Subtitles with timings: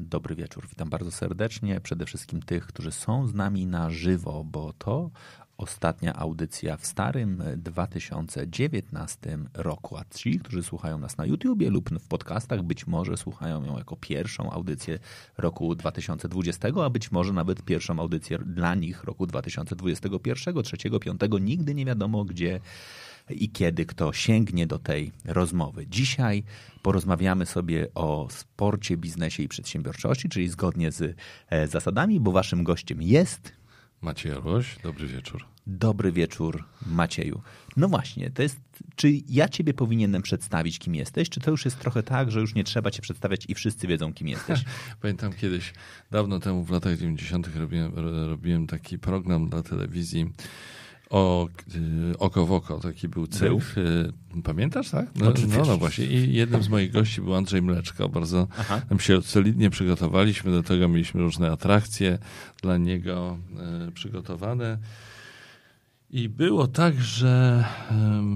[0.00, 1.80] Dobry wieczór, witam bardzo serdecznie.
[1.80, 5.10] Przede wszystkim tych, którzy są z nami na żywo, bo to
[5.56, 9.96] ostatnia audycja w starym 2019 roku.
[9.96, 13.96] A ci, którzy słuchają nas na YouTubie lub w podcastach, być może słuchają ją jako
[13.96, 14.98] pierwszą audycję
[15.38, 21.20] roku 2020, a być może nawet pierwszą audycję dla nich roku 2021, 3, 5.
[21.40, 22.60] Nigdy nie wiadomo, gdzie
[23.30, 25.86] i kiedy kto sięgnie do tej rozmowy.
[25.86, 26.44] Dzisiaj
[26.82, 31.16] porozmawiamy sobie o sporcie, biznesie i przedsiębiorczości, czyli zgodnie z
[31.48, 33.58] e, zasadami, bo waszym gościem jest
[34.00, 35.44] Maciej Arłoś, dobry wieczór.
[35.66, 37.40] Dobry wieczór, Macieju.
[37.76, 38.60] No właśnie, to jest,
[38.96, 42.54] czy ja ciebie powinienem przedstawić, kim jesteś, czy to już jest trochę tak, że już
[42.54, 44.64] nie trzeba cię przedstawiać i wszyscy wiedzą, kim jesteś?
[45.02, 45.72] Pamiętam kiedyś,
[46.10, 47.56] dawno temu, w latach 90.
[47.56, 47.92] robiłem,
[48.28, 50.32] robiłem taki program dla telewizji
[51.10, 51.48] o,
[52.12, 53.48] y, oko w oko, taki był cykl.
[53.48, 53.60] Był?
[54.44, 55.06] Pamiętasz, tak?
[55.16, 56.04] No, no, no, właśnie.
[56.04, 58.08] I jednym z moich gości był Andrzej Mleczko.
[58.08, 58.82] Bardzo Aha.
[58.98, 62.18] się solidnie przygotowaliśmy do tego, mieliśmy różne atrakcje
[62.62, 63.38] dla niego
[63.88, 64.78] y, przygotowane.
[66.10, 67.64] I było tak, że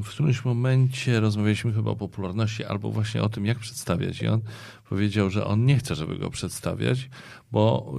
[0.05, 4.23] w którymś momencie rozmawialiśmy chyba o popularności albo właśnie o tym, jak przedstawiać.
[4.23, 4.41] I on
[4.89, 7.11] powiedział, że on nie chce, żeby go przedstawiać,
[7.53, 7.95] bo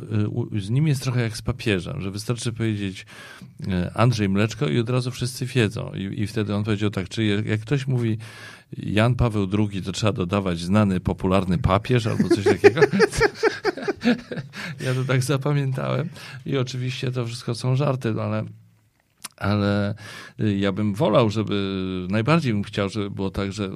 [0.54, 3.06] y, z nim jest trochę jak z papieżem, że wystarczy powiedzieć
[3.62, 5.92] y, Andrzej Mleczko i od razu wszyscy wiedzą.
[5.96, 8.18] I, i wtedy on powiedział tak, czy jak ktoś mówi
[8.78, 12.82] Jan Paweł II, to trzeba dodawać znany, popularny papież albo coś takiego.
[14.86, 16.10] ja to tak zapamiętałem.
[16.46, 18.46] I oczywiście to wszystko są żarty, no ale
[19.44, 19.96] ale
[20.40, 23.70] y, ja bym wolał, żeby najbardziej bym chciał, żeby było tak, że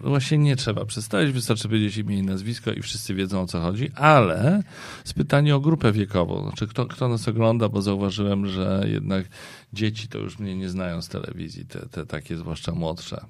[0.00, 3.90] właśnie nie trzeba przedstawić, wystarczy powiedzieć imię i nazwisko i wszyscy wiedzą o co chodzi,
[3.94, 4.62] ale
[5.04, 9.26] z pytanie o grupę wiekową, znaczy kto, kto nas ogląda, bo zauważyłem, że jednak
[9.72, 13.24] dzieci to już mnie nie znają z telewizji, te, te takie zwłaszcza młodsze.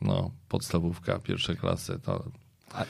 [0.00, 2.24] No, podstawówka, pierwsze klasy, to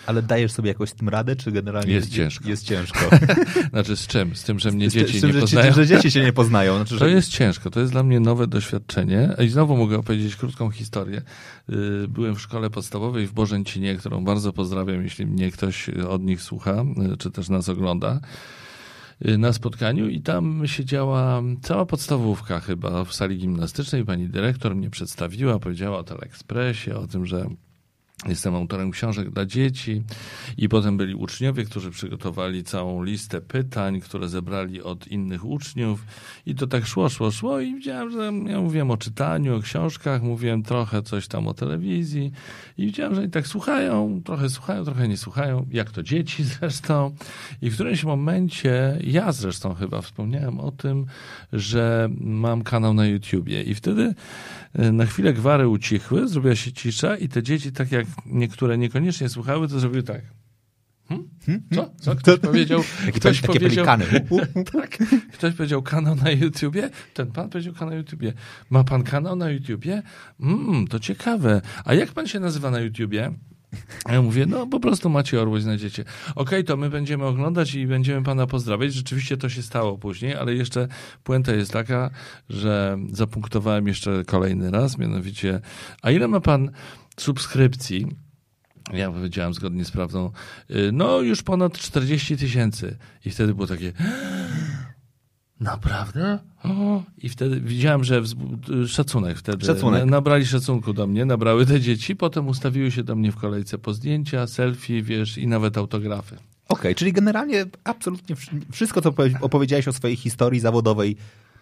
[0.06, 2.48] ale dajesz sobie jakoś z tym radę, czy generalnie jest ciężko?
[2.48, 2.98] Jest ciężko.
[3.70, 4.36] znaczy z czym?
[4.36, 5.72] Z tym, że mnie z, dzieci z tym, nie poznają?
[5.72, 6.76] Że, że dzieci się nie poznają.
[6.76, 7.10] Znaczy, to że...
[7.10, 9.34] jest ciężko, to jest dla mnie nowe doświadczenie.
[9.44, 11.22] I znowu mogę opowiedzieć krótką historię.
[11.70, 16.42] Y, byłem w szkole podstawowej w Bożęcinie, którą bardzo pozdrawiam, jeśli mnie ktoś od nich
[16.42, 18.20] słucha, y, czy też nas ogląda
[19.28, 24.04] y, na spotkaniu i tam siedziała cała podstawówka chyba w sali gimnastycznej.
[24.04, 27.46] Pani dyrektor mnie przedstawiła, powiedziała o Telekspresie, o tym, że
[28.26, 30.02] Jestem autorem książek dla dzieci
[30.56, 36.04] i potem byli uczniowie, którzy przygotowali całą listę pytań, które zebrali od innych uczniów.
[36.46, 40.22] I to tak szło, szło, szło i widziałem, że ja mówiłem o czytaniu, o książkach,
[40.22, 42.32] mówiłem trochę coś tam o telewizji
[42.78, 47.14] i widziałem, że i tak słuchają, trochę słuchają, trochę nie słuchają, jak to dzieci zresztą.
[47.62, 51.06] I w którymś momencie, ja zresztą chyba wspomniałem o tym,
[51.52, 54.14] że mam kanał na YouTubie i wtedy
[54.74, 59.68] na chwilę gwary ucichły, zrobiła się cisza i te dzieci tak jak niektóre niekoniecznie słuchały,
[59.68, 60.22] to zrobiły tak.
[61.08, 61.28] Hmm?
[61.46, 61.62] hmm?
[61.74, 61.90] Co?
[62.00, 62.16] Co?
[62.16, 62.82] Ktoś powiedział...
[63.16, 63.86] ktoś takie powiedział,
[64.72, 64.98] tak,
[65.32, 68.32] ktoś powiedział kanał na YouTubie, ten pan powiedział kanał na YouTubie.
[68.70, 70.02] Ma pan kanał na YouTubie?
[70.40, 71.60] Mmm, to ciekawe.
[71.84, 73.32] A jak pan się nazywa na YouTubie?
[74.04, 76.02] A ja mówię, no po prostu macie Orłoś, znajdziecie.
[76.02, 78.94] Okej, okay, to my będziemy oglądać i będziemy pana pozdrawiać.
[78.94, 80.88] Rzeczywiście to się stało później, ale jeszcze
[81.24, 82.10] puenta jest taka,
[82.48, 85.60] że zapunktowałem jeszcze kolejny raz, mianowicie,
[86.02, 86.70] a ile ma pan
[87.16, 88.06] subskrypcji,
[88.92, 90.30] ja powiedziałem zgodnie z prawdą,
[90.70, 92.96] y, no już ponad 40 tysięcy.
[93.24, 93.92] I wtedy było takie,
[95.60, 96.38] naprawdę?
[96.64, 97.02] O.
[97.18, 98.22] I wtedy widziałem, że
[98.86, 99.66] szacunek wtedy.
[99.66, 100.04] Szacunek.
[100.04, 103.94] Nabrali szacunku do mnie, nabrały te dzieci, potem ustawiły się do mnie w kolejce po
[103.94, 106.34] zdjęcia, selfie, wiesz, i nawet autografy.
[106.34, 108.36] Okej, okay, czyli generalnie absolutnie
[108.72, 111.16] wszystko, co opowiedziałeś o swojej historii zawodowej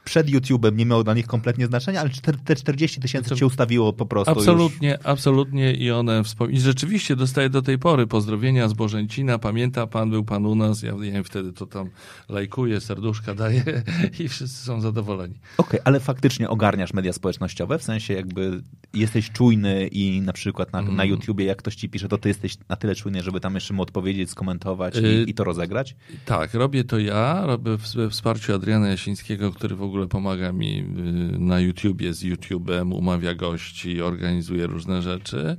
[0.06, 2.10] przed YouTube'em nie miało dla nich kompletnie znaczenia, ale
[2.44, 5.06] te 40 tysięcy się ustawiło po prostu Absolutnie, już.
[5.06, 10.24] absolutnie i one i rzeczywiście dostaję do tej pory pozdrowienia z Bożęcina, pamięta pan, był
[10.24, 11.90] pan u nas, ja, ja wtedy to tam
[12.28, 13.64] lajkuję, serduszka daję
[14.20, 15.34] i wszyscy są zadowoleni.
[15.58, 18.62] Okej, okay, ale faktycznie ogarniasz media społecznościowe, w sensie jakby
[18.94, 20.96] jesteś czujny i na przykład na, mm.
[20.96, 23.74] na YouTubie jak ktoś ci pisze, to ty jesteś na tyle czujny, żeby tam jeszcze
[23.74, 25.96] mu odpowiedzieć, skomentować i, y i to rozegrać?
[26.24, 30.78] Tak, robię to ja, robię we wsparciu Adriana Jasińskiego, który w ogóle ogóle pomaga mi
[30.78, 35.56] y, na YouTubie z YouTube'em, umawia gości, organizuje różne rzeczy.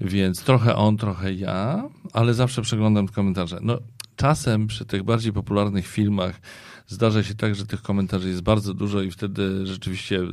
[0.00, 3.58] Więc trochę on, trochę ja, ale zawsze przeglądam komentarze.
[3.62, 3.78] No,
[4.16, 6.40] czasem przy tych bardziej popularnych filmach
[6.86, 10.28] zdarza się tak, że tych komentarzy jest bardzo dużo i wtedy rzeczywiście y,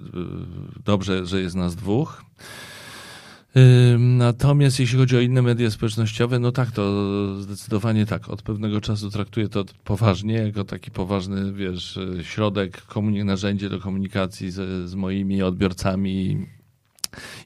[0.85, 2.23] dobrze, że jest nas dwóch.
[3.99, 8.29] Natomiast jeśli chodzi o inne media społecznościowe, no tak, to zdecydowanie tak.
[8.29, 12.81] Od pewnego czasu traktuję to poważnie, jako taki poważny, wiesz, środek,
[13.25, 16.45] narzędzie do komunikacji z, z moimi odbiorcami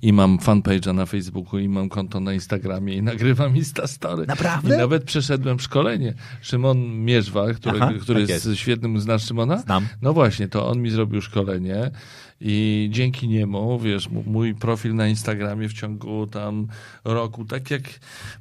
[0.01, 4.25] i mam fanpage'a na Facebooku i mam konto na Instagramie i nagrywam Instastory.
[4.27, 4.75] Naprawdę?
[4.75, 6.13] I nawet przeszedłem szkolenie.
[6.41, 9.57] Szymon Mierzwa, który, Aha, który tak jest, jest świetnym, znasz Szymona?
[9.57, 9.87] Znam.
[10.01, 11.91] No właśnie, to on mi zrobił szkolenie
[12.41, 16.67] i dzięki niemu, wiesz, mój profil na Instagramie w ciągu tam
[17.03, 17.81] roku, tak jak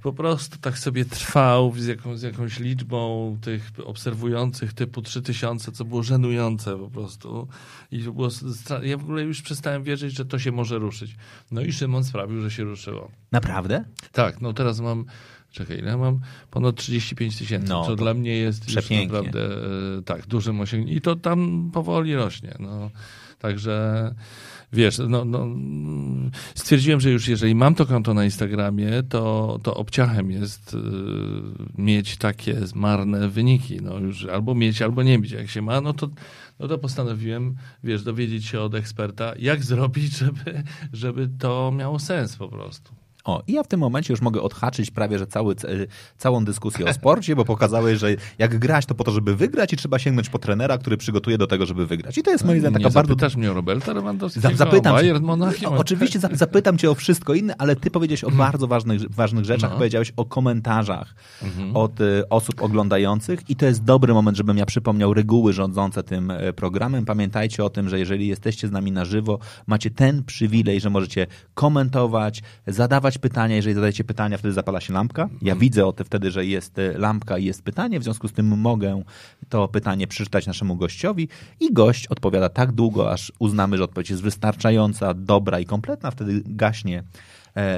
[0.02, 5.84] po prostu tak sobie trwał z, jaką, z jakąś liczbą tych obserwujących typu 3000, co
[5.84, 7.48] było żenujące po prostu.
[7.90, 8.28] I było,
[8.82, 11.16] ja w ogóle już przestałem wierzyć, że to się może ruszyć.
[11.50, 13.10] No i Szymon sprawił, że się ruszyło.
[13.32, 13.84] Naprawdę?
[14.12, 15.04] Tak, no teraz mam
[15.54, 16.20] Czekaj, ja mam
[16.50, 19.40] ponad 35 tysięcy, no, co dla mnie jest już naprawdę
[19.98, 20.98] e, tak, dużym osiągnięciem.
[20.98, 22.54] I to tam powoli rośnie.
[22.60, 22.90] No.
[23.44, 24.14] Także
[24.72, 25.46] wiesz, no, no,
[26.54, 30.78] stwierdziłem, że już jeżeli mam to konto na Instagramie, to, to obciachem jest y,
[31.78, 33.80] mieć takie marne wyniki.
[33.82, 35.30] No już albo mieć, albo nie mieć.
[35.30, 36.08] Jak się ma, no to,
[36.58, 40.62] no to postanowiłem, wiesz, dowiedzieć się od eksperta, jak zrobić, żeby,
[40.92, 43.03] żeby to miało sens po prostu.
[43.24, 45.54] O, i ja w tym momencie już mogę odhaczyć prawie, że cały,
[46.18, 49.76] całą dyskusję o sporcie, bo pokazałeś, że jak grać, to po to, żeby wygrać i
[49.76, 52.18] trzeba sięgnąć po trenera, który przygotuje do tego, żeby wygrać.
[52.18, 53.12] I to jest moim zdaniem taka bardzo...
[53.12, 55.74] zapytasz mnie o Roberta Lewandowskiego, zapytam Bayern Monachium.
[55.74, 58.50] Oczywiście zapytam cię o wszystko inne, ale ty powiedziałeś o mhm.
[58.50, 59.70] bardzo ważnych, ważnych rzeczach.
[59.70, 59.76] No.
[59.76, 61.76] Powiedziałeś o komentarzach mhm.
[61.76, 66.30] od y, osób oglądających i to jest dobry moment, żebym ja przypomniał reguły rządzące tym
[66.30, 67.04] y, programem.
[67.04, 71.26] Pamiętajcie o tym, że jeżeli jesteście z nami na żywo, macie ten przywilej, że możecie
[71.54, 73.56] komentować, zadawać zadawać pytania.
[73.56, 75.22] Jeżeli zadajecie pytania, wtedy zapala się lampka.
[75.42, 75.58] Ja mhm.
[75.58, 78.46] widzę o tym wtedy, że jest e, lampka i jest pytanie, w związku z tym
[78.46, 79.02] mogę
[79.48, 81.28] to pytanie przeczytać naszemu gościowi
[81.60, 86.10] i gość odpowiada tak długo, aż uznamy, że odpowiedź jest wystarczająca, dobra i kompletna.
[86.10, 87.02] Wtedy gaśnie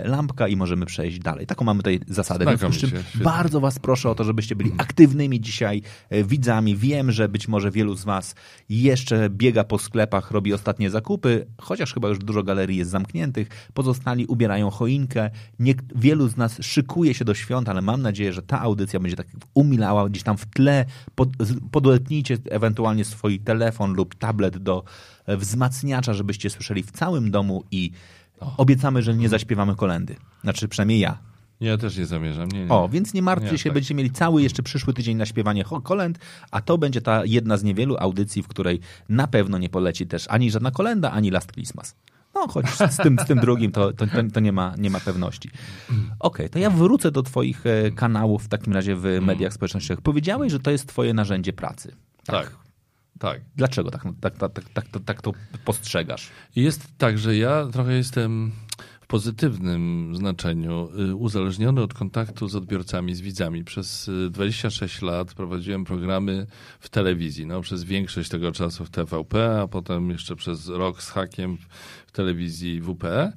[0.05, 1.47] lampka i możemy przejść dalej.
[1.47, 2.57] Taką mamy tutaj zasadę.
[2.57, 6.77] W związku z czym bardzo Was proszę o to, żebyście byli aktywnymi dzisiaj e, widzami.
[6.77, 8.35] Wiem, że być może wielu z Was
[8.69, 13.49] jeszcze biega po sklepach, robi ostatnie zakupy, chociaż chyba już dużo galerii jest zamkniętych.
[13.75, 15.31] Pozostali ubierają choinkę.
[15.59, 19.17] Nie, wielu z nas szykuje się do świąt, ale mam nadzieję, że ta audycja będzie
[19.17, 20.85] tak umilała gdzieś tam w tle.
[21.15, 21.29] Pod,
[21.71, 24.85] podletnijcie ewentualnie swój telefon lub tablet do
[25.27, 27.91] e, wzmacniacza, żebyście słyszeli w całym domu i
[28.57, 30.17] Obiecamy, że nie zaśpiewamy kolendy.
[30.43, 31.19] Znaczy, przynajmniej ja.
[31.61, 32.49] Ja też nie zamierzam.
[32.49, 32.71] Nie, nie.
[32.71, 33.75] O, więc nie martwcie nie, się, tak.
[33.75, 36.19] będziecie mieli cały jeszcze przyszły tydzień na śpiewanie kolęd,
[36.51, 40.27] a to będzie ta jedna z niewielu audycji, w której na pewno nie poleci też
[40.29, 41.95] ani żadna kolenda, ani Last Christmas.
[42.35, 45.51] No, choć z tym, z tym drugim to, to, to, nie, ma, nie ma pewności.
[45.89, 50.03] Okej, okay, to ja wrócę do Twoich e, kanałów w takim razie w mediach społecznościowych.
[50.03, 51.97] Powiedziałeś, że to jest Twoje narzędzie pracy.
[52.27, 52.45] Tak.
[52.45, 52.66] tak.
[53.19, 53.41] Tak.
[53.57, 55.33] Dlaczego tak, tak, tak, tak, tak, tak to
[55.65, 56.31] postrzegasz?
[56.57, 58.53] Jest tak, że ja trochę jestem
[59.07, 63.65] pozytywnym znaczeniu y, uzależniony od kontaktu z odbiorcami, z widzami.
[63.65, 66.47] Przez 26 y, lat prowadziłem programy
[66.81, 67.47] w telewizji.
[67.47, 71.59] No, przez większość tego czasu w TVP, a potem jeszcze przez rok z hakiem
[72.07, 73.33] w telewizji WP.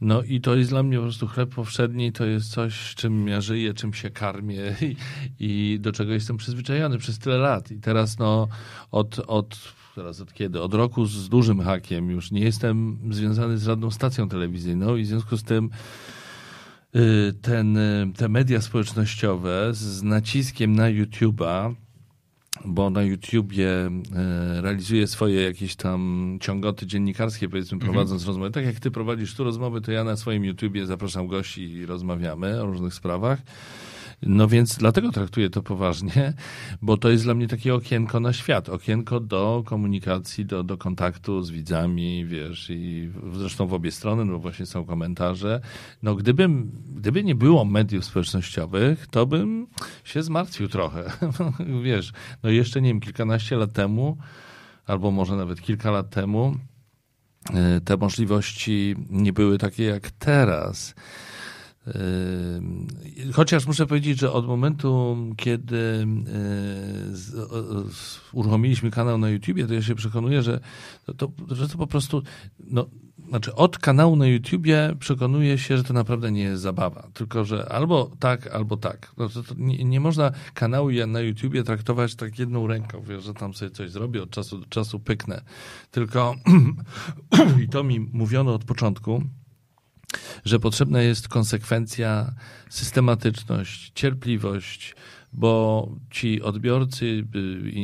[0.00, 3.40] No i to jest dla mnie po prostu chleb powszedni, to jest coś, czym ja
[3.40, 4.96] żyję, czym się karmię i,
[5.40, 7.70] i do czego jestem przyzwyczajony przez tyle lat.
[7.70, 8.48] I teraz no
[8.90, 10.62] od, od teraz od kiedy?
[10.62, 15.06] Od roku z dużym hakiem już nie jestem związany z żadną stacją telewizyjną i w
[15.06, 15.70] związku z tym
[16.96, 21.74] y, ten, y, te media społecznościowe z naciskiem na YouTube'a
[22.64, 23.90] bo na YouTubie e,
[24.60, 27.92] realizuje swoje jakieś tam ciągoty dziennikarskie, powiedzmy, mhm.
[27.92, 28.50] prowadząc rozmowy.
[28.50, 32.62] Tak jak ty prowadzisz tu rozmowy, to ja na swoim YouTubie zapraszam gości i rozmawiamy
[32.62, 33.38] o różnych sprawach.
[34.26, 36.32] No więc dlatego traktuję to poważnie,
[36.82, 41.42] bo to jest dla mnie takie okienko na świat, okienko do komunikacji, do, do kontaktu
[41.42, 45.60] z widzami, wiesz, i zresztą w obie strony, no właśnie są komentarze.
[46.02, 49.66] No gdybym, gdyby nie było mediów społecznościowych, to bym
[50.04, 51.12] się zmartwił trochę,
[51.84, 52.12] wiesz,
[52.42, 54.16] no jeszcze nie wiem, kilkanaście lat temu,
[54.86, 56.56] albo może nawet kilka lat temu,
[57.54, 60.94] e, te możliwości nie były takie jak teraz.
[63.32, 66.06] Chociaż muszę powiedzieć, że od momentu, kiedy
[68.32, 70.60] uruchomiliśmy kanał na YouTubie, to ja się przekonuję, że
[71.16, 72.22] to, że to po prostu,
[72.58, 72.86] no,
[73.28, 77.08] znaczy od kanału na YouTubie przekonuję się, że to naprawdę nie jest zabawa.
[77.14, 79.12] Tylko, że albo tak, albo tak.
[79.16, 83.34] No to, to nie, nie, można kanału na YouTubie traktować tak jedną ręką, wiesz, że
[83.34, 85.42] tam sobie coś zrobię, od czasu do czasu pyknę.
[85.90, 86.34] Tylko
[87.64, 89.22] i to mi mówiono od początku,
[90.44, 92.34] że potrzebna jest konsekwencja,
[92.70, 94.94] systematyczność, cierpliwość,
[95.34, 97.80] bo ci odbiorcy, y, y,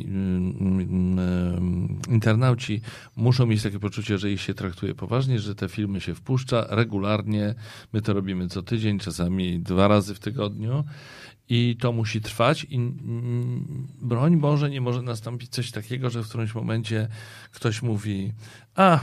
[2.09, 2.81] y, internauci
[3.17, 7.55] muszą mieć takie poczucie, że ich się traktuje poważnie, że te filmy się wpuszcza regularnie.
[7.93, 10.85] My to robimy co tydzień, czasami dwa razy w tygodniu.
[11.49, 12.79] I to musi trwać i
[14.03, 17.09] broń Boże nie może nastąpić coś takiego, że w którymś momencie
[17.53, 18.33] ktoś mówi
[18.75, 19.01] a,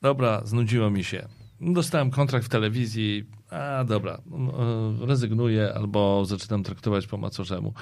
[0.00, 1.28] dobra, znudziło mi się.
[1.60, 7.74] Dostałem kontrakt w telewizji, a dobra, e, rezygnuję albo zaczynam traktować po macorzemu.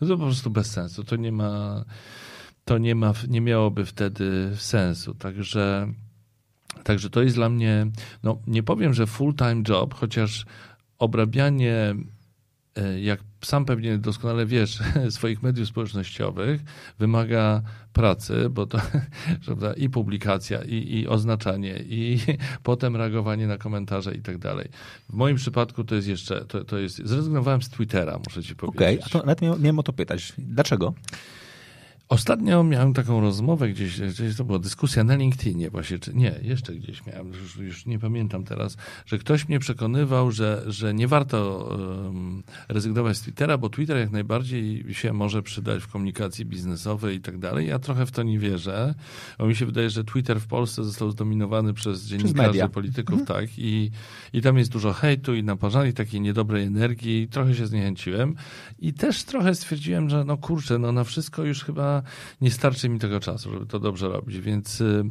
[0.00, 1.04] To po prostu bez sensu.
[1.04, 1.84] To nie ma,
[2.64, 5.14] to nie ma, nie miałoby wtedy sensu.
[5.14, 5.92] Także,
[6.84, 7.86] także to jest dla mnie,
[8.22, 10.46] no nie powiem, że full-time job, chociaż
[10.98, 11.94] obrabianie
[12.76, 14.78] E, jak sam pewnie doskonale wiesz,
[15.10, 16.60] swoich mediów społecznościowych
[16.98, 18.78] wymaga pracy, bo to
[19.44, 22.18] prawda, i publikacja, i, i oznaczanie, i
[22.62, 24.68] potem reagowanie na komentarze i tak dalej.
[25.08, 28.76] W moim przypadku to jest jeszcze, to, to jest, zrezygnowałem z Twittera, muszę ci powiedzieć.
[28.76, 30.32] Okej, okay, a to nawet miałem o to pytać.
[30.38, 30.94] Dlaczego?
[32.10, 36.74] Ostatnio miałem taką rozmowę gdzieś, gdzieś to była dyskusja na LinkedInie właśnie, czy nie, jeszcze
[36.74, 38.76] gdzieś miałem, już, już nie pamiętam teraz,
[39.06, 41.68] że ktoś mnie przekonywał, że, że nie warto
[42.04, 47.20] um, rezygnować z Twittera, bo Twitter jak najbardziej się może przydać w komunikacji biznesowej i
[47.20, 47.66] tak dalej.
[47.66, 48.94] Ja trochę w to nie wierzę,
[49.38, 53.40] bo mi się wydaje, że Twitter w Polsce został zdominowany przez dziennikarzy, przez polityków, mhm.
[53.40, 53.90] tak, i,
[54.32, 58.34] i tam jest dużo hejtu i naparzali takiej niedobrej energii, trochę się zniechęciłem
[58.78, 61.99] i też trochę stwierdziłem, że no kurczę, no na wszystko już chyba
[62.40, 65.04] nie starczy mi tego czasu, żeby to dobrze robić, więc y,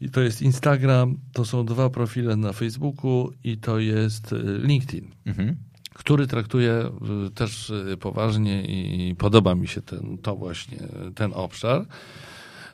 [0.00, 5.10] i to jest Instagram, to są dwa profile na Facebooku i to jest y, LinkedIn.
[5.26, 5.56] Mhm
[5.94, 6.90] który traktuje
[7.26, 10.78] y, też poważnie i podoba mi się ten, to właśnie,
[11.14, 11.86] ten obszar.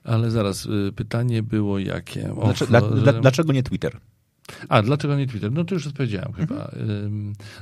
[0.05, 2.35] Ale zaraz, pytanie było jakie?
[2.45, 4.01] Dlaczego, dla, dla, dlaczego nie Twitter?
[4.69, 5.53] A, dlaczego nie Twitter?
[5.53, 6.49] No to już odpowiedziałem mhm.
[6.49, 6.71] chyba.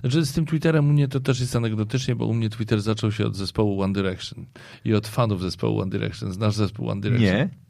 [0.01, 3.13] Znaczy z tym Twitterem u mnie to też jest anegdotycznie, bo u mnie Twitter zaczął
[3.13, 4.47] się od zespołu One Direction
[4.85, 6.33] i od fanów zespołu One Direction.
[6.33, 7.37] Znasz zespół One Direction?
[7.37, 7.62] Nie.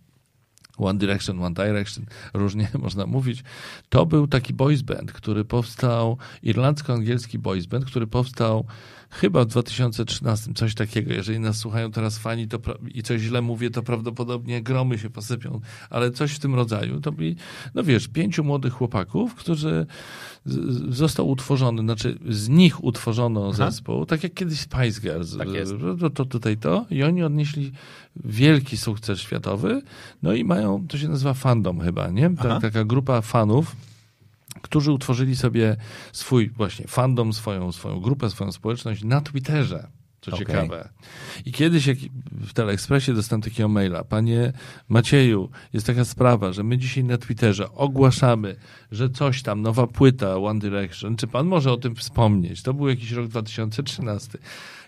[0.86, 3.44] One Direction, One Direction, różnie można mówić.
[3.88, 8.66] To był taki boys band, który powstał, irlandzko-angielski boys band, który powstał
[9.12, 11.12] chyba w 2013, coś takiego.
[11.12, 12.58] Jeżeli nas słuchają teraz fani to
[12.94, 15.60] i coś źle mówię, to prawdopodobnie gromy się posypią,
[15.90, 17.00] ale coś w tym rodzaju.
[17.00, 17.36] To byli,
[17.74, 19.86] no wiesz, pięciu młodych chłopaków, którzy
[20.88, 23.70] został utworzony, znaczy z nich utworzono Aha.
[23.70, 25.36] zespół, tak jak kiedyś Spice Girls.
[25.36, 25.48] Tak.
[26.00, 27.72] To, to tutaj to i oni odnieśli
[28.24, 29.82] wielki sukces światowy,
[30.22, 32.30] no i mają, to się nazywa fandom chyba, nie?
[32.30, 33.76] Ta, taka grupa fanów,
[34.62, 35.76] którzy utworzyli sobie
[36.12, 39.88] swój właśnie fandom, swoją, swoją grupę, swoją społeczność na Twitterze.
[40.22, 40.46] Co okay.
[40.46, 40.88] ciekawe.
[41.44, 41.98] I kiedyś jak
[42.30, 44.04] w Teleekspresie dostałem takiego maila.
[44.04, 44.52] Panie
[44.88, 48.56] Macieju, jest taka sprawa, że my dzisiaj na Twitterze ogłaszamy,
[48.92, 51.16] że coś tam, nowa płyta One Direction.
[51.16, 52.62] Czy pan może o tym wspomnieć?
[52.62, 54.38] To był jakiś rok 2013.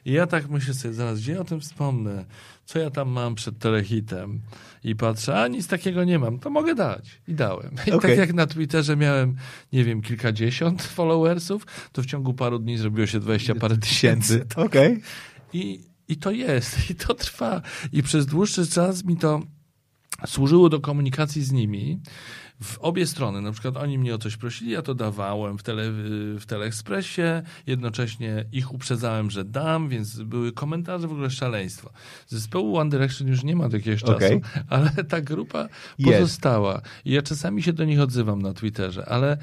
[0.04, 2.24] I ja tak myślę sobie zaraz, gdzie ja o tym wspomnę?
[2.64, 4.40] Co ja tam mam przed telehitem?
[4.84, 7.20] I patrzę, a nic takiego nie mam, to mogę dać.
[7.28, 7.70] I dałem.
[7.86, 8.10] I okay.
[8.10, 9.36] tak jak na Twitterze miałem,
[9.72, 14.46] nie wiem, kilkadziesiąt followersów, to w ciągu paru dni zrobiło się dwadzieścia parę tysięcy.
[14.56, 14.92] Okej.
[14.92, 15.02] Okay.
[15.52, 17.62] I, I to jest, i to trwa.
[17.92, 19.40] I przez dłuższy czas mi to
[20.26, 22.00] służyło do komunikacji z nimi
[22.64, 23.40] w obie strony.
[23.40, 25.84] Na przykład oni mnie o coś prosili, ja to dawałem w, tele,
[26.38, 31.90] w Teleekspresie, jednocześnie ich uprzedzałem, że dam, więc były komentarze, w ogóle szaleństwo.
[32.26, 34.18] Zespołu One Direction już nie ma do jakiegoś okay.
[34.18, 35.68] czasu, ale ta grupa
[36.04, 36.80] pozostała.
[37.04, 39.38] I ja czasami się do nich odzywam na Twitterze, ale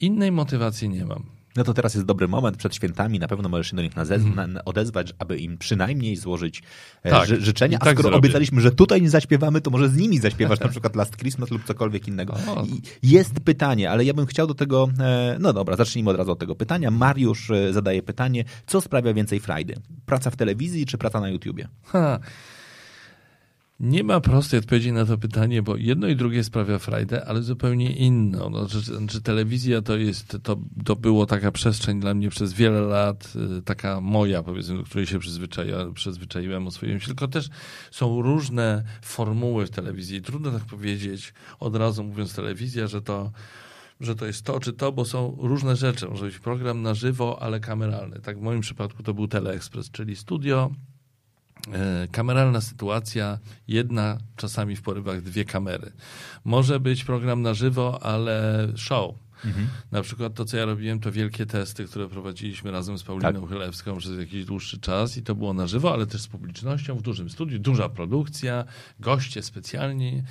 [0.00, 3.70] innej motywacji nie mam no to teraz jest dobry moment przed świętami, na pewno możesz
[3.70, 4.58] się do nich mm.
[4.64, 6.62] odezwać, aby im przynajmniej złożyć
[7.02, 7.78] e, tak, ży życzenia.
[7.80, 8.18] A tak skoro zrobię.
[8.18, 11.64] obiecaliśmy, że tutaj nie zaśpiewamy, to może z nimi zaśpiewasz na przykład Last Christmas lub
[11.64, 12.34] cokolwiek innego.
[13.02, 16.38] Jest pytanie, ale ja bym chciał do tego, e, no dobra, zacznijmy od razu od
[16.38, 16.90] tego pytania.
[16.90, 19.74] Mariusz e, zadaje pytanie, co sprawia więcej frajdy?
[20.06, 21.68] Praca w telewizji czy praca na YouTubie?
[21.84, 22.18] Ha.
[23.80, 27.96] Nie ma prostej odpowiedzi na to pytanie, bo jedno i drugie sprawia frajdę, ale zupełnie
[27.96, 28.50] inną.
[28.50, 32.80] No, czy, czy telewizja to jest, to, to było taka przestrzeń dla mnie przez wiele
[32.80, 37.48] lat, y, taka moja, powiedzmy, do której się przyzwyczaiłem, przyzwyczaiłem oswoiłem się, tylko też
[37.90, 40.22] są różne formuły w telewizji.
[40.22, 43.32] Trudno tak powiedzieć od razu mówiąc telewizja, że to
[44.00, 46.08] że to jest to czy to, bo są różne rzeczy.
[46.08, 48.20] Może być program na żywo, ale kameralny.
[48.20, 50.70] Tak w moim przypadku to był Teleexpress, czyli studio,
[52.12, 55.92] kameralna sytuacja, jedna, czasami w porywach dwie kamery.
[56.44, 59.14] Może być program na żywo, ale show.
[59.46, 59.66] Mhm.
[59.92, 63.48] Na przykład to, co ja robiłem, to wielkie testy, które prowadziliśmy razem z Pauliną tak.
[63.48, 67.02] Chylewską przez jakiś dłuższy czas i to było na żywo, ale też z publicznością w
[67.02, 68.64] dużym studiu, duża produkcja,
[69.00, 70.22] goście specjalni,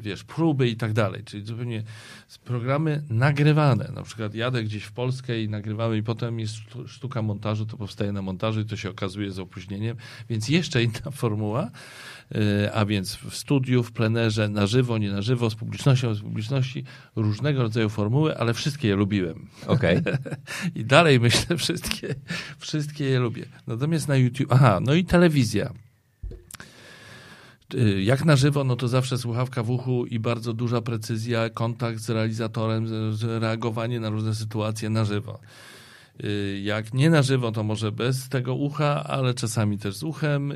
[0.00, 1.24] wiesz, próby i tak dalej.
[1.24, 1.82] Czyli zupełnie
[2.44, 3.90] programy nagrywane.
[3.94, 6.54] Na przykład jadę gdzieś w Polskę i nagrywamy i potem jest
[6.86, 9.96] sztuka montażu, to powstaje na montażu i to się okazuje z opóźnieniem,
[10.28, 11.70] więc jeszcze inna formuła,
[12.74, 16.84] a więc w studiu, w plenerze, na żywo, nie na żywo, z publicznością, z publiczności,
[17.16, 19.48] różnego rodzaju formuły, ale wszystkie je lubiłem.
[19.66, 20.02] Okay.
[20.74, 22.14] I dalej myślę, wszystkie,
[22.58, 23.46] wszystkie je lubię.
[23.66, 25.72] Natomiast na YouTube, aha, no i telewizja.
[28.02, 32.10] Jak na żywo, no to zawsze słuchawka w uchu i bardzo duża precyzja, kontakt z
[32.10, 32.86] realizatorem,
[33.40, 35.40] reagowanie na różne sytuacje na żywo.
[36.24, 40.52] Y, jak nie na żywo, to może bez tego ucha, ale czasami też z uchem.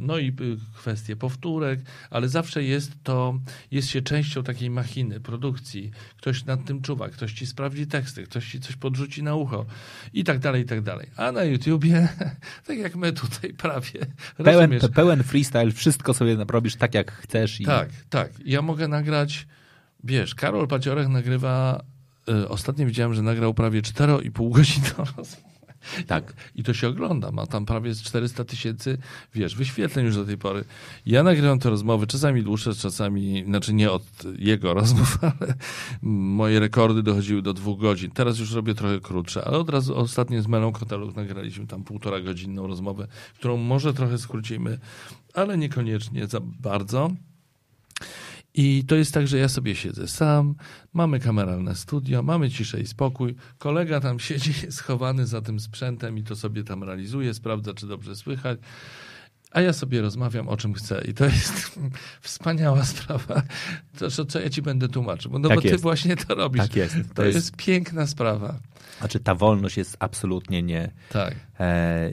[0.00, 0.32] No i y,
[0.76, 1.80] kwestie powtórek,
[2.10, 3.38] ale zawsze jest to,
[3.70, 5.90] jest się częścią takiej machiny, produkcji.
[6.16, 9.66] Ktoś nad tym czuwa, ktoś ci sprawdzi teksty, ktoś ci coś podrzuci na ucho
[10.12, 11.06] i tak dalej, i tak dalej.
[11.16, 12.08] A na YouTubie,
[12.66, 14.06] tak jak my tutaj prawie.
[14.44, 17.60] Pełen, pełen freestyle, wszystko sobie robisz tak, jak chcesz.
[17.60, 17.64] I...
[17.64, 18.32] Tak, tak.
[18.44, 19.46] Ja mogę nagrać,
[20.04, 21.93] wiesz, Karol Paciorek nagrywa Y,
[22.48, 25.54] ostatnio widziałem, że nagrał prawie 4,5 godziny rozmowę.
[26.06, 26.34] Tak.
[26.54, 27.30] I to się ogląda.
[27.30, 28.98] Ma tam prawie 400 tysięcy,
[29.34, 30.64] wiesz, wyświetleń już do tej pory.
[31.06, 34.02] Ja nagrywam te rozmowy, czasami dłuższe, czasami, znaczy nie od
[34.38, 35.54] jego rozmów, ale
[36.02, 38.10] moje rekordy dochodziły do dwóch godzin.
[38.10, 42.20] Teraz już robię trochę krótsze, ale od razu ostatnio z Melą Koteluk nagraliśmy tam półtora
[42.20, 44.78] godzinną rozmowę, którą może trochę skrócimy,
[45.34, 47.10] ale niekoniecznie za bardzo.
[48.54, 50.54] I to jest tak, że ja sobie siedzę sam,
[50.92, 56.22] mamy kameralne studio, mamy ciszę i spokój, kolega tam siedzi schowany za tym sprzętem i
[56.22, 58.58] to sobie tam realizuje, sprawdza, czy dobrze słychać
[59.54, 61.04] a ja sobie rozmawiam o czym chcę.
[61.08, 61.80] I to jest
[62.20, 63.42] wspaniała sprawa.
[63.98, 66.62] To, co ja ci będę tłumaczył, no, tak bo ty właśnie to robisz.
[66.62, 66.94] Tak jest.
[67.08, 67.36] To, to jest...
[67.36, 67.56] jest...
[67.56, 68.58] piękna sprawa.
[68.98, 71.34] Znaczy ta wolność jest absolutnie nie, tak.
[71.60, 72.10] E.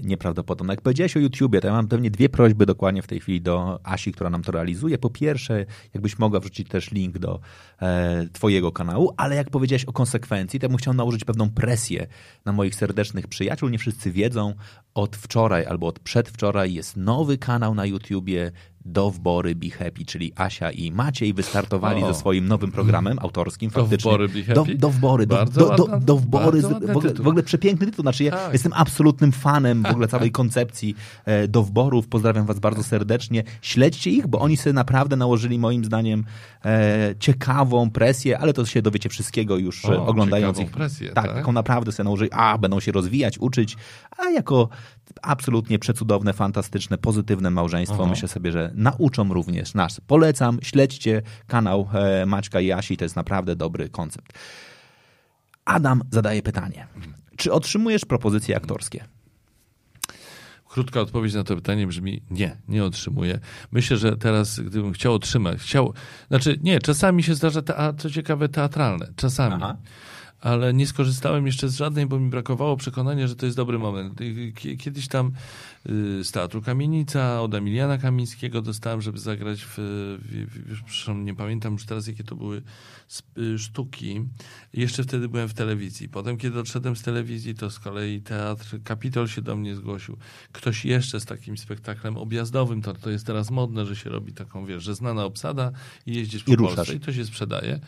[0.69, 3.79] Jak powiedziałeś o YouTubie, to ja mam pewnie dwie prośby dokładnie w tej chwili do
[3.83, 4.97] Asi, która nam to realizuje.
[4.97, 7.39] Po pierwsze, jakbyś mogła wrzucić też link do
[7.81, 12.07] e, twojego kanału, ale jak powiedziałeś o konsekwencji, to ja bym chciał nałożyć pewną presję
[12.45, 13.69] na moich serdecznych przyjaciół.
[13.69, 14.53] Nie wszyscy wiedzą,
[14.93, 18.51] od wczoraj albo od przedwczoraj jest nowy kanał na YouTubie
[18.85, 22.13] Dowbory Be Happy, czyli Asia i Maciej wystartowali o.
[22.13, 23.69] ze swoim nowym programem autorskim.
[23.69, 23.97] Faktycznie.
[23.97, 24.75] Dowbory Be Happy?
[24.75, 25.27] Do, dowbory.
[25.27, 26.61] Do, do, do, dowbory.
[26.61, 28.03] W ogóle, w ogóle, przepiękny tytuł.
[28.03, 28.53] Znaczy ja tak.
[28.53, 32.07] jestem absolutnym fanem w ogóle całej koncepcji e, dowborów.
[32.07, 33.43] Pozdrawiam was bardzo serdecznie.
[33.61, 36.25] Śledźcie ich, bo oni sobie naprawdę nałożyli moim zdaniem
[36.65, 40.71] e, ciekawą presję, ale to się dowiecie wszystkiego już o, oglądając ich.
[40.71, 42.31] Presję, tak, tak, taką naprawdę sobie nałożyli.
[42.31, 43.77] A, będą się rozwijać, uczyć,
[44.17, 44.69] a jako
[45.21, 47.97] absolutnie przecudowne, fantastyczne, pozytywne małżeństwo.
[47.99, 48.09] Aha.
[48.09, 50.01] Myślę sobie, że nauczą również nas.
[50.07, 54.33] Polecam, śledźcie kanał e, Maćka i Asi, to jest naprawdę dobry koncept.
[55.65, 56.87] Adam zadaje pytanie.
[57.37, 59.03] Czy otrzymujesz propozycje aktorskie?
[60.69, 63.39] Krótka odpowiedź na to pytanie brzmi nie, nie otrzymuję.
[63.71, 65.93] Myślę, że teraz, gdybym chciał otrzymać, chciał,
[66.27, 69.55] znaczy nie, czasami się zdarza, te, co ciekawe, teatralne, czasami.
[69.55, 69.77] Aha
[70.41, 74.19] ale nie skorzystałem jeszcze z żadnej, bo mi brakowało przekonania, że to jest dobry moment.
[74.79, 75.31] Kiedyś tam
[75.89, 81.73] y, z Teatru Kamienica od Emiliana Kamińskiego dostałem, żeby zagrać w, w, w nie pamiętam
[81.73, 82.61] już teraz, jakie to były
[83.37, 84.25] y, sztuki.
[84.73, 86.09] Jeszcze wtedy byłem w telewizji.
[86.09, 90.17] Potem, kiedy odszedłem z telewizji, to z kolei Teatr Kapitol się do mnie zgłosił.
[90.51, 94.65] Ktoś jeszcze z takim spektaklem objazdowym, to, to jest teraz modne, że się robi taką,
[94.65, 95.71] wiesz, że znana obsada
[96.05, 97.79] i jeździsz po I Polsce i to się sprzedaje.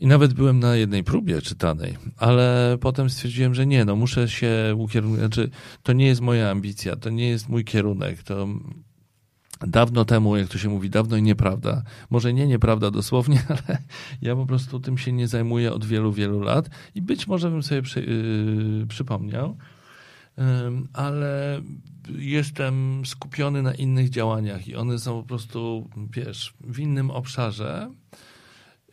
[0.00, 4.74] I nawet byłem na jednej próbie czytanej, ale potem stwierdziłem, że nie, no muszę się
[4.76, 5.50] ukierunkować, znaczy
[5.82, 8.48] to nie jest moja ambicja, to nie jest mój kierunek, to
[9.60, 11.82] dawno temu, jak to się mówi, dawno i nieprawda.
[12.10, 13.78] Może nie nieprawda dosłownie, ale
[14.22, 17.62] ja po prostu tym się nie zajmuję od wielu, wielu lat i być może bym
[17.62, 19.56] sobie przy, yy, przypomniał,
[20.92, 21.62] ale
[22.18, 27.90] jestem skupiony na innych działaniach i one są po prostu, wiesz, w innym obszarze.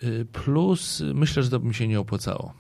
[0.04, 2.54] Y, plus myślę, że to by mi się nie opłacało.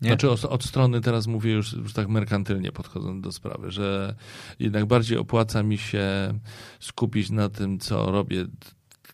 [0.00, 0.08] Nie?
[0.08, 4.14] Znaczy od, od, strony teraz mówię już, już tak merkantylnie podchodząc do sprawy, że
[4.58, 6.04] jednak bardziej opłaca mi się
[6.80, 8.46] skupić na tym, co robię,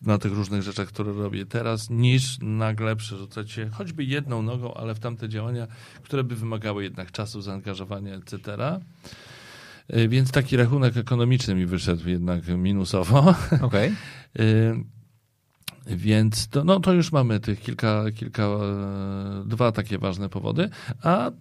[0.01, 4.95] na tych różnych rzeczach, które robię teraz, niż nagle przerzucać się choćby jedną nogą, ale
[4.95, 5.67] w tamte działania,
[6.03, 8.57] które by wymagały jednak czasu, zaangażowania, etc.
[9.95, 13.35] Y, więc taki rachunek ekonomiczny mi wyszedł jednak minusowo.
[13.61, 13.95] Okay.
[15.87, 20.69] Więc to, no, to już mamy tych kilka, kilka, e, dwa takie ważne powody,
[21.03, 21.31] a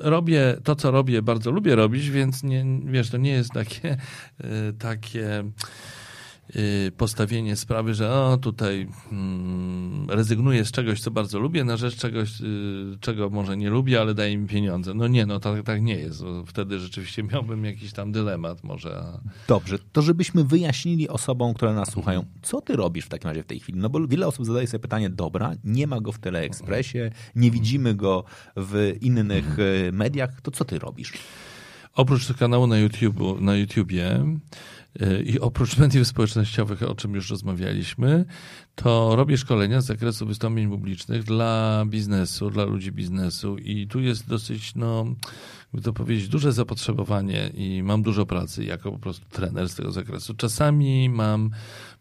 [0.00, 3.96] robię to, co robię, bardzo lubię robić, więc nie, wiesz, to nie jest takie,
[4.38, 5.44] e, takie
[6.96, 12.40] postawienie sprawy, że o, tutaj mm, rezygnuję z czegoś, co bardzo lubię, na rzecz czegoś,
[12.40, 14.94] y, czego może nie lubię, ale daje mi pieniądze.
[14.94, 16.22] No nie, no tak, tak nie jest.
[16.46, 19.02] Wtedy rzeczywiście miałbym jakiś tam dylemat może.
[19.48, 23.46] Dobrze, to żebyśmy wyjaśnili osobom, które nas słuchają, co ty robisz w takim razie w
[23.46, 23.78] tej chwili?
[23.78, 27.94] No bo wiele osób zadaje sobie pytanie, dobra, nie ma go w Teleekspresie, nie widzimy
[27.94, 28.24] go
[28.56, 31.12] w innych y, mediach, to co ty robisz?
[32.00, 34.26] Oprócz kanału na, YouTube, na YouTubie
[35.02, 38.24] y, i oprócz mediów społecznościowych, o czym już rozmawialiśmy,
[38.74, 44.28] to robię szkolenia z zakresu wystąpień publicznych dla biznesu, dla ludzi biznesu i tu jest
[44.28, 45.06] dosyć, no,
[45.74, 49.92] by to powiedzieć, duże zapotrzebowanie i mam dużo pracy jako po prostu trener z tego
[49.92, 50.34] zakresu.
[50.34, 51.50] Czasami mam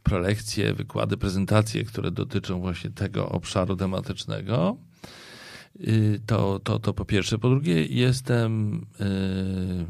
[0.04, 4.78] prelekcje, wykłady, prezentacje, które dotyczą właśnie tego obszaru tematycznego.
[5.88, 7.38] Y, to, to, to po pierwsze.
[7.38, 8.86] Po drugie, jestem.
[9.00, 9.86] Yy,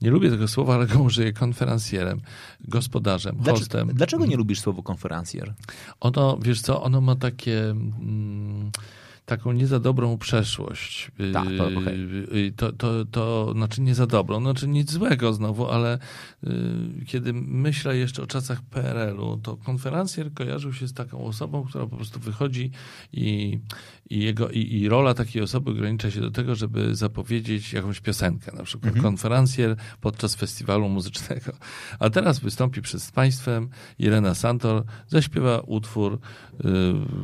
[0.00, 2.20] nie lubię tego słowa, ale go użyję konferencjerem,
[2.60, 3.90] gospodarzem, dlaczego, hostem.
[3.94, 5.54] Dlaczego nie lubisz słowa konferencjer?
[6.00, 7.70] Ono, wiesz co, ono ma takie.
[7.70, 8.70] Mm,
[9.26, 11.10] taką nie za dobrą przeszłość.
[11.32, 12.52] Tak, to, okay.
[12.56, 15.98] to, to, to znaczy nie za dobrą, znaczy nic złego znowu, ale
[16.44, 16.50] y,
[17.06, 21.96] kiedy myślę jeszcze o czasach PRL-u, to konferencjer kojarzył się z taką osobą, która po
[21.96, 22.70] prostu wychodzi
[23.12, 23.58] i,
[24.10, 28.52] i, jego, i, i rola takiej osoby ogranicza się do tego, żeby zapowiedzieć jakąś piosenkę,
[28.56, 29.02] na przykład mhm.
[29.02, 31.52] konferencjer podczas festiwalu muzycznego.
[31.98, 36.18] A teraz wystąpi przed państwem Irena Santor, zaśpiewa utwór, y,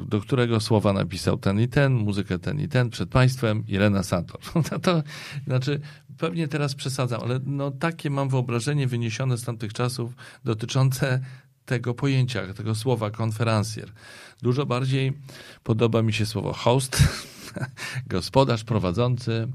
[0.06, 4.40] do którego słowa napisał ten i ten, muzykę ten i ten przed państwem Irena Santor.
[4.72, 5.03] No to
[5.46, 5.81] znaczy,
[6.18, 10.12] pewnie teraz przesadzam, ale no takie mam wyobrażenie wyniesione z tamtych czasów
[10.44, 11.20] dotyczące
[11.64, 13.92] tego pojęcia, tego słowa konferencjer.
[14.42, 15.12] Dużo bardziej
[15.62, 17.03] podoba mi się słowo host,
[18.06, 19.48] gospodarz, prowadzący,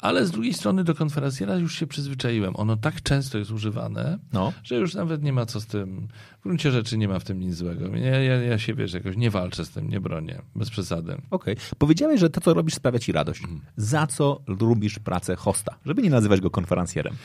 [0.00, 2.56] ale z drugiej strony do konferencjera już się przyzwyczaiłem.
[2.56, 4.52] Ono tak często jest używane, no.
[4.64, 6.08] że już nawet nie ma co z tym,
[6.40, 7.96] w gruncie rzeczy nie ma w tym nic złego.
[7.96, 11.12] Ja, ja, ja się, wiesz, jakoś nie walczę z tym, nie bronię, bez przesady.
[11.12, 11.54] Okej.
[11.54, 11.56] Okay.
[11.78, 13.40] Powiedziałeś, że to, co robisz, sprawia ci radość.
[13.40, 13.60] Mhm.
[13.76, 15.74] Za co lubisz pracę hosta?
[15.86, 17.16] Żeby nie nazywać go konferencjerem.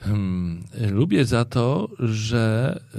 [0.00, 2.98] Hmm, lubię za to, że y,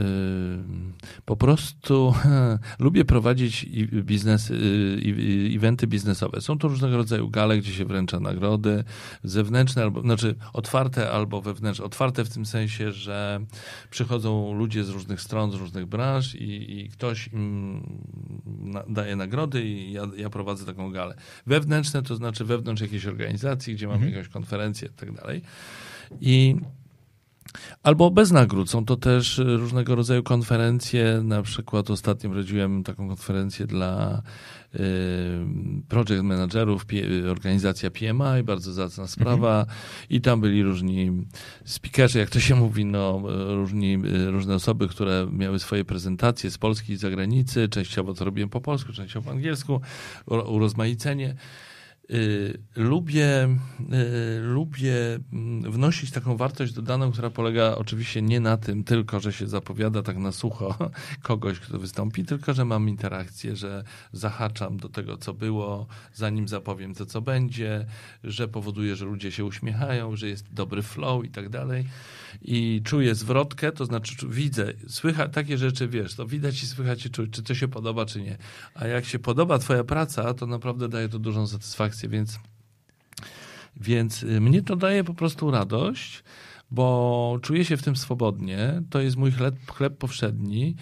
[1.25, 2.13] po prostu
[2.79, 3.65] lubię prowadzić
[4.03, 6.41] biznes, y, eventy biznesowe.
[6.41, 8.83] Są to różnego rodzaju gale, gdzie się wręcza nagrody
[9.23, 11.85] zewnętrzne, albo, znaczy otwarte albo wewnętrzne.
[11.85, 13.39] Otwarte w tym sensie, że
[13.89, 17.81] przychodzą ludzie z różnych stron, z różnych branż i, i ktoś im
[18.45, 21.15] na, daje nagrody i ja, ja, prowadzę taką galę.
[21.47, 24.13] Wewnętrzne to znaczy wewnątrz jakiejś organizacji, gdzie mamy mhm.
[24.13, 25.41] jakąś konferencję i tak dalej.
[26.21, 26.55] I
[27.83, 28.69] Albo bez nagród.
[28.69, 31.21] Są to też y, różnego rodzaju konferencje.
[31.23, 34.21] Na przykład ostatnio prowadziłem taką konferencję dla
[34.75, 34.79] y,
[35.87, 36.85] project managerów,
[37.31, 39.59] organizacja PMI, bardzo zacna sprawa.
[39.59, 39.77] Mhm.
[40.09, 41.11] I tam byli różni
[41.65, 43.21] speakerzy, jak to się mówi, no,
[43.55, 47.69] różni, różne osoby, które miały swoje prezentacje z Polski i z zagranicy.
[47.69, 49.81] Częściowo to robiłem po polsku, częściowo po angielsku.
[50.25, 51.35] Urozmaicenie.
[52.11, 53.57] Y, lubię,
[53.93, 54.93] y, lubię
[55.33, 60.03] mm, wnosić taką wartość dodaną, która polega oczywiście nie na tym tylko, że się zapowiada
[60.03, 60.91] tak na sucho
[61.21, 66.95] kogoś, kto wystąpi, tylko że mam interakcję, że zahaczam do tego, co było, zanim zapowiem
[66.95, 67.85] to, co będzie,
[68.23, 71.85] że powoduje, że ludzie się uśmiechają, że jest dobry flow i tak dalej
[72.41, 77.09] i czuję zwrotkę, to znaczy widzę, słychać takie rzeczy, wiesz, to widać i słychać i
[77.09, 78.37] czuć, czy to się podoba, czy nie.
[78.73, 82.39] A jak się podoba twoja praca, to naprawdę daje to dużą satysfakcję, więc,
[83.77, 86.23] więc y, mnie to daje po prostu radość,
[86.71, 88.81] bo czuję się w tym swobodnie.
[88.89, 90.75] To jest mój chleb, chleb powszedni.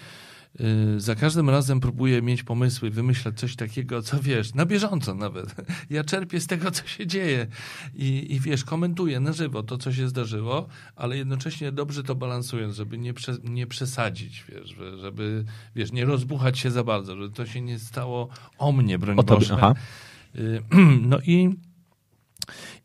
[0.60, 5.54] Y, za każdym razem próbuję mieć pomysły, wymyślać coś takiego, co wiesz, na bieżąco nawet.
[5.90, 7.46] Ja czerpię z tego, co się dzieje
[7.94, 12.76] i, i wiesz, komentuję na żywo to, co się zdarzyło, ale jednocześnie dobrze to balansując,
[12.76, 15.44] żeby nie, prze, nie przesadzić, wiesz, żeby,
[15.76, 19.22] wiesz, nie rozbuchać się za bardzo, żeby to się nie stało o mnie, broń o
[19.22, 19.54] Boże.
[19.54, 19.74] Aha.
[20.36, 20.62] Y,
[21.10, 21.50] no i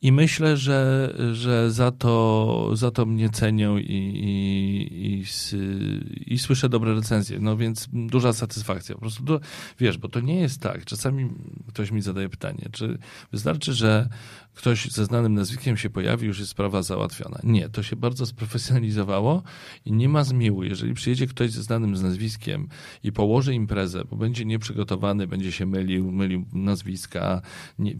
[0.03, 6.69] i myślę, że, że za, to, za to mnie cenią i, i, i, i, słyszę
[6.69, 7.39] dobre recenzje.
[7.39, 8.95] No więc duża satysfakcja.
[8.95, 9.39] Po prostu, do,
[9.79, 10.85] wiesz, bo to nie jest tak.
[10.85, 11.29] Czasami
[11.67, 12.97] ktoś mi zadaje pytanie, czy
[13.31, 14.09] wystarczy, że
[14.53, 17.39] ktoś ze znanym nazwiskiem się pojawi, już jest sprawa załatwiona.
[17.43, 19.43] Nie, to się bardzo sprofesjonalizowało
[19.85, 20.63] i nie ma zmiłu.
[20.63, 22.67] Jeżeli przyjedzie ktoś ze znanym z nazwiskiem
[23.03, 27.41] i położy imprezę, bo będzie nieprzygotowany, będzie się mylił, mylił nazwiska,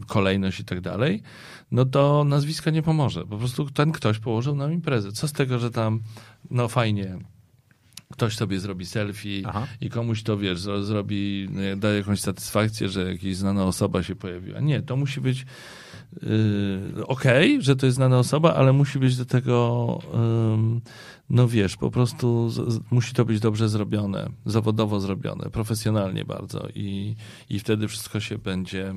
[0.06, 1.22] kolejność i tak dalej,
[1.70, 3.26] no to nazwisko nie pomoże.
[3.26, 5.12] Po prostu ten ktoś położył nam imprezę.
[5.12, 6.00] Co z tego, że tam,
[6.50, 7.18] no fajnie,
[8.12, 9.66] ktoś sobie zrobi selfie Aha.
[9.80, 14.16] i komuś to, wiesz, zro- zrobi, no, da jakąś satysfakcję, że jakaś znana osoba się
[14.16, 14.60] pojawiła.
[14.60, 15.46] Nie, to musi być
[16.22, 19.98] yy, okej, że to jest znana osoba, ale musi być do tego,
[21.30, 27.16] no wiesz, po prostu z, musi to być dobrze zrobione, zawodowo zrobione, profesjonalnie bardzo i,
[27.50, 28.94] i wtedy wszystko się będzie,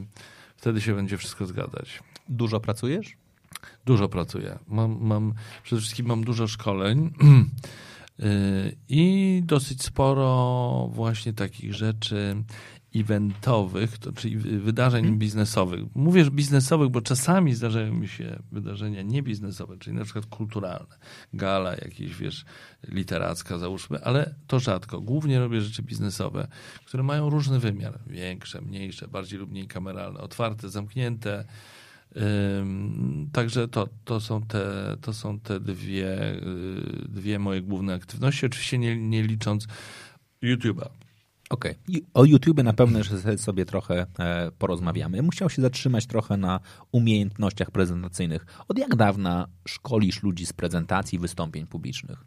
[0.57, 2.03] wtedy się będzie wszystko zgadzać.
[2.29, 3.17] Dużo pracujesz?
[3.85, 4.59] Dużo pracuję.
[4.67, 7.13] Mam, mam, przede wszystkim mam dużo szkoleń
[8.19, 12.43] yy, i dosyć sporo właśnie takich rzeczy
[12.95, 15.83] eventowych, to, czyli wy- wydarzeń biznesowych.
[15.95, 20.97] Mówię, że biznesowych, bo czasami zdarzają mi się wydarzenia niebiznesowe, czyli na przykład kulturalne,
[21.33, 22.45] gala jakieś, wiesz,
[22.87, 25.01] literacka załóżmy, ale to rzadko.
[25.01, 26.47] Głównie robię rzeczy biznesowe,
[26.85, 27.99] które mają różny wymiar.
[28.07, 31.45] Większe, mniejsze, bardziej lub mniej kameralne, otwarte, zamknięte,
[32.59, 38.45] Ym, Także to, to, są te, to są te dwie, y, dwie moje główne aktywności,
[38.45, 39.67] oczywiście nie, nie licząc
[40.43, 40.89] YouTube'a.
[41.49, 41.75] Okej.
[41.87, 45.21] I O YouTube na pewno jeszcze sobie trochę e, porozmawiamy.
[45.21, 46.59] Musiał się zatrzymać trochę na
[46.91, 48.45] umiejętnościach prezentacyjnych.
[48.67, 52.25] Od jak dawna szkolisz ludzi z prezentacji wystąpień publicznych?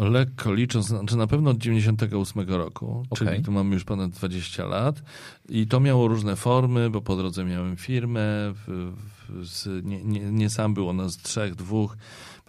[0.00, 3.28] Lekko licząc, znaczy na pewno od 98 roku, Okej.
[3.28, 5.02] czyli tu mamy już ponad 20 lat
[5.48, 8.22] i to miało różne formy, bo po drodze miałem firmę,
[8.54, 8.92] w,
[9.28, 11.96] w, z, nie, nie, nie sam było nas trzech, dwóch,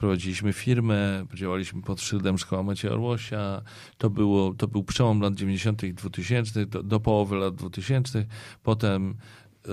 [0.02, 3.62] prowadziliśmy firmę, działaliśmy pod szyldem Szkoła Macieja Orłosia,
[3.98, 8.26] to, było, to był przełom lat 90 i 2000 do, do połowy lat 2000,
[8.64, 9.16] potem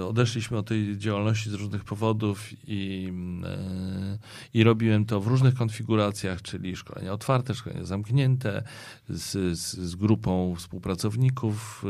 [0.08, 3.12] odeszliśmy od tej działalności z różnych powodów i,
[3.44, 4.18] e,
[4.54, 8.62] i robiłem to w różnych konfiguracjach, czyli szkolenia otwarte, szkolenia zamknięte,
[9.08, 11.84] z, z, z grupą współpracowników.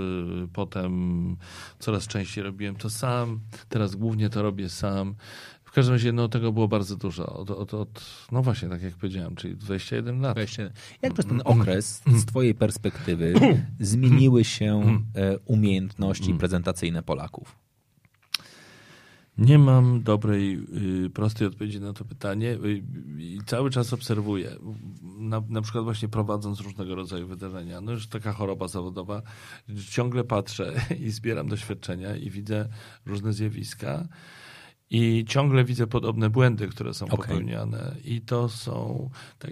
[0.45, 1.37] e, Potem
[1.79, 5.15] coraz częściej robiłem to sam, teraz głównie to robię sam.
[5.69, 7.27] W każdym razie no, tego było bardzo dużo.
[7.27, 10.37] Od, od, od, no właśnie, tak jak powiedziałem, czyli 21 lat.
[10.37, 10.71] Weźcie,
[11.03, 13.35] jak przez ten okres z twojej perspektywy
[13.81, 17.57] zmieniły się e, umiejętności prezentacyjne Polaków?
[19.39, 20.59] Nie mam dobrej,
[21.07, 22.83] y, prostej odpowiedzi na to pytanie y,
[23.19, 24.51] i cały czas obserwuję.
[25.19, 27.81] Na, na przykład właśnie prowadząc różnego rodzaju wydarzenia.
[27.81, 29.23] No już taka choroba zawodowa.
[29.91, 30.75] Ciągle patrzę
[31.07, 32.69] i zbieram doświadczenia i widzę
[33.07, 34.09] różne zjawiska.
[34.91, 37.19] I ciągle widzę podobne błędy, które są Okej.
[37.19, 37.95] popełniane.
[38.05, 39.11] I to są.
[39.39, 39.51] Tak,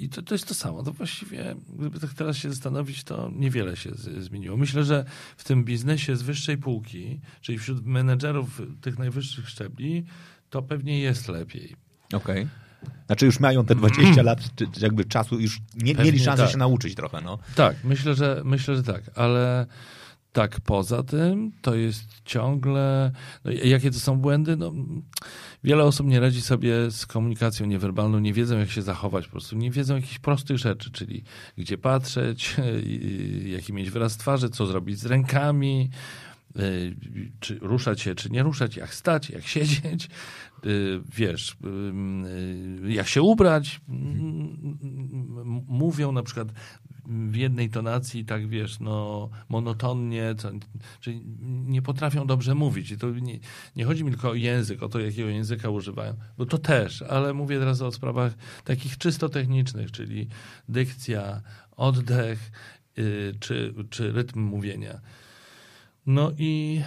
[0.00, 0.82] I to, to jest to samo.
[0.82, 4.56] To właściwie, gdyby tak teraz się zastanowić, to niewiele się z, zmieniło.
[4.56, 5.04] Myślę, że
[5.36, 10.04] w tym biznesie z wyższej półki, czyli wśród menedżerów tych najwyższych szczebli,
[10.50, 11.76] to pewnie jest lepiej.
[12.12, 12.48] Okej.
[13.06, 16.52] Znaczy już mają te 20 lat czy, jakby czasu, już nie, mieli szansę tak.
[16.52, 17.20] się nauczyć trochę.
[17.20, 17.38] No.
[17.54, 19.66] Tak, myślę, że myślę, że tak, ale
[20.32, 23.12] tak poza tym to jest ciągle.
[23.44, 24.56] No, jakie to są błędy?
[24.56, 24.72] No,
[25.64, 29.56] wiele osób nie radzi sobie z komunikacją niewerbalną, nie wiedzą, jak się zachować, po prostu
[29.56, 31.24] nie wiedzą jakichś prostych rzeczy, czyli
[31.58, 32.56] gdzie patrzeć,
[33.46, 35.90] jaki mieć wyraz twarzy, co zrobić z rękami.
[36.56, 36.96] y,
[37.40, 40.08] Czy ruszać się, czy nie ruszać, jak stać, jak siedzieć,
[40.66, 41.56] y, wiesz,
[42.86, 43.80] y, jak się ubrać.
[43.88, 46.48] M- Mówią na przykład
[47.10, 50.50] w jednej tonacji, tak wiesz, no monotonnie, co,
[51.00, 52.90] czyli nie potrafią dobrze mówić.
[52.90, 53.38] I to nie,
[53.76, 57.34] nie chodzi mi tylko o język, o to, jakiego języka używają, bo to też, ale
[57.34, 58.32] mówię teraz o sprawach
[58.64, 60.28] takich czysto technicznych, czyli
[60.68, 61.42] dykcja,
[61.76, 62.50] oddech,
[62.98, 65.00] y, czy, czy rytm mówienia.
[66.06, 66.80] No i,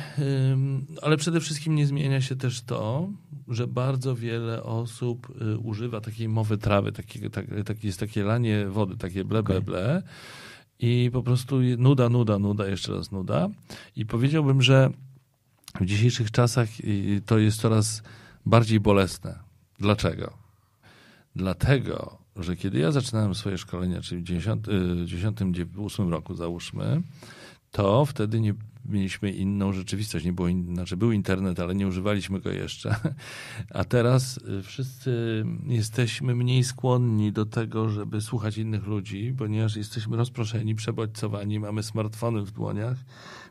[1.01, 3.09] ale przede wszystkim nie zmienia się też to,
[3.47, 8.65] że bardzo wiele osób y, używa takiej mowy trawy, takiego, tak, tak, jest takie lanie
[8.65, 10.03] wody, takie ble, ble, ble
[10.79, 13.49] i po prostu nuda, nuda, nuda, jeszcze raz nuda.
[13.95, 14.89] I powiedziałbym, że
[15.81, 18.03] w dzisiejszych czasach y, to jest coraz
[18.45, 19.39] bardziej bolesne.
[19.79, 20.33] Dlaczego?
[21.35, 27.01] Dlatego, że kiedy ja zaczynałem swoje szkolenia, czyli w 1998 roku załóżmy,
[27.71, 28.53] to wtedy nie
[28.85, 30.25] mieliśmy inną rzeczywistość.
[30.25, 32.95] Nie było in, znaczy był internet, ale nie używaliśmy go jeszcze.
[33.69, 40.17] A teraz y, wszyscy jesteśmy mniej skłonni do tego, żeby słuchać innych ludzi, ponieważ jesteśmy
[40.17, 42.97] rozproszeni, przebodźcowani, mamy smartfony w dłoniach,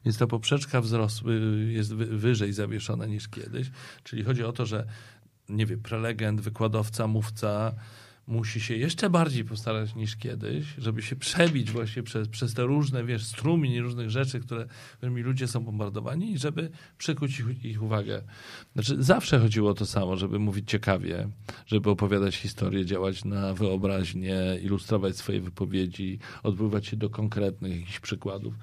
[0.05, 3.71] więc ta poprzeczka wzrostu y, jest wy, wyżej zawieszona niż kiedyś.
[4.05, 4.87] Czyli chodzi o to, że
[5.49, 7.75] nie wiem, prelegent, wykładowca, mówca
[8.27, 13.05] musi się jeszcze bardziej postarać niż kiedyś, żeby się przebić właśnie przez, przez te różne,
[13.05, 18.23] wiesz, strumień różnych rzeczy, które, którymi ludzie są bombardowani i żeby przykuć ich, ich uwagę.
[18.73, 21.29] Znaczy, zawsze chodziło o to samo, żeby mówić ciekawie,
[21.67, 28.55] żeby opowiadać historię, działać na wyobraźnię, ilustrować swoje wypowiedzi, odbywać się do konkretnych jakichś przykładów.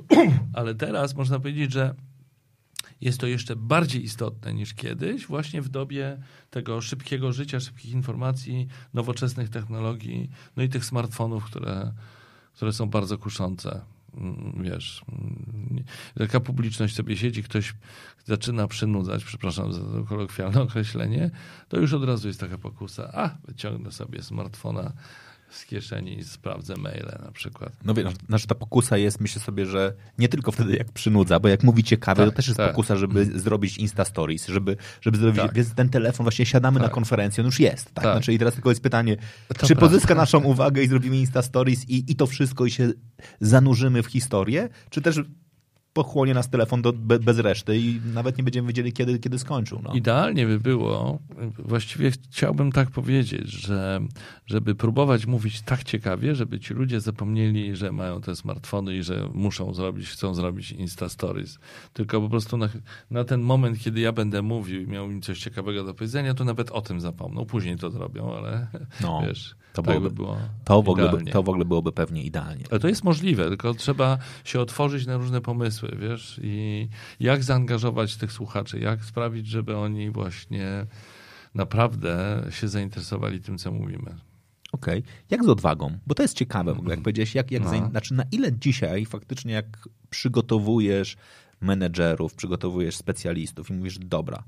[0.54, 1.94] Ale teraz można powiedzieć, że
[3.02, 8.68] jest to jeszcze bardziej istotne niż kiedyś, właśnie w dobie tego szybkiego życia, szybkich informacji,
[8.94, 11.92] nowoczesnych technologii, no i tych smartfonów, które,
[12.54, 13.80] które są bardzo kuszące.
[14.16, 15.84] Mm, wiesz, mm,
[16.14, 17.74] taka publiczność sobie siedzi, ktoś
[18.24, 21.30] zaczyna przynudzać, przepraszam za to kolokwialne określenie,
[21.68, 24.92] to już od razu jest taka pokusa, a wyciągnę sobie smartfona,
[25.52, 27.72] z kieszeni i sprawdzę maile na przykład.
[27.84, 31.48] No wiesz, znaczy ta pokusa jest, myślę sobie, że nie tylko wtedy jak przynudza, bo
[31.48, 32.70] jak mówi ciekawe, tak, to też jest tak.
[32.70, 33.40] pokusa, żeby mm.
[33.40, 35.54] zrobić Insta Stories, żeby, żeby zrobić, tak.
[35.54, 36.88] więc ten telefon, właśnie siadamy tak.
[36.88, 38.04] na konferencję, on już jest, tak?
[38.04, 38.14] tak?
[38.14, 39.16] Znaczy i teraz tylko jest pytanie,
[39.48, 39.80] to czy prawda.
[39.80, 42.92] pozyska naszą uwagę i zrobimy Insta Stories i, i to wszystko i się
[43.40, 45.20] zanurzymy w historię, czy też
[45.92, 49.80] pochłonie nas telefon do, be, bez reszty i nawet nie będziemy wiedzieli, kiedy, kiedy skończył.
[49.82, 49.92] No.
[49.92, 51.18] Idealnie by było,
[51.58, 54.00] właściwie chciałbym tak powiedzieć, że
[54.46, 59.28] żeby próbować mówić tak ciekawie, żeby ci ludzie zapomnieli, że mają te smartfony i że
[59.34, 61.58] muszą zrobić, chcą zrobić Insta Stories.
[61.92, 62.68] Tylko po prostu na,
[63.10, 66.44] na ten moment, kiedy ja będę mówił i miał im coś ciekawego do powiedzenia, to
[66.44, 67.44] nawet o tym zapomną.
[67.44, 68.66] Później to zrobią, ale
[69.00, 69.22] no.
[69.26, 69.54] wiesz...
[69.72, 72.64] To, tak byłoby, by było to, w ogóle, to w ogóle byłoby pewnie idealnie.
[72.70, 76.88] Ale to jest możliwe, tylko trzeba się otworzyć na różne pomysły, wiesz, i
[77.20, 80.86] jak zaangażować tych słuchaczy, jak sprawić, żeby oni właśnie
[81.54, 84.14] naprawdę się zainteresowali tym, co mówimy.
[84.72, 84.98] Okej.
[84.98, 85.12] Okay.
[85.30, 85.98] Jak z odwagą?
[86.06, 87.04] Bo to jest ciekawe w ogóle, jak mm.
[87.04, 87.90] powiedziałeś, jak, jak no.
[87.90, 91.16] znaczy na ile dzisiaj faktycznie jak przygotowujesz
[91.60, 94.44] menedżerów, przygotowujesz specjalistów i mówisz, dobra,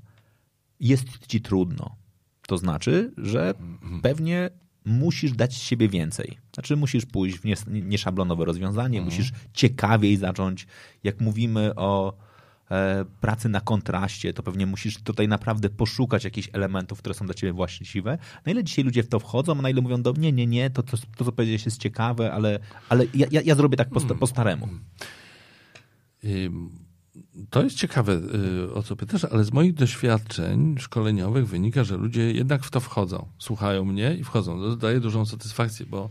[0.79, 1.95] jest ci trudno.
[2.47, 4.01] To znaczy, że mhm.
[4.01, 4.49] pewnie
[4.85, 6.37] musisz dać z siebie więcej.
[6.53, 9.05] Znaczy musisz pójść w nieszablonowe rozwiązanie, mhm.
[9.05, 10.67] musisz ciekawiej zacząć.
[11.03, 12.13] Jak mówimy o
[12.71, 17.33] e, pracy na kontraście, to pewnie musisz tutaj naprawdę poszukać jakichś elementów, które są dla
[17.33, 18.17] ciebie właściwe.
[18.45, 20.69] Na ile dzisiaj ludzie w to wchodzą, a na ile mówią, do, nie, nie, nie,
[20.69, 24.01] to, to, to co powiedziałeś jest ciekawe, ale, ale ja, ja, ja zrobię tak po,
[24.01, 24.69] po staremu.
[27.49, 32.31] To jest ciekawe, y, o co pytasz, ale z moich doświadczeń szkoleniowych wynika, że ludzie
[32.31, 33.27] jednak w to wchodzą.
[33.39, 34.59] Słuchają mnie i wchodzą.
[34.59, 36.09] To daje dużą satysfakcję, bo,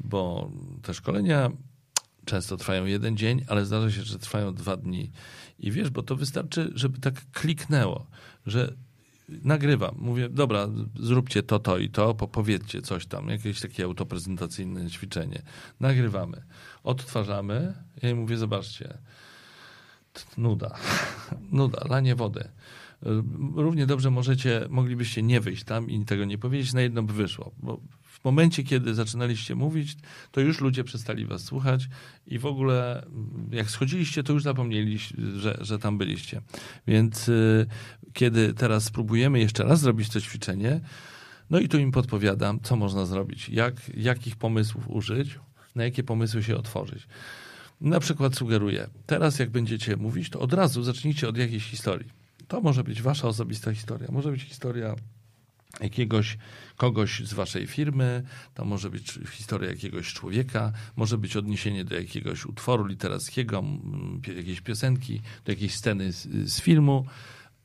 [0.00, 0.50] bo
[0.82, 1.50] te szkolenia
[2.24, 5.10] często trwają jeden dzień, ale zdarza się, że trwają dwa dni.
[5.58, 8.06] I wiesz, bo to wystarczy, żeby tak kliknęło,
[8.46, 8.72] że
[9.28, 10.68] nagrywam, mówię, dobra,
[11.00, 15.42] zróbcie to, to i to, powiedzcie coś tam, jakieś takie autoprezentacyjne ćwiczenie.
[15.80, 16.42] Nagrywamy,
[16.84, 18.98] odtwarzamy i mówię, zobaczcie,
[20.38, 20.74] nuda.
[21.52, 22.48] Nuda, lanie wody.
[23.54, 27.52] Równie dobrze możecie, moglibyście nie wyjść tam i tego nie powiedzieć, na jedno by wyszło.
[27.58, 29.96] Bo w momencie, kiedy zaczynaliście mówić,
[30.30, 31.88] to już ludzie przestali was słuchać
[32.26, 33.06] i w ogóle
[33.50, 34.98] jak schodziliście, to już zapomnieli,
[35.36, 36.42] że, że tam byliście.
[36.86, 37.66] Więc y,
[38.12, 40.80] kiedy teraz spróbujemy jeszcze raz zrobić to ćwiczenie,
[41.50, 45.38] no i tu im podpowiadam, co można zrobić, jak, jakich pomysłów użyć,
[45.74, 47.06] na jakie pomysły się otworzyć.
[47.80, 52.10] Na przykład sugeruję, teraz jak będziecie mówić, to od razu zacznijcie od jakiejś historii.
[52.48, 54.94] To może być wasza osobista historia, może być historia
[55.80, 56.38] jakiegoś
[56.76, 58.22] kogoś z waszej firmy,
[58.54, 63.64] to może być historia jakiegoś człowieka, może być odniesienie do jakiegoś utworu literackiego,
[64.36, 67.06] jakiejś piosenki, do jakiejś sceny z, z filmu,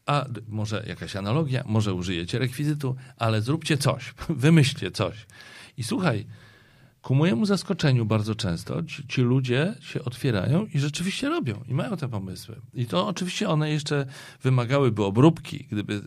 [0.05, 5.25] a może jakaś analogia, może użyjecie rekwizytu, ale zróbcie coś, wymyślcie coś.
[5.77, 6.25] I słuchaj,
[7.01, 11.97] ku mojemu zaskoczeniu bardzo często ci, ci, ludzie się otwierają i rzeczywiście robią i mają
[11.97, 12.61] te pomysły.
[12.73, 14.05] I to oczywiście one jeszcze
[14.43, 16.01] wymagałyby obróbki, gdyby,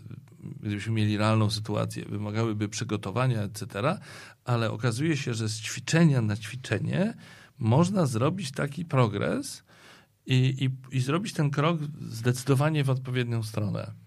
[0.61, 3.98] gdybyśmy mieli realną sytuację, wymagałyby przygotowania, etc.,
[4.44, 7.14] ale okazuje się, że z ćwiczenia na ćwiczenie
[7.59, 9.62] można zrobić taki progres
[10.26, 14.03] i, i, i zrobić ten krok zdecydowanie w odpowiednią stronę.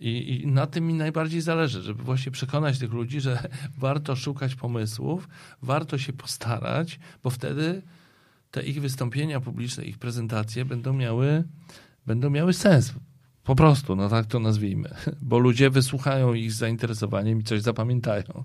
[0.00, 4.54] I, I, na tym mi najbardziej zależy, żeby właśnie przekonać tych ludzi, że warto szukać
[4.54, 5.28] pomysłów,
[5.62, 7.82] warto się postarać, bo wtedy
[8.50, 11.44] te ich wystąpienia publiczne, ich prezentacje będą miały,
[12.06, 12.94] będą miały sens.
[13.44, 14.94] Po prostu, no tak to nazwijmy.
[15.22, 18.44] Bo ludzie wysłuchają ich z zainteresowaniem i coś zapamiętają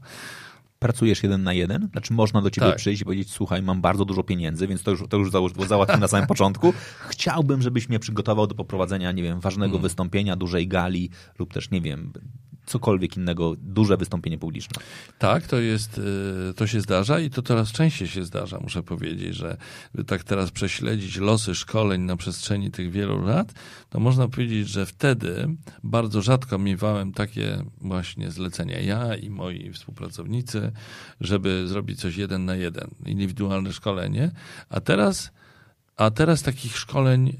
[0.82, 1.90] pracujesz jeden na jeden?
[1.92, 2.76] Znaczy można do ciebie tak.
[2.76, 6.00] przyjść i powiedzieć, słuchaj, mam bardzo dużo pieniędzy, więc to już, to już było załatwione
[6.00, 6.74] na samym początku.
[7.10, 9.82] Chciałbym, żebyś mnie przygotował do poprowadzenia, nie wiem, ważnego hmm.
[9.82, 12.14] wystąpienia, dużej gali lub też, nie wiem,
[12.66, 14.82] cokolwiek innego, duże wystąpienie publiczne.
[15.20, 19.36] Tak, to jest, y, to się zdarza i to coraz częściej się zdarza, muszę powiedzieć,
[19.36, 19.58] że
[20.08, 23.54] tak teraz prześledzić losy szkoleń na przestrzeni tych wielu lat,
[23.90, 25.48] to można powiedzieć, że wtedy
[25.84, 28.80] bardzo rzadko miewałem takie właśnie zlecenia.
[28.80, 30.72] Ja i moi współpracownicy,
[31.22, 34.32] żeby zrobić coś jeden na jeden, indywidualne szkolenie,
[34.70, 35.32] a teraz
[35.98, 37.38] a teraz takich szkoleń,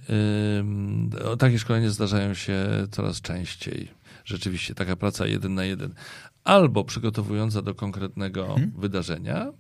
[1.30, 2.58] yy, takie szkolenia zdarzają się
[2.92, 5.94] coraz częściej rzeczywiście taka praca jeden na jeden,
[6.44, 8.72] albo przygotowująca do konkretnego hmm.
[8.78, 9.52] wydarzenia,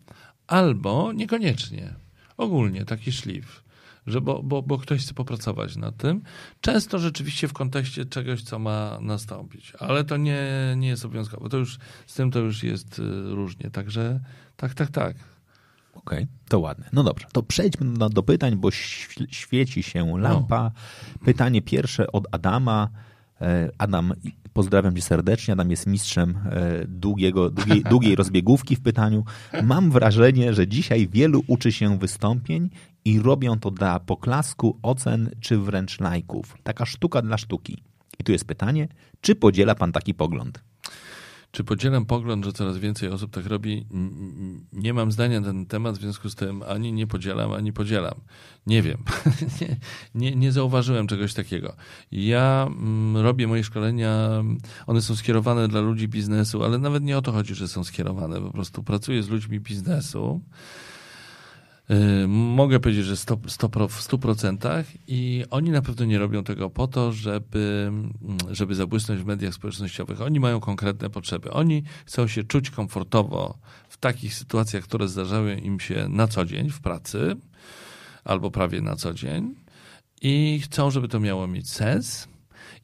[0.47, 1.93] albo niekoniecznie.
[2.37, 3.63] Ogólnie taki szlif.
[4.07, 6.21] że bo, bo, bo ktoś chce popracować nad tym.
[6.61, 10.43] Często rzeczywiście w kontekście czegoś, co ma nastąpić, ale to nie,
[10.77, 11.49] nie jest obowiązkowe.
[11.49, 11.77] To już,
[12.07, 13.03] z tym to już jest y,
[13.35, 13.71] różnie.
[13.71, 14.19] Także
[14.55, 15.15] tak, tak, tak.
[15.93, 16.89] Okej, okay, to ładne.
[16.93, 18.71] No dobrze, to przejdźmy do, do pytań, bo
[19.29, 20.63] świeci się lampa.
[20.63, 20.71] No.
[21.25, 22.89] Pytanie pierwsze od Adama.
[23.41, 24.13] E, Adam,
[24.53, 25.53] pozdrawiam cię serdecznie.
[25.53, 29.23] Adam jest mistrzem e, długiego, długiej, długiej rozbiegówki w pytaniu.
[29.63, 32.69] Mam wrażenie, że dzisiaj wielu uczy się wystąpień
[33.05, 36.57] i robią to dla poklasku, ocen czy wręcz lajków.
[36.63, 37.83] Taka sztuka dla sztuki.
[38.19, 38.87] I tu jest pytanie,
[39.21, 40.70] czy podziela pan taki pogląd?
[41.51, 43.85] Czy podzielam pogląd, że coraz więcej osób tak robi?
[44.73, 48.15] Nie mam zdania na ten temat, w związku z tym ani nie podzielam, ani podzielam.
[48.67, 48.97] Nie wiem.
[49.61, 49.77] nie,
[50.15, 51.75] nie, nie, zauważyłem czegoś takiego.
[52.11, 54.43] Ja mm, robię moje szkolenia,
[54.87, 58.41] one są skierowane dla ludzi biznesu, ale nawet nie o to chodzi, że są skierowane.
[58.41, 60.41] Po prostu pracuję z ludźmi biznesu
[62.27, 66.87] mogę powiedzieć, że 100, 100, w 100% i oni na pewno nie robią tego po
[66.87, 68.13] to, żeby, mm,
[68.51, 70.21] żeby zabłysnąć w mediach społecznościowych.
[70.21, 71.51] Oni mają konkretne potrzeby.
[71.51, 73.57] Oni chcą się czuć komfortowo
[73.89, 77.35] w takich sytuacjach, które zdarzają im się na co dzień w pracy
[78.23, 79.55] albo prawie na co dzień
[80.21, 82.27] i chcą, żeby to miało mieć sens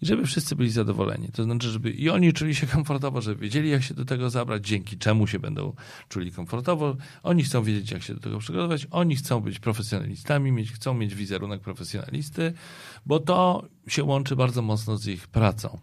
[0.02, 1.30] i żeby wszyscy byli zadowoleni.
[1.30, 4.68] To znaczy, żeby i oni czuli się komfortowo, żeby wiedzieli, jak się do tego zabrać,
[4.68, 5.74] dzięki czemu się będą
[6.10, 6.96] czuli komfortowo.
[7.24, 8.88] Oni chcą wiedzieć, jak się do tego przygotować.
[8.92, 12.54] Oni chcą być profesjonalistami, mieć, chcą mieć wizerunek profesjonalisty,
[13.06, 15.80] bo to się łączy bardzo mocno z ich pracą.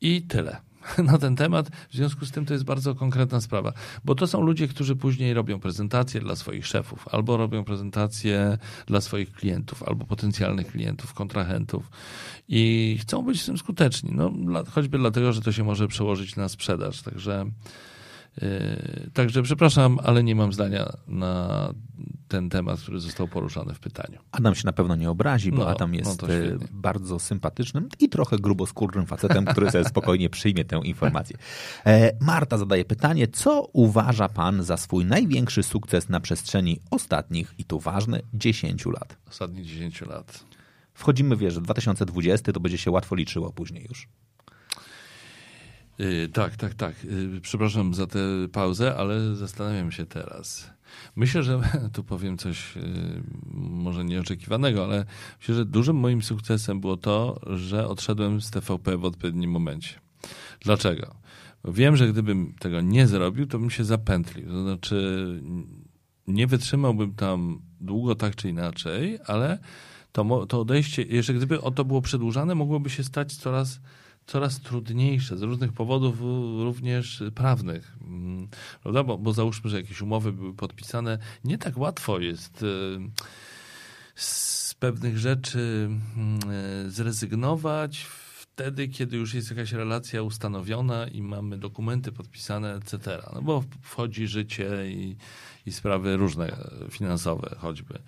[0.00, 0.60] I tyle.
[1.10, 1.70] na ten temat.
[1.90, 3.72] W związku z tym to jest bardzo konkretna sprawa,
[4.04, 9.00] bo to są ludzie, którzy później robią prezentacje dla swoich szefów, albo robią prezentacje dla
[9.00, 11.90] swoich klientów, albo potencjalnych klientów, kontrahentów
[12.48, 14.10] i chcą być w tym skuteczni.
[14.12, 14.32] No,
[14.70, 17.02] choćby dlatego, że to się może przełożyć na sprzedaż.
[17.02, 17.46] Także
[18.42, 21.72] Yy, także przepraszam, ale nie mam zdania na
[22.34, 24.18] ten temat, który został poruszany w pytaniu.
[24.32, 26.28] Adam się na pewno nie obrazi, bo no, Adam no jest no
[26.70, 31.36] bardzo sympatycznym i trochę gruboskórnym facetem, który sobie spokojnie przyjmie tę informację.
[31.86, 37.64] E, Marta zadaje pytanie, co uważa pan za swój największy sukces na przestrzeni ostatnich, i
[37.64, 39.16] tu ważne, 10 lat?
[39.28, 40.44] Ostatnich 10 lat.
[40.94, 44.08] Wchodzimy, wiesz, 2020 to będzie się łatwo liczyło później już.
[45.98, 47.04] Yy, tak, tak, tak.
[47.04, 48.18] Yy, przepraszam za tę
[48.52, 50.73] pauzę, ale zastanawiam się teraz.
[51.16, 51.60] Myślę, że
[51.94, 52.82] tu powiem coś yy,
[53.54, 55.04] może nieoczekiwanego, ale
[55.38, 60.00] myślę, że dużym moim sukcesem było to, że odszedłem z TVP w odpowiednim momencie.
[60.60, 61.14] Dlaczego?
[61.64, 64.48] Wiem, że gdybym tego nie zrobił, to bym się zapętlił.
[64.48, 65.26] To znaczy,
[66.26, 69.58] nie wytrzymałbym tam długo tak czy inaczej, ale
[70.12, 73.80] to, to odejście, jeszcze gdyby o to było przedłużane, mogłoby się stać coraz
[74.26, 76.20] coraz trudniejsze z różnych powodów,
[76.64, 77.96] również prawnych.
[78.00, 78.48] Mm,
[78.82, 79.04] prawda?
[79.04, 81.18] Bo, bo załóżmy, że jakieś umowy były podpisane.
[81.44, 82.66] Nie tak łatwo jest e,
[84.14, 86.38] z pewnych rzeczy mm,
[86.86, 88.06] e, zrezygnować
[88.54, 93.22] wtedy, kiedy już jest jakaś relacja ustanowiona i mamy dokumenty podpisane, etc.
[93.34, 95.16] No bo wchodzi życie i,
[95.66, 96.56] i sprawy różne
[96.90, 97.98] finansowe choćby.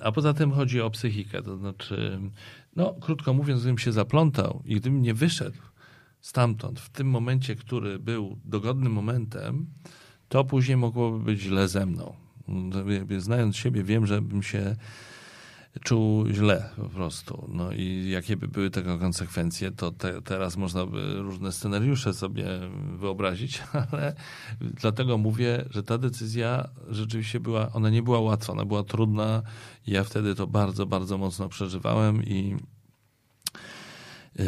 [0.00, 2.20] A poza tym chodzi o psychikę, to znaczy
[2.76, 5.58] no, krótko mówiąc, gdybym się zaplątał i gdybym nie wyszedł
[6.20, 9.66] stamtąd w tym momencie, który był dogodnym momentem,
[10.28, 12.14] to później mogłoby być źle ze mną.
[13.18, 14.76] Znając siebie, wiem, że bym się
[15.84, 17.50] czuł źle po prostu.
[17.52, 22.46] No i jakie by były tego konsekwencje, to te, teraz można by różne scenariusze sobie
[22.98, 23.62] wyobrazić,
[23.92, 24.14] ale
[24.60, 29.42] dlatego mówię, że ta decyzja rzeczywiście była, ona nie była łatwa, ona była trudna.
[29.86, 32.56] Ja wtedy to bardzo, bardzo mocno przeżywałem i
[34.38, 34.44] yy,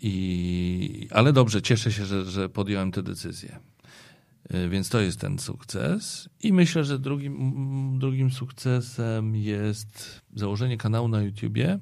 [0.00, 3.71] i, ale dobrze, cieszę się, że, że podjąłem tę decyzję.
[4.48, 6.28] E, więc to jest ten sukces.
[6.40, 11.78] I myślę, że drugim, drugim sukcesem jest założenie kanału na YouTubie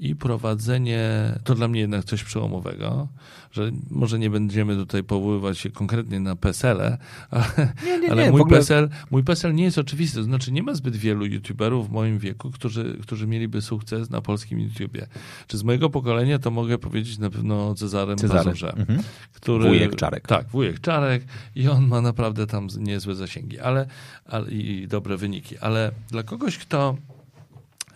[0.00, 3.08] i prowadzenie, to dla mnie jednak coś przełomowego,
[3.52, 6.98] że może nie będziemy tutaj powoływać się konkretnie na PESEL-e,
[7.30, 8.58] ale, nie, nie, ale nie, mój, ogóle...
[8.58, 10.18] PESEL, mój PESEL nie jest oczywisty.
[10.18, 14.20] To znaczy nie ma zbyt wielu YouTuberów w moim wieku, którzy, którzy mieliby sukces na
[14.20, 15.06] polskim YouTubie.
[15.46, 18.44] Czy z mojego pokolenia to mogę powiedzieć na pewno Cezarem Cezary.
[18.44, 18.72] Pazurze.
[18.76, 19.02] Mhm.
[19.32, 20.26] Który, wujek Czarek.
[20.26, 21.24] Tak, wujek Czarek
[21.54, 23.86] i on ma naprawdę tam niezłe zasięgi ale,
[24.24, 25.58] ale, i dobre wyniki.
[25.58, 26.96] Ale dla kogoś, kto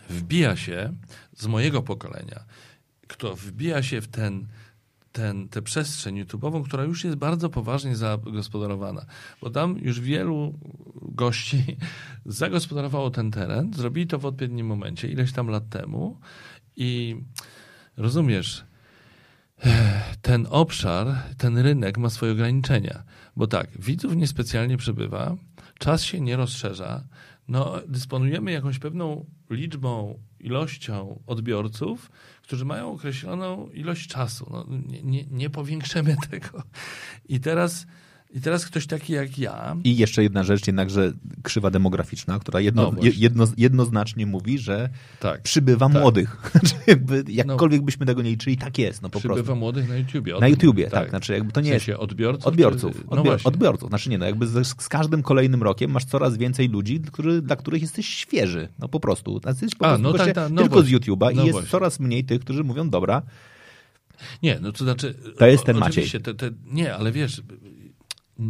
[0.09, 0.93] wbija się
[1.35, 2.43] z mojego pokolenia,
[3.07, 4.47] kto wbija się w ten,
[5.11, 9.05] ten, tę przestrzeń YouTube'ową, która już jest bardzo poważnie zagospodarowana.
[9.41, 10.59] Bo tam już wielu
[11.01, 11.77] gości
[12.25, 16.19] zagospodarowało ten teren, zrobili to w odpowiednim momencie, ileś tam lat temu
[16.75, 17.15] i
[17.97, 18.65] rozumiesz,
[20.21, 21.07] ten obszar,
[21.37, 23.03] ten rynek ma swoje ograniczenia.
[23.35, 25.35] Bo tak, widzów niespecjalnie przybywa,
[25.79, 27.03] czas się nie rozszerza,
[27.47, 32.11] no, dysponujemy jakąś pewną liczbą, ilością odbiorców,
[32.43, 34.47] którzy mają określoną ilość czasu.
[34.51, 36.63] No, nie, nie, nie powiększymy tego.
[37.29, 37.87] I teraz
[38.35, 39.75] i teraz ktoś taki jak ja.
[39.83, 41.11] I jeszcze jedna rzecz, jednakże
[41.43, 45.41] krzywa demograficzna, która jedno, No jedno, jednoznacznie mówi, że Tak.
[45.41, 46.01] przybywa Tak.
[46.01, 46.37] młodych.
[46.51, 49.01] Znaczy jakby, jakkolwiek byśmy tego nie liczyli, tak jest.
[49.01, 49.55] No po Przybywa prostu.
[49.55, 50.39] młodych na YouTubie.
[50.39, 51.09] Na YouTubie, mówię, tak.
[51.09, 52.03] Znaczy jakby to nie w sensie jest.
[52.03, 52.47] odbiorców?
[52.47, 53.03] Odbiorców, Czy...
[53.15, 53.89] No odbiorców.
[53.89, 57.55] Znaczy nie, no jakby z, z każdym kolejnym rokiem masz coraz więcej ludzi, który, dla
[57.55, 58.67] których jesteś świeży.
[58.79, 59.39] No po prostu.
[59.39, 60.97] Znaczy, po A, prostu no tak, tak, no tylko właśnie.
[60.97, 61.69] z YouTube'a i No jest właśnie.
[61.69, 63.21] coraz mniej tych, którzy mówią, dobra,
[64.43, 65.15] Nie, no to znaczy...
[65.37, 66.09] To jest ten Maciej.
[66.09, 67.41] Te, te, nie, ale wiesz,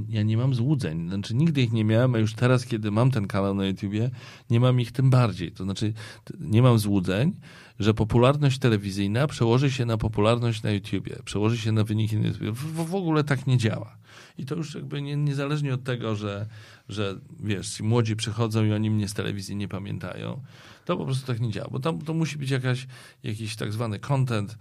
[0.09, 1.09] ja nie mam złudzeń.
[1.09, 4.09] Znaczy nigdy ich nie miałem, a już teraz, kiedy mam ten kanał na YouTubie,
[4.49, 5.51] nie mam ich tym bardziej.
[5.51, 5.93] To znaczy
[6.39, 7.33] nie mam złudzeń,
[7.79, 12.51] że popularność telewizyjna przełoży się na popularność na YouTubie, przełoży się na wyniki na YouTubie.
[12.51, 13.97] W, w ogóle tak nie działa.
[14.37, 16.47] I to już jakby nie, niezależnie od tego, że,
[16.89, 20.41] że wiesz, młodzi przychodzą i oni mnie z telewizji nie pamiętają,
[20.85, 22.87] to po prostu tak nie działa, bo tam to musi być jakaś,
[23.23, 24.57] jakiś tak zwany content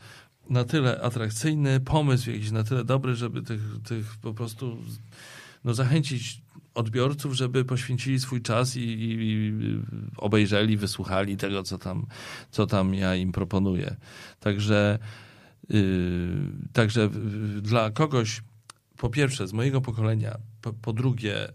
[0.51, 4.77] na tyle atrakcyjny, pomysł jakiś na tyle dobry, żeby tych, tych po prostu
[5.65, 6.43] no, zachęcić
[6.75, 9.53] odbiorców, żeby poświęcili swój czas i, i, i
[10.17, 12.07] obejrzeli, wysłuchali tego, co tam,
[12.51, 13.97] co tam ja im proponuję.
[14.41, 14.99] Także,
[15.69, 15.81] yy,
[16.73, 17.11] także
[17.63, 18.43] dla kogoś,
[18.97, 21.49] po pierwsze, z mojego pokolenia, po, po drugie,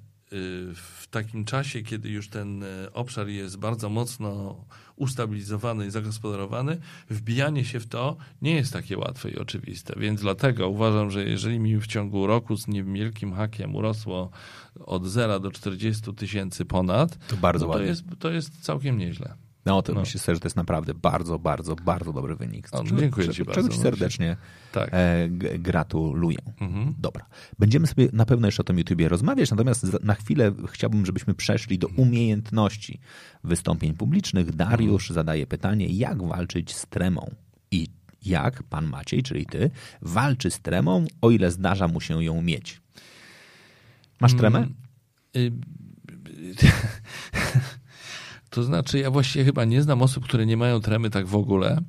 [0.75, 4.55] w takim czasie, kiedy już ten yy, obszar jest bardzo mocno
[4.95, 6.77] ustabilizowany i zagospodarowany,
[7.09, 9.93] wbijanie się w to nie jest takie łatwe i oczywiste.
[9.97, 14.29] Więc dlatego uważam, że jeżeli mi w ciągu roku z niewielkim hakiem urosło
[14.79, 17.89] od 0 do 40 tysięcy ponad, to bardzo no to, ładnie.
[17.89, 19.48] jest, to jest całkiem nieźle.
[19.69, 19.99] No to No.
[19.99, 22.67] myślę sobie, że to jest naprawdę bardzo, bardzo, bardzo dobry wynik.
[22.71, 23.69] O, Czego- dziękuję czego- ci Czego bardzo.
[23.69, 24.37] ci serdecznie
[24.71, 24.89] Tak.
[24.91, 26.37] e, gratuluję.
[26.61, 26.95] Mhm.
[26.99, 27.25] Dobra.
[27.59, 31.79] Będziemy sobie na pewno jeszcze o tym YouTubie rozmawiać, natomiast na chwilę chciałbym, żebyśmy przeszli
[31.79, 32.99] do umiejętności
[33.43, 34.55] wystąpień publicznych.
[34.55, 37.35] Dariusz zadaje pytanie, jak walczyć z tremą?
[37.71, 37.87] I
[38.25, 42.81] jak pan Maciej, czyli ty, walczy z tremą, o ile zdarza mu się ją mieć?
[44.21, 44.59] Masz tremę?
[44.59, 44.73] Mm,
[45.35, 45.51] y,
[48.49, 51.81] To znaczy, ja właściwie chyba nie znam osób, które nie mają tremy tak w ogóle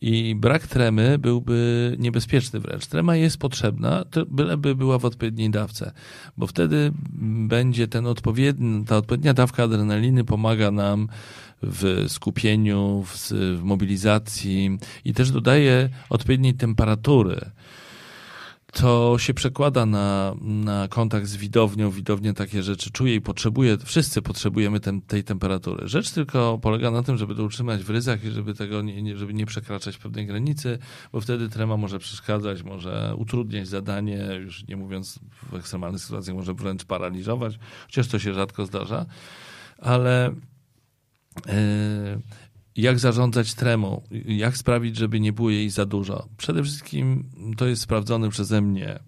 [0.00, 2.86] i brak tremy byłby niebezpieczny wręcz.
[2.86, 5.92] Trema jest potrzebna, byleby była w odpowiedniej dawce,
[6.36, 6.92] bo wtedy
[7.48, 11.08] będzie ten odpowiedni, ta odpowiednia dawka adrenaliny pomaga nam
[11.62, 17.50] w skupieniu, w, w mobilizacji i też dodaje odpowiedniej temperatury
[18.72, 21.90] to się przekłada na, na kontakt z widownią.
[21.90, 25.88] Widownia takie rzeczy czuje i potrzebuje, wszyscy potrzebujemy tem, tej temperatury.
[25.88, 29.34] Rzecz tylko polega na tym, żeby to utrzymać w ryzach i żeby tego nie, żeby
[29.34, 30.78] nie przekraczać pewnej granicy,
[31.12, 35.18] bo wtedy trema może przeszkadzać, może utrudniać zadanie, już nie mówiąc
[35.52, 39.06] w ekstremalnych sytuacjach, może wręcz paraliżować, chociaż to się rzadko zdarza,
[39.78, 40.34] ale
[41.46, 41.52] yy,
[42.76, 46.28] jak zarządzać tremą, jak sprawić, żeby nie było jej za dużo.
[46.36, 48.98] Przede wszystkim to jest sprawdzony przeze mnie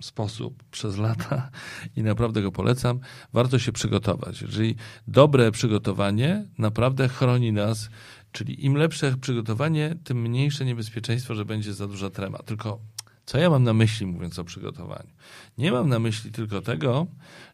[0.00, 1.50] sposób przez lata
[1.96, 3.00] i naprawdę go polecam.
[3.32, 4.42] Warto się przygotować.
[4.42, 4.74] Jeżeli
[5.08, 7.90] dobre przygotowanie naprawdę chroni nas,
[8.32, 12.38] czyli im lepsze przygotowanie, tym mniejsze niebezpieczeństwo, że będzie za duża trema.
[12.38, 12.78] Tylko
[13.26, 15.10] co ja mam na myśli, mówiąc o przygotowaniu?
[15.58, 17.06] Nie mam na myśli tylko tego,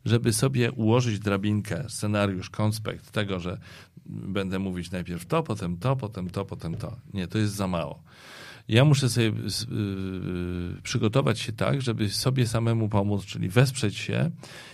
[0.05, 3.59] żeby sobie ułożyć drabinkę, scenariusz, konspekt tego, że
[4.07, 6.97] będę mówić najpierw to, potem to, potem to, potem to.
[7.14, 8.03] Nie, to jest za mało.
[8.68, 14.31] Ja muszę sobie yy, przygotować się tak, żeby sobie samemu pomóc, czyli wesprzeć się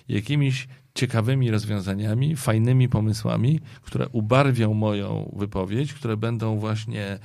[0.08, 7.18] jakimiś ciekawymi rozwiązaniami, fajnymi pomysłami, które ubarwią moją wypowiedź, które będą właśnie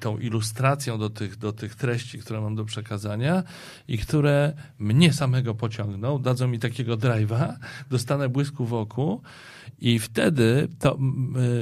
[0.00, 3.42] tą ilustracją do tych, do tych treści, które mam do przekazania
[3.88, 7.56] i które mnie samego pociągną, dadzą mi takiego drive'a,
[7.90, 9.22] dostanę błysku w oku
[9.78, 10.98] i wtedy to...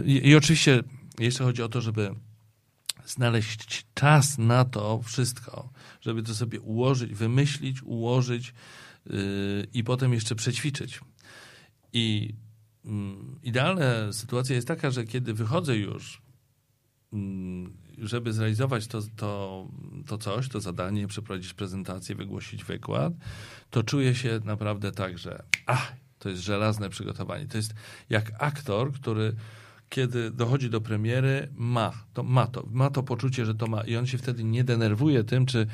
[0.04, 0.82] I, i oczywiście
[1.18, 2.14] jeszcze chodzi o to, żeby
[3.06, 5.68] znaleźć czas na to wszystko,
[6.00, 8.54] żeby to sobie ułożyć, wymyślić, ułożyć
[9.06, 11.00] yy, i potem jeszcze przećwiczyć.
[11.92, 12.34] I
[12.84, 12.92] yy,
[13.42, 16.22] idealna sytuacja jest taka, że kiedy wychodzę już
[18.02, 19.68] żeby zrealizować to, to,
[20.06, 23.12] to coś, to zadanie, przeprowadzić prezentację, wygłosić wykład,
[23.70, 27.46] to czuję się naprawdę tak, że ach, to jest żelazne przygotowanie.
[27.46, 27.74] To jest
[28.10, 29.34] jak aktor, który
[29.88, 33.96] kiedy dochodzi do premiery, ma to, ma to, ma to poczucie, że to ma i
[33.96, 35.66] on się wtedy nie denerwuje tym, czy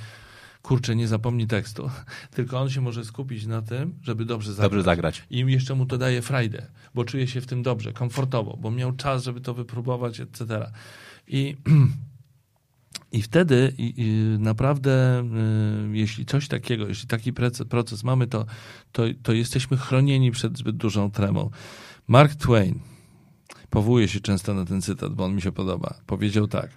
[0.62, 1.91] kurczę, nie zapomni tekstu,
[2.37, 4.70] tylko on się może skupić na tym, żeby dobrze zagrać.
[4.70, 5.24] Dobrze zagrać.
[5.31, 8.93] I jeszcze mu to daje frajdę, bo czuje się w tym dobrze, komfortowo, bo miał
[8.93, 10.70] czas, żeby to wypróbować, etc.
[11.29, 11.57] I,
[13.12, 13.72] I wtedy
[14.38, 15.24] naprawdę,
[15.92, 18.46] y, jeśli coś takiego, jeśli taki proces, proces mamy, to,
[18.92, 21.50] to, to jesteśmy chronieni przed zbyt dużą tremą.
[22.09, 22.80] Mark Twain,
[23.70, 26.70] powołuje się często na ten cytat, bo on mi się podoba, powiedział tak.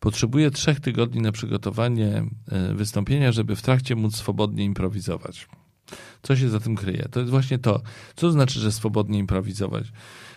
[0.00, 2.24] Potrzebuję trzech tygodni na przygotowanie
[2.70, 5.48] y, wystąpienia, żeby w trakcie móc swobodnie improwizować.
[6.22, 7.08] Co się za tym kryje?
[7.10, 7.82] To jest właśnie to.
[8.16, 9.84] Co znaczy, że swobodnie improwizować?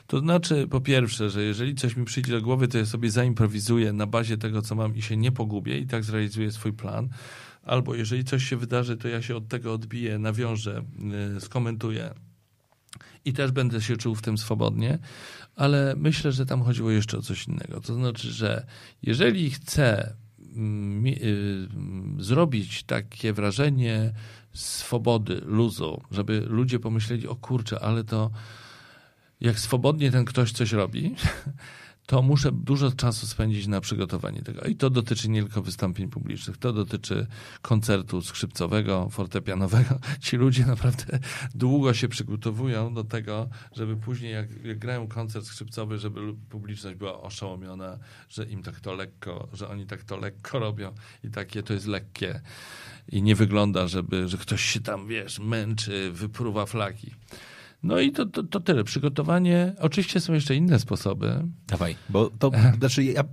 [0.08, 3.94] To znaczy, po pierwsze, że jeżeli coś mi przyjdzie do głowy, to ja sobie zaimprowizuję
[3.94, 7.10] na bazie tego, co mam i się nie pogubię i tak zrealizuję swój plan.
[7.64, 10.84] Albo jeżeli coś się wydarzy, to ja się od tego odbiję, nawiążę,
[11.34, 12.14] yy, skomentuję
[13.26, 15.00] i też będę się czuł w tym swobodnie,
[15.56, 17.82] ale myślę, że tam chodziło jeszcze o coś innego.
[17.82, 18.66] To znaczy, że
[19.04, 20.14] jeżeli chcę
[20.56, 21.68] mm, yy,
[22.20, 24.14] zrobić takie wrażenie
[24.60, 28.32] swobody, luzu, żeby ludzie pomyśleli, o kurczę, ale to
[29.42, 31.16] jak swobodnie ten ktoś coś robi,
[32.10, 34.62] to muszę dużo czasu spędzić na przygotowanie tego.
[34.62, 37.28] I to dotyczy nie tylko wystąpień publicznych, to dotyczy
[37.62, 40.00] koncertu skrzypcowego, fortepianowego.
[40.22, 41.20] Ci ludzie naprawdę
[41.56, 47.22] długo się przygotowują do tego, żeby później, jak, jak grają koncert skrzypcowy, żeby publiczność była
[47.22, 48.00] oszołomiona,
[48.30, 51.88] że im tak to lekko, że oni tak to lekko robią i takie to jest
[51.88, 52.42] lekkie.
[53.12, 57.14] I nie wygląda, żeby, że ktoś się tam, wiesz, męczy, wypruwa flaki.
[57.84, 58.84] No i to, to, to tyle.
[58.84, 59.74] Przygotowanie.
[59.80, 61.44] Oczywiście są jeszcze inne sposoby.
[61.68, 63.24] Dawaj, bo to znaczy ja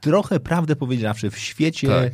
[0.00, 2.12] trochę prawdę powiedziawszy, w świecie Tak.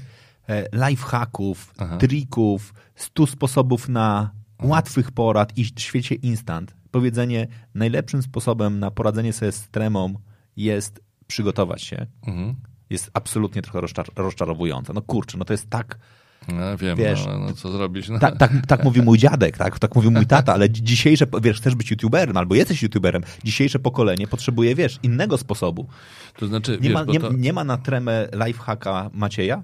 [0.49, 1.97] e, lifehacków, Aha.
[1.97, 4.31] trików, stu sposobów na
[4.63, 10.15] łatwych porad i w świecie instant, powiedzenie najlepszym sposobem na poradzenie sobie z tremą
[10.57, 12.55] jest przygotować się, Mhm.
[12.93, 14.93] Jest absolutnie trochę rozczar rozczarowujące.
[14.93, 15.99] No kurczę, no to jest tak,
[16.49, 18.09] No, wiem, Wiesz, no, no co zrobić.
[18.09, 18.19] No.
[18.19, 21.57] tak, tak, tak mówił mój dziadek, tak, tak mówił mój tata, ale dzi- dzisiejsze, wiesz,
[21.61, 25.87] chcesz być youtuberem albo jesteś youtuberem, dzisiejsze pokolenie potrzebuje, wiesz, innego sposobu.
[26.39, 27.33] To znaczy, Nie, wiesz, ma, nie, to...
[27.33, 29.63] nie ma na tremę lifehacka Macieja?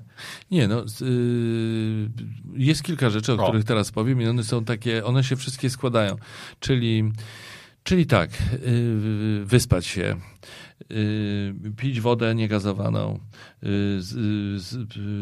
[0.51, 2.11] Nie, no, z- y,
[2.57, 3.49] jest kilka rzeczy, o, O.
[3.49, 6.17] których teraz powiem i one są takie, one się wszystkie składają.
[6.61, 7.13] Czyli,
[7.83, 8.31] czyli tak,
[8.67, 10.17] y, wyspać się,
[11.77, 13.21] pić wodę niegazowaną,
[13.63, 14.01] y,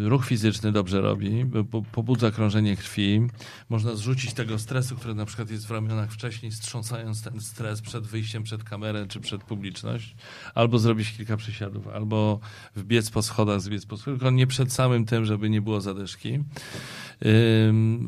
[0.04, 1.44] ruch fizyczny dobrze robi,
[1.92, 3.20] pobudza krążenie krwi,
[3.68, 8.06] można zrzucić tego stresu, który na przykład jest w ramionach wcześniej, strząsając ten stres przed
[8.06, 10.16] wyjściem przed kamerę czy przed publiczność,
[10.54, 12.40] albo zrobić kilka przysiadów, albo
[12.76, 16.38] wbiec po schodach, zbiec po schodach, tylko nie przed samym tym, żeby nie było zadyszki.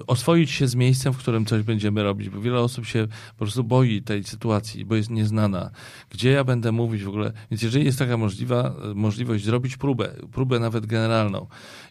[0.07, 3.65] Oswoić się z miejscem, w którym coś będziemy robić, bo wiele osób się po prostu
[3.65, 5.71] boi tej sytuacji, bo jest nieznana.
[6.11, 7.33] Gdzie ja będę mówić w ogóle?
[7.51, 11.47] Więc jeżeli jest taka możliwa, możliwość zrobić próbę, próbę nawet generalną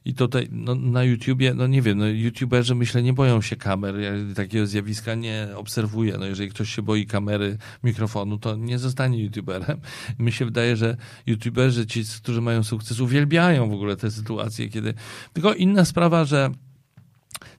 [0.05, 3.99] i tutaj no, na YouTubie, no nie wiem, no, YouTuberzy myślę nie boją się kamer,
[3.99, 6.17] ja takiego zjawiska nie obserwuję.
[6.19, 9.77] No, jeżeli ktoś się boi kamery, mikrofonu, to nie zostanie YouTuberem.
[10.19, 14.93] Mi się wydaje, że YouTuberzy, ci, którzy mają sukces, uwielbiają w ogóle te sytuacje, kiedy...
[15.33, 16.51] Tylko inna sprawa, że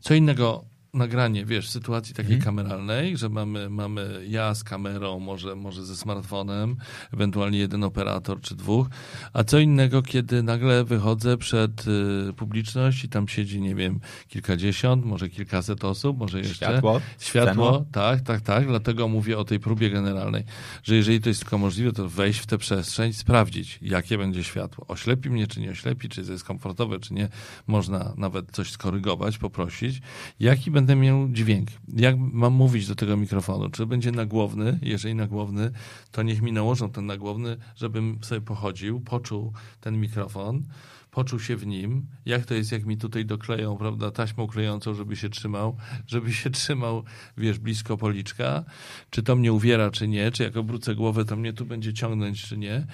[0.01, 5.57] co innego nagranie, wiesz, w sytuacji takiej kameralnej, że mamy, mamy ja z kamerą, może,
[5.57, 6.77] może ze smartfonem,
[7.13, 8.87] ewentualnie jeden operator czy dwóch,
[9.33, 11.85] a co innego, kiedy nagle wychodzę przed
[12.29, 16.55] y, publiczność i tam siedzi, nie wiem, kilkadziesiąt, może kilkaset osób, może jeszcze.
[16.55, 18.67] Światło, Światło, tak, tak, tak.
[18.67, 20.45] Dlatego mówię o tej próbie generalnej,
[20.83, 24.85] że jeżeli to jest tylko możliwe, to wejść w tę przestrzeń, sprawdzić, jakie będzie światło.
[24.89, 27.29] Oślepi mnie, czy nie oślepi, czy jest komfortowe, czy nie.
[27.67, 30.01] Można nawet coś skorygować, poprosić.
[30.41, 31.69] Jaki będę miał dźwięk?
[31.97, 33.71] Jak mam mówić do tego mikrofonu?
[33.71, 34.79] Czy będzie nagłowny?
[34.83, 35.71] Jeżeli nagłowny,
[36.11, 40.63] to niech mi nałożą ten nagłowny, żebym sobie pochodził, poczuł ten mikrofon
[41.11, 45.17] poczuł się w nim, jak to jest, jak mi tutaj dokleją, prawda, taśmą klejącą, żeby
[45.17, 45.77] się trzymał,
[46.13, 47.05] żeby się trzymał,
[47.37, 48.65] wiesz, blisko policzka,
[49.11, 52.43] czy to mnie uwiera, czy nie, czy jak obrócę głowę, to mnie tu będzie ciągnąć,
[52.43, 52.87] czy nie.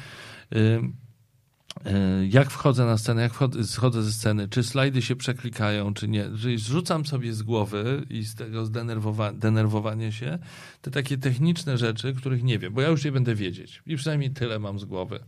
[2.28, 6.30] Jak wchodzę na scenę, jak wchodzę, schodzę ze sceny, czy slajdy się przeklikają, czy nie.
[6.41, 10.39] Czyli zrzucam sobie z głowy i z tego zdenerwowa- denerwowania się
[10.82, 13.82] te takie techniczne rzeczy, których nie wiem, bo ja już je będę wiedzieć.
[13.87, 15.20] I przynajmniej tyle mam z głowy.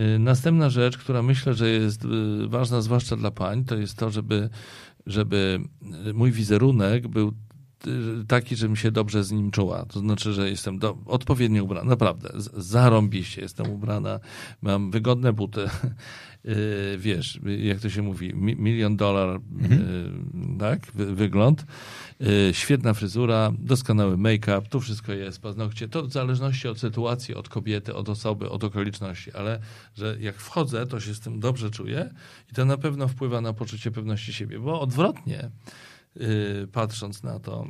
[0.00, 2.08] Y, Następna rzecz, która myślę, że jest y,
[2.48, 4.50] ważna, zwłaszcza dla pań, to jest to, żeby,
[5.06, 5.60] żeby
[6.08, 7.32] y, mój wizerunek był y,
[8.28, 9.84] taki, żebym się dobrze z nim czuła.
[9.84, 11.90] To znaczy, że jestem do, odpowiednio ubrana.
[11.90, 14.20] Naprawdę, zarąbiście jestem ubrana.
[14.62, 15.64] Mam wygodne buty.
[16.44, 19.40] Y, Wiesz, jak to się mówi, mi- milion dolar, y,
[20.58, 21.66] tak, wy, wygląd.
[22.20, 25.88] Y, Świetna fryzura, doskonały make-up, tu wszystko jest, paznokcie.
[25.88, 29.60] To w zależności od sytuacji, od kobiety, od osoby, od okoliczności, ale
[29.96, 32.10] że jak wchodzę, to się z tym dobrze czuję
[32.52, 35.50] i to na pewno wpływa na poczucie pewności siebie, bo odwrotnie,
[36.72, 37.66] patrząc na to,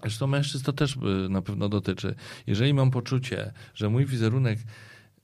[0.00, 2.14] Zresztą mężczyzn to też y, na pewno dotyczy.
[2.46, 4.58] Jeżeli mam poczucie, że mój wizerunek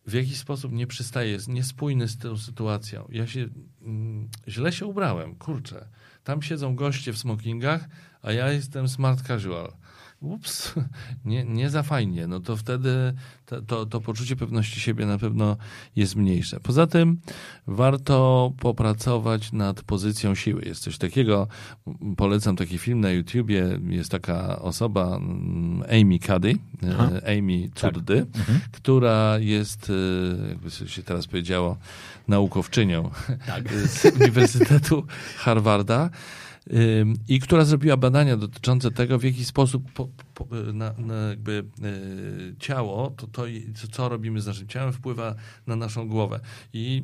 [0.06, 3.08] w jakiś sposób nie przystaje, jest niespójny z tą sytuacją.
[3.10, 3.48] Ja się
[3.82, 5.88] mm, źle się ubrałem, kurczę.
[6.24, 7.88] Tam siedzą goście w smokingach,
[8.22, 9.72] a ja jestem smart casual
[10.20, 10.74] ups,
[11.24, 13.14] nie, nie za fajnie, no to wtedy
[13.46, 15.56] to, to, to, poczucie pewności siebie na pewno
[15.96, 16.60] jest mniejsze.
[16.60, 17.20] Poza tym
[17.66, 20.62] warto popracować nad pozycją siły.
[20.64, 21.46] Jest coś takiego,
[22.16, 26.58] polecam taki film na YouTubie, jest taka osoba, mm, Amy Cuddy,
[26.90, 27.10] Aha.
[27.26, 28.40] E, Amy Cuddy, tak.
[28.40, 28.60] mhm.
[28.72, 31.76] która jest, e, jakby się teraz powiedziało,
[32.28, 33.10] naukowczynią
[33.46, 33.72] tak.
[33.88, 35.06] z Uniwersytetu
[35.36, 36.10] Harvarda
[37.28, 42.54] i która zrobiła badania dotyczące tego, w jaki sposób po, po, na, na jakby y,
[42.58, 43.42] ciało, to, to
[43.92, 45.34] co robimy z naszym ciałem, wpływa
[45.66, 46.40] na naszą głowę.
[46.72, 47.02] I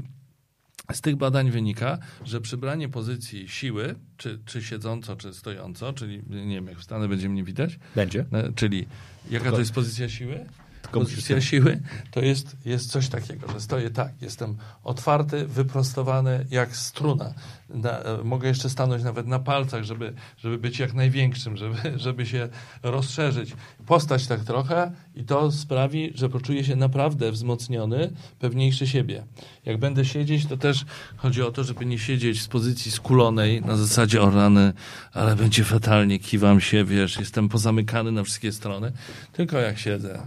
[0.93, 6.55] z tych badań wynika, że przybranie pozycji siły, czy, czy siedząco, czy stojąco, czyli nie
[6.55, 7.79] wiem, jak wstanę, będzie mnie widać.
[7.95, 8.25] Będzie.
[8.55, 8.87] Czyli
[9.31, 10.47] jaka to jest pozycja siły?
[10.93, 17.35] Pozycja siły to jest, jest coś takiego, że stoję tak, jestem otwarty, wyprostowany jak struna.
[17.69, 22.49] Na, mogę jeszcze stanąć nawet na palcach, żeby, żeby być jak największym, żeby, żeby się
[22.83, 23.53] rozszerzyć.
[23.87, 29.25] Postać tak trochę i to sprawi, że poczuję się naprawdę wzmocniony, pewniejszy siebie.
[29.65, 30.85] Jak będę siedzieć, to też
[31.17, 34.73] chodzi o to, żeby nie siedzieć z pozycji skulonej na zasadzie o rany,
[35.13, 38.93] ale będzie fatalnie, kiwam się, wiesz, jestem pozamykany na wszystkie strony,
[39.33, 40.23] tylko jak siedzę.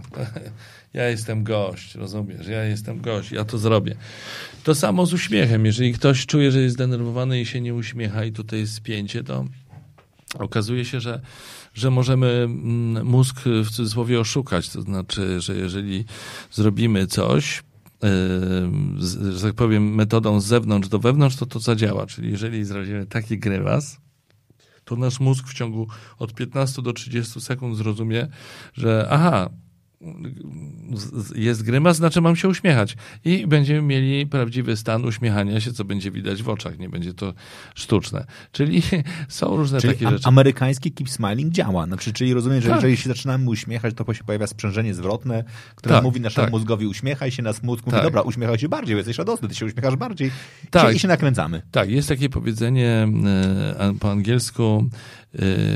[0.94, 2.46] Ja jestem gość, rozumiesz?
[2.46, 3.96] Ja jestem gość, ja to zrobię.
[4.64, 5.66] To samo z uśmiechem.
[5.66, 9.44] Jeżeli ktoś czuje, że jest zdenerwowany i się nie uśmiecha i tutaj jest spięcie, to
[10.38, 11.20] okazuje się, że,
[11.74, 14.68] że możemy mm, mózg w cudzysłowie oszukać.
[14.68, 16.04] To znaczy, że jeżeli
[16.50, 17.62] zrobimy coś,
[19.30, 22.06] że tak powiem, metodą z zewnątrz do wewnątrz, to to zadziała.
[22.06, 24.00] Czyli jeżeli zrobimy taki grywas,
[24.84, 25.86] to nasz mózg w ciągu
[26.18, 28.28] od 15 do 30 sekund zrozumie,
[28.74, 29.50] że aha,
[31.34, 32.96] jest grymas, znaczy mam się uśmiechać.
[33.24, 37.34] I będziemy mieli prawdziwy stan uśmiechania się, co będzie widać w oczach, nie będzie to
[37.74, 38.26] sztuczne.
[38.52, 38.82] Czyli
[39.28, 40.28] są różne czyli takie rzeczy.
[40.28, 41.86] amerykański keep smiling działa.
[41.86, 42.76] Znaczy, czyli rozumiem, że tak.
[42.76, 45.44] jeżeli się zaczynamy uśmiechać, to się pojawia sprzężenie zwrotne,
[45.74, 46.52] które tak, mówi naszemu tak.
[46.52, 48.04] mózgowi uśmiechaj się, nas mózg mówi, tak.
[48.04, 50.30] dobra, uśmiechaj się bardziej, jesteś radosny, ty się uśmiechasz bardziej
[50.70, 50.94] tak.
[50.94, 51.62] i się nakręcamy.
[51.70, 53.08] Tak, jest takie powiedzenie
[53.78, 54.88] e, po angielsku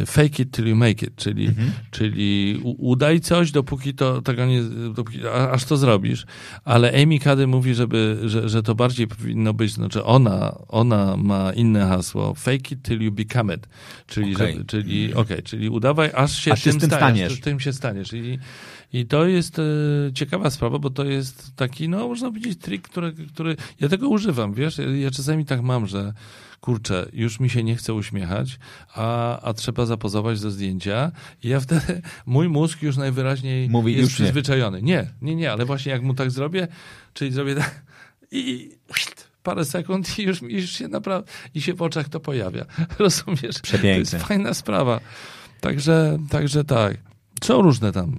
[0.07, 1.73] fake it till you make it, czyli, mhm.
[1.91, 4.63] czyli udaj coś, dopóki to tego nie,
[4.95, 5.19] dopóki,
[5.51, 6.27] aż to zrobisz.
[6.65, 11.53] Ale Amy Cady mówi, żeby, że, że to bardziej powinno być, znaczy ona, ona ma
[11.53, 13.69] inne hasło, fake it till you become it,
[14.07, 14.53] czyli, okay.
[14.53, 17.41] żeby, czyli, okay, czyli udawaj, aż się, aż tym, tym staniesz.
[17.41, 18.13] Tym się staniesz.
[18.13, 18.39] I,
[18.93, 19.63] i to jest e,
[20.15, 24.55] ciekawa sprawa, bo to jest taki, no można powiedzieć, trik, który, który ja tego używam,
[24.55, 26.13] wiesz, ja czasami tak mam, że
[26.63, 28.59] kurczę, już mi się nie chce uśmiechać,
[28.95, 34.03] a, a trzeba zapozować do zdjęcia i ja wtedy, mój mózg już najwyraźniej Mówi, jest
[34.03, 34.83] już przyzwyczajony.
[34.83, 34.95] Nie.
[34.95, 36.69] nie, nie, nie, ale właśnie jak mu tak zrobię,
[37.15, 37.83] czyli zrobię tak
[38.31, 38.71] i
[39.43, 42.65] parę sekund i już, już się naprawdę, i się w oczach to pojawia.
[42.99, 43.59] Rozumiesz?
[43.63, 44.11] Przepiękne.
[44.11, 45.01] To jest fajna sprawa.
[45.61, 46.97] Także, także tak.
[47.45, 48.19] Są różne tam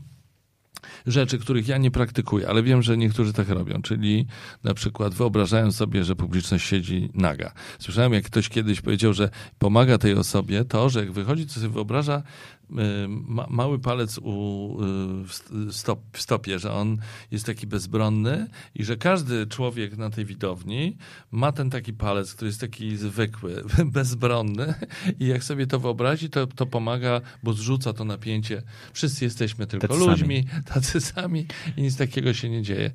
[1.07, 4.25] rzeczy, których ja nie praktykuję, ale wiem, że niektórzy tak robią, czyli
[4.63, 7.51] na przykład wyobrażają sobie, że publiczność siedzi naga.
[7.79, 9.29] Słyszałem, jak ktoś kiedyś powiedział, że
[9.59, 12.23] pomaga tej osobie to, że jak wychodzi, to sobie wyobraża
[13.07, 16.97] ma, mały palec u, y, w, stop, w stopie, że on
[17.31, 20.97] jest taki bezbronny i że każdy człowiek na tej widowni
[21.31, 24.73] ma ten taki palec, który jest taki zwykły, bezbronny
[25.19, 28.61] i jak sobie to wyobrazi, to, to pomaga, bo zrzuca to napięcie.
[28.93, 30.63] Wszyscy jesteśmy tylko tacy ludźmi, sami.
[30.73, 31.45] tacy sami
[31.77, 32.91] i nic takiego się nie dzieje.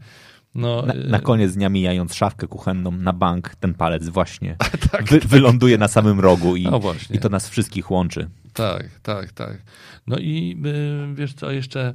[0.54, 4.56] No, na, na, koniec dnia mijając szafkę kuchenną na bank, ten palec właśnie
[4.92, 5.28] tak, wy, tak.
[5.28, 8.28] wyląduje na samym rogu i, no i to nas wszystkich łączy.
[8.58, 9.62] Tak, tak, tak.
[10.06, 10.56] No i
[11.12, 11.94] y, wiesz co, jeszcze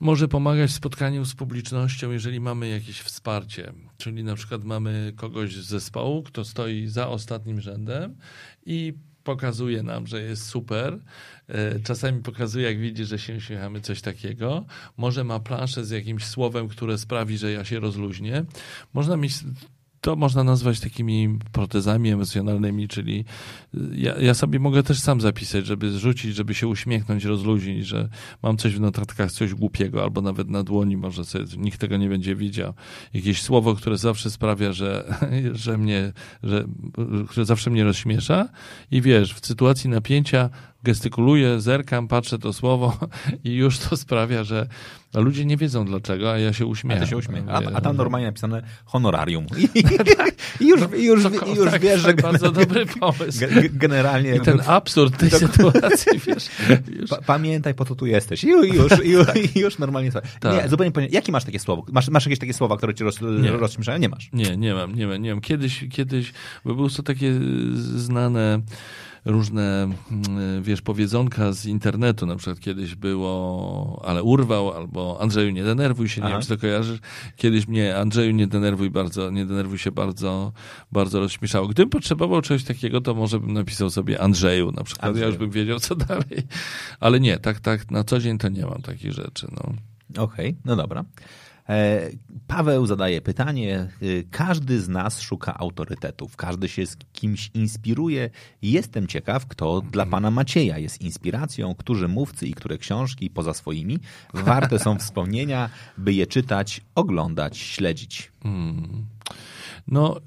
[0.00, 3.72] może pomagać w spotkaniu z publicznością, jeżeli mamy jakieś wsparcie.
[3.98, 8.16] Czyli na przykład mamy kogoś z zespołu, kto stoi za ostatnim rzędem
[8.66, 8.94] i
[9.24, 10.98] pokazuje nam, że jest super.
[11.48, 14.64] E, czasami pokazuje, jak widzi, że się uśmiechamy, coś takiego.
[14.96, 18.44] Może ma planszę z jakimś słowem, które sprawi, że ja się rozluźnię.
[18.94, 19.34] Można mieć
[20.00, 23.24] to można nazwać takimi protezami emocjonalnymi, czyli
[23.74, 28.08] y, ja, ja, sobie mogę też sam zapisać, żeby zrzucić, żeby się uśmiechnąć, rozluźnić, że
[28.42, 32.08] mam coś w notatkach, coś głupiego, albo nawet na dłoni może sobie, nikt tego nie
[32.08, 32.74] będzie widział.
[33.14, 35.18] Jakieś słowo, które zawsze sprawia, że,
[35.52, 36.64] że mnie, że,
[37.28, 38.48] które zawsze mnie rozśmiesza
[38.90, 40.50] i wiesz, w sytuacji napięcia
[40.82, 42.98] gestykuluję, zerkam, patrzę to słowo
[43.44, 44.68] i już to sprawia, że
[45.20, 47.02] ludzie nie wiedzą dlaczego, a ja się uśmiecham.
[47.02, 47.52] A, się uśmiecha.
[47.52, 49.46] a, a tam normalnie napisane honorarium.
[50.60, 52.14] I, już, i już, i już tak, wiesz, że...
[52.14, 53.38] Bardzo dobry pomysł.
[53.70, 54.36] Generalnie...
[54.36, 56.48] I ten absurd tej sytuacji, wiesz.
[57.00, 57.10] Już...
[57.10, 58.44] Pa, pamiętaj, po co tu jesteś.
[58.44, 59.56] I już, już, już, tak.
[59.56, 60.10] już normalnie...
[60.12, 60.62] Tak.
[60.62, 61.08] Nie, zupełnie.
[61.10, 61.84] Jakie masz takie słowo?
[61.92, 63.50] Masz, masz jakieś takie słowa, które cię roz, nie.
[63.50, 63.98] rozśmieszają?
[63.98, 64.28] Nie masz.
[64.32, 65.40] Nie, nie mam, nie mam, nie mam.
[65.40, 66.32] Kiedyś, kiedyś,
[66.64, 67.32] bo były to takie
[67.96, 68.60] znane
[69.26, 75.64] różne, mm, wiesz, powiedzonka z internetu, na przykład kiedyś było, ale urwał, albo Andrzeju nie
[75.64, 76.34] denerwuj się, nie Aha.
[76.34, 77.00] wiem, czy to kojarzysz.
[77.36, 80.52] Kiedyś mnie Andrzeju nie denerwuj bardzo, nie denerwuj się bardzo,
[80.92, 81.68] bardzo rozśmieszało.
[81.68, 85.24] Gdybym potrzebował czegoś takiego, to może bym napisał sobie Andrzeju na przykład, Andrzeju.
[85.24, 86.46] ja już bym wiedział, co dalej.
[87.00, 89.72] Ale nie, tak, tak, na co dzień to nie mam takich rzeczy, no.
[90.22, 91.04] Okej, okay, no dobra.
[91.68, 92.10] E,
[92.46, 93.78] Paweł zadaje pytanie.
[93.78, 93.88] E,
[94.30, 98.30] każdy z nas szuka autorytetów, każdy się z kimś inspiruje.
[98.62, 103.98] Jestem ciekaw, kto dla pana Macieja jest inspiracją, którzy mówcy i które książki poza swoimi
[104.34, 108.32] warte są wspomnienia, by je czytać, oglądać, śledzić.
[108.42, 109.06] Hmm.
[109.88, 110.20] No,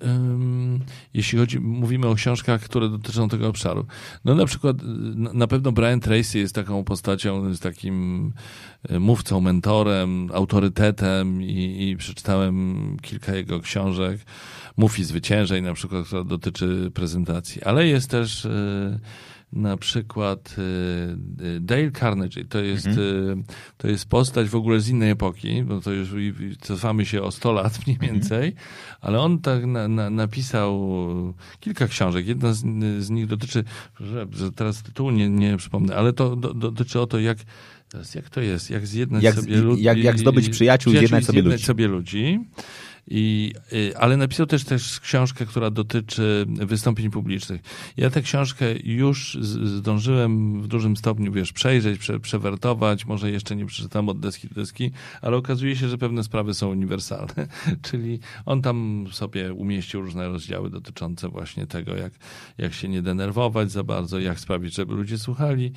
[1.14, 3.86] jeśli chodzi, mówimy o książkach, które dotyczą tego obszaru.
[4.26, 4.78] No na przykład,
[5.16, 8.32] na pewno Brian Tracy jest taką postacią, jest takim
[8.89, 14.22] e, mówcą, mentorem, autorytetem i, i przeczytałem kilka jego książek.
[14.78, 18.99] Mów i zwyciężej na przykład, która dotyczy prezentacji, ale jest też y,
[19.54, 23.39] na przykład y, y, Dale Carnegie, to jest, mhm.
[23.39, 23.43] Y,
[23.78, 26.10] to jest postać w ogóle z innej epoki, bo to już
[26.62, 28.14] cofamy się o 100 lat mniej mhm.
[28.14, 28.66] więcej, mhm.
[29.02, 30.89] ale on tak na, na, napisał
[31.60, 32.28] kilka książek.
[32.28, 32.64] Jedna z,
[33.00, 33.64] z nich dotyczy,
[34.00, 37.38] że, teraz tytułu nie, nie przypomnę, ale to do, dotyczy o to, jak
[38.16, 38.70] jak to jest?
[38.70, 39.84] Jak zjednać jak, sobie ludzi.
[39.84, 41.64] Jak, jak zdobyć przyjaciół, przyjaciół zjednać, sobie, ludzi.
[41.64, 42.39] sobie ludzi.
[43.12, 47.62] I, y, ale napisał też, też książkę, która dotyczy wystąpień publicznych.
[47.97, 53.66] Ja tę książkę już zdążyłem w dużym stopniu, wiesz, przejrzeć, prze, przewertować, może jeszcze nie
[53.66, 54.91] przeczytam od deski do deski,
[55.22, 57.47] ale okazuje się, że pewne sprawy są uniwersalne.
[57.91, 62.14] Czyli on tam sobie umieścił różne rozdziały dotyczące właśnie tego, jak,
[62.57, 65.72] jak się nie denerwować za bardzo, jak sprawić, żeby ludzie słuchali.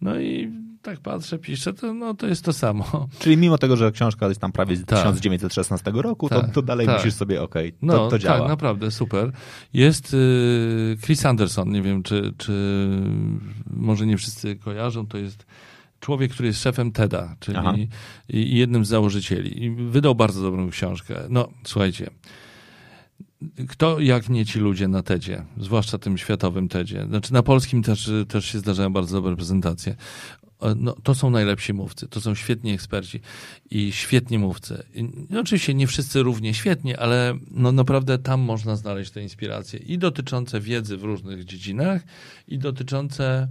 [0.00, 0.50] No i
[0.82, 2.84] tak patrzę, piszę, to, no, to jest to samo.
[3.20, 4.98] Czyli mimo tego, że książka jest tam prawie z tak.
[4.98, 6.96] 1916 roku, tak, to, to dalej tak.
[6.96, 8.38] myślisz sobie, okej, okay, to, no, to działa.
[8.38, 9.32] Tak, naprawdę, super.
[9.74, 12.88] Jest y, Chris Anderson, nie wiem, czy, czy
[13.70, 15.46] może nie wszyscy kojarzą, to jest
[16.00, 17.88] człowiek, który jest szefem TEDa, czyli
[18.28, 19.64] i jednym z założycieli.
[19.64, 21.14] I wydał bardzo dobrą książkę.
[21.28, 22.10] No, słuchajcie,
[23.68, 27.06] kto jak nie ci ludzie na TEDzie, zwłaszcza tym światowym TEDzie.
[27.06, 29.96] Znaczy na polskim też, też się zdarzają bardzo dobre prezentacje.
[30.76, 33.20] No, to są najlepsi mówcy, to są świetni eksperci
[33.70, 34.82] i świetni mówcy.
[34.94, 39.98] I oczywiście nie wszyscy równie świetnie, ale no naprawdę tam można znaleźć te inspiracje i
[39.98, 42.02] dotyczące wiedzy w różnych dziedzinach,
[42.48, 43.48] i dotyczące.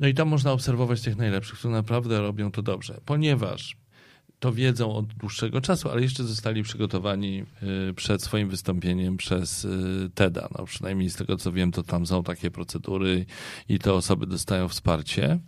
[0.00, 3.76] No i tam można obserwować tych najlepszych, którzy naprawdę robią to dobrze, ponieważ
[4.44, 7.44] to wiedzą od dłuższego czasu, ale jeszcze zostali przygotowani
[7.90, 10.48] y, przed swoim wystąpieniem przez y, TEDa.
[10.58, 13.26] No, przynajmniej z tego co wiem, to tam są takie procedury
[13.68, 15.38] i te osoby dostają wsparcie.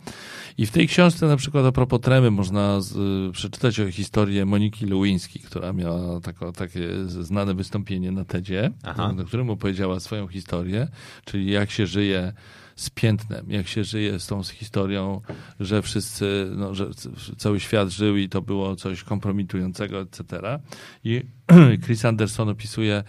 [0.59, 2.94] I w tej książce na przykład a propos tremy można z,
[3.32, 9.12] przeczytać o historię Moniki Lewiński, która miała tako, takie znane wystąpienie na TEDzie, Aha.
[9.12, 10.88] na którym opowiedziała swoją historię,
[11.24, 12.32] czyli jak się żyje
[12.77, 15.20] z piętnem, jak się żyje z tą historią,
[15.61, 16.91] że wszyscy, no, że
[17.37, 20.61] cały świat żył i to było coś kompromitującego, etc.
[21.05, 21.22] I
[21.85, 23.05] Chris Anderson opisuje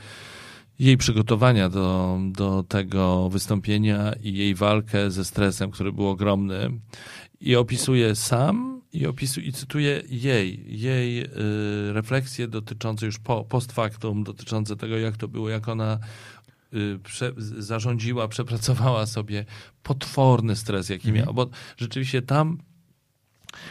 [0.80, 6.70] jej przygotowania do, do tego wystąpienia i jej walkę ze stresem, który był ogromny.
[7.42, 11.28] I opisuje sam i opisuje, i cytuję jej, jej y,
[11.94, 16.00] refleksje dotyczące już po, post factum, dotyczące tego, jak to było, jak ona
[17.04, 19.46] prze, zarządziła, przepracowała sobie
[19.84, 21.16] potworny stres, jaki mhm.
[21.16, 22.58] miała, bo rzeczywiście tam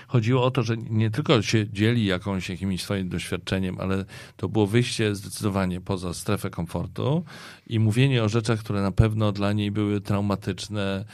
[0.09, 4.05] chodziło o to, że nie tylko się dzieli jakąś, jakimś swoim doświadczeniem, ale
[4.37, 7.25] to było wyjście zdecydowanie poza strefę komfortu
[7.67, 11.05] i mówienie o rzeczach, które na pewno dla niej były traumatyczne,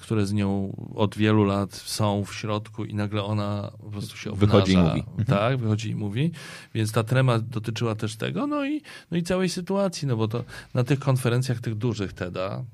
[0.00, 4.30] które z nią od wielu lat są w środku i nagle ona po prostu się
[4.30, 4.52] obnaża.
[4.52, 5.00] Wychodzi i mówi.
[5.00, 5.24] Mhm.
[5.24, 6.32] Tak, wychodzi i mówi.
[6.74, 10.44] Więc ta trema dotyczyła też tego, no i, no i całej sytuacji, no bo to
[10.74, 12.64] na tych konferencjach, tych dużych TEDa,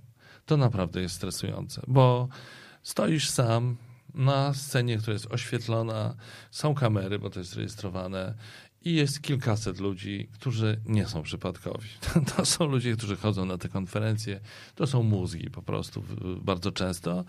[0.46, 2.28] to naprawdę jest stresujące, bo
[2.82, 3.76] stoisz sam,
[4.14, 6.14] na scenie, która jest oświetlona,
[6.50, 8.34] są kamery, bo to jest rejestrowane
[8.88, 11.88] i jest kilkaset ludzi, którzy nie są przypadkowi.
[12.36, 14.40] To są ludzie, którzy chodzą na te konferencje,
[14.74, 16.04] to są mózgi po prostu
[16.42, 17.24] bardzo często.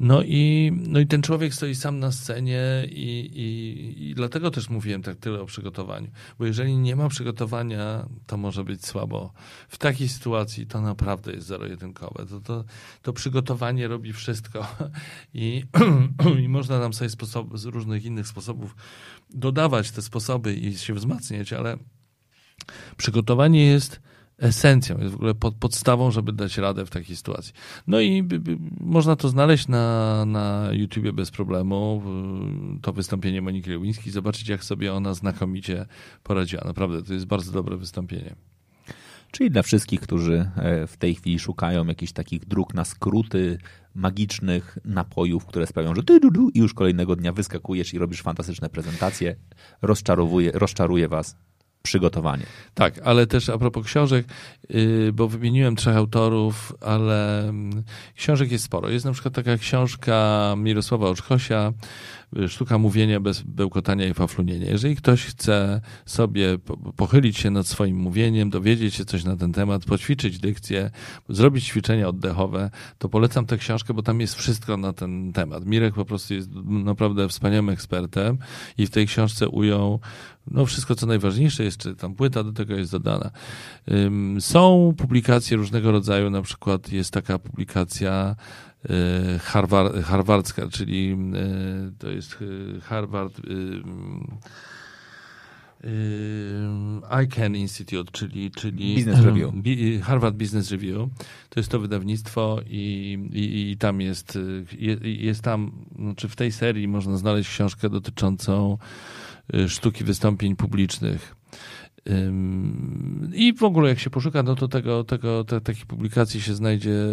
[0.00, 4.70] No i, no i ten człowiek stoi sam na scenie i, i, i dlatego też
[4.70, 6.10] mówiłem tak tyle o przygotowaniu.
[6.38, 9.32] Bo jeżeli nie ma przygotowania, to może być słabo.
[9.68, 12.26] W takiej sytuacji to naprawdę jest zero-jedynkowe.
[12.26, 12.64] To, to,
[13.02, 14.66] to przygotowanie robi wszystko
[15.34, 15.64] i,
[16.44, 18.76] i można tam sobie sposob, z różnych innych sposobów
[19.34, 21.76] dodawać te sposoby i się wzmacniać, ale
[22.96, 24.00] przygotowanie jest
[24.38, 27.52] esencją, jest w ogóle pod, podstawą, żeby dać radę w takiej sytuacji.
[27.86, 32.02] No i by, by, można to znaleźć na, na YouTubie bez problemu,
[32.82, 35.86] to wystąpienie Moniki Lewińskiej, zobaczyć jak sobie ona znakomicie
[36.22, 36.62] poradziła.
[36.64, 38.34] Naprawdę, to jest bardzo dobre wystąpienie.
[39.30, 43.58] Czyli dla wszystkich, którzy e, w tej chwili szukają jakichś takich dróg na skróty
[43.94, 48.22] magicznych napojów, które sprawią, że ty du, du, i już kolejnego dnia wyskakujesz i robisz
[48.22, 49.36] fantastyczne prezentacje,
[49.82, 51.36] rozczarowuje, rozczaruje was
[51.82, 52.46] przygotowanie.
[52.74, 54.26] Tak, ale też a propos książek,
[54.68, 57.82] yy, bo wymieniłem trzech autorów, ale mm,
[58.16, 58.88] książek jest sporo.
[58.88, 64.70] Jest na przykład taka książka Mirosława Oczkosia, y, Sztuka mówienia bez bełkotania i faflunienia.
[64.70, 66.58] Jeżeli ktoś chce sobie
[66.96, 70.90] pochylić się nad swoim mówieniem, dowiedzieć się coś na ten temat, poćwiczyć dykcję,
[71.28, 75.66] zrobić ćwiczenia oddechowe, to polecam tę książkę, bo tam jest wszystko na ten temat.
[75.66, 78.38] Mirek po prostu jest naprawdę wspaniałym ekspertem
[78.78, 80.00] i w tej książce ujął
[80.50, 83.30] no wszystko co najważniejsze jest, czy tam płyta do tego jest dodana.
[84.40, 88.36] Są publikacje różnego rodzaju, na przykład jest taka publikacja
[89.42, 93.40] Harvard, harvardzka, czyli y, to jest y, Harvard
[97.24, 99.52] ICANN Institute, czyli, czyli Business Review.
[100.02, 101.08] Harvard Business Review.
[101.48, 104.38] To jest to wydawnictwo i, i, i tam jest,
[105.02, 108.78] jest tam, znaczy w tej serii można znaleźć książkę dotyczącą
[109.68, 111.36] sztuki wystąpień publicznych.
[113.34, 117.04] I w ogóle jak się poszuka, no to tego, tego, te, takich publikacji się znajdzie,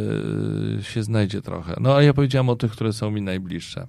[0.80, 1.76] y, się znajdzie trochę.
[1.82, 3.88] No a ja powiedziałem o tych, które są mi najbliższe.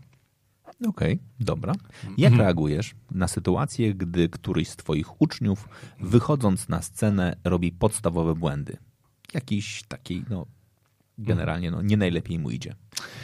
[0.87, 1.75] Okej, okay, dobra.
[2.19, 2.41] Jak mhm.
[2.41, 5.69] reagujesz na sytuację, gdy któryś z twoich uczniów,
[6.01, 8.77] wychodząc na scenę, robi podstawowe błędy?
[9.35, 10.47] Jakiś taki, no,
[11.19, 12.75] generalnie no, nie najlepiej mu idzie.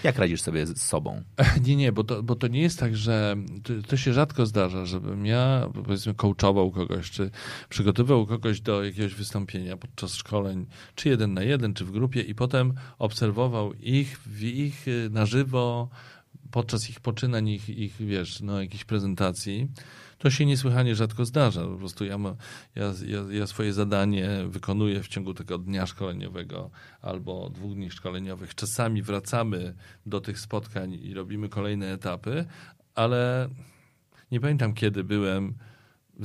[0.04, 1.22] Jak radzisz sobie z sobą?
[1.66, 4.86] Nie, nie, bo to, bo to nie jest tak, że to, to się rzadko zdarza,
[4.86, 7.30] żebym ja powiedzmy coachował kogoś, czy
[7.68, 12.34] przygotowywał kogoś do jakiegoś wystąpienia podczas szkoleń, czy jeden na jeden, czy w grupie i
[12.34, 15.88] potem obserwował ich, ich na żywo,
[16.50, 19.68] podczas ich poczynań, ich, ich wiesz, no jakichś prezentacji
[20.24, 21.66] to się niesłychanie rzadko zdarza.
[21.66, 22.36] Po prostu ja, ma,
[22.74, 26.70] ja, ja, ja, swoje zadanie wykonuję w ciągu tego dnia szkoleniowego
[27.02, 28.54] albo dwóch dni szkoleniowych.
[28.54, 29.74] Czasami wracamy
[30.06, 32.44] do tych spotkań i robimy kolejne etapy,
[32.94, 33.48] ale
[34.32, 35.54] nie pamiętam kiedy byłem,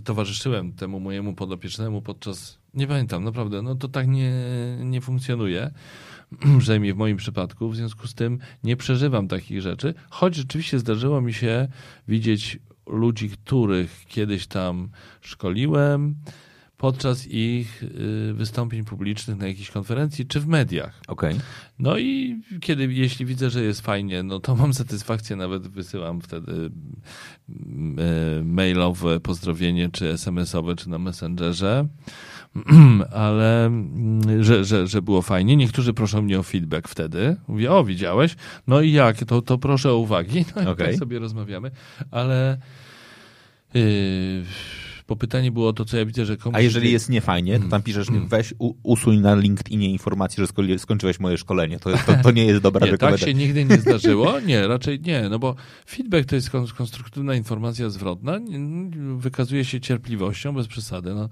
[0.03, 2.59] towarzyszyłem temu mojemu podopiecznemu podczas.
[2.73, 4.33] Nie pamiętam, naprawdę, no to tak nie,
[4.79, 5.71] nie funkcjonuje
[6.59, 11.21] przynajmniej w moim przypadku, w związku z tym nie przeżywam takich rzeczy, choć rzeczywiście zdarzyło
[11.21, 11.67] mi się
[12.07, 14.89] widzieć ludzi, których kiedyś tam
[15.21, 16.15] szkoliłem,
[16.79, 21.01] podczas ich y, wystąpień publicznych na jakiejś konferencji czy w mediach.
[21.07, 21.35] Okay.
[21.79, 26.51] No i kiedy, jeśli widzę, że jest fajnie, no to mam satysfakcję, nawet wysyłam wtedy
[27.49, 31.87] y, mailowe pozdrowienie, czy SMS-owe, czy na Messengerze.
[33.13, 35.55] ale mm, że, że, że było fajnie.
[35.55, 37.35] Niektórzy proszą mnie o feedback wtedy.
[37.47, 38.35] Mówię, o, widziałeś?
[38.67, 39.25] No i jak?
[39.25, 40.45] To, to proszę o uwagi.
[40.55, 40.87] No okay.
[40.87, 41.71] i tak sobie rozmawiamy.
[42.11, 42.57] Ale
[43.73, 43.81] yy,
[45.09, 46.57] bo pytanie było to, co ja widzę, że komuś...
[46.57, 47.81] A jeżeli jest niefajnie, to tam mm.
[47.81, 48.27] piszesz, mm.
[48.27, 48.53] weź
[48.83, 51.79] usuń na LinkedInie informację, że skończyłeś moje szkolenie.
[51.79, 54.39] To, to, to nie jest dobra nie, Tak się nigdy nie zdarzyło?
[54.39, 55.55] Nie, raczej nie, no bo
[55.87, 58.39] feedback to jest konstruktywna informacja zwrotna,
[59.17, 61.13] wykazuje się cierpliwością, bez przesady.
[61.13, 61.29] No.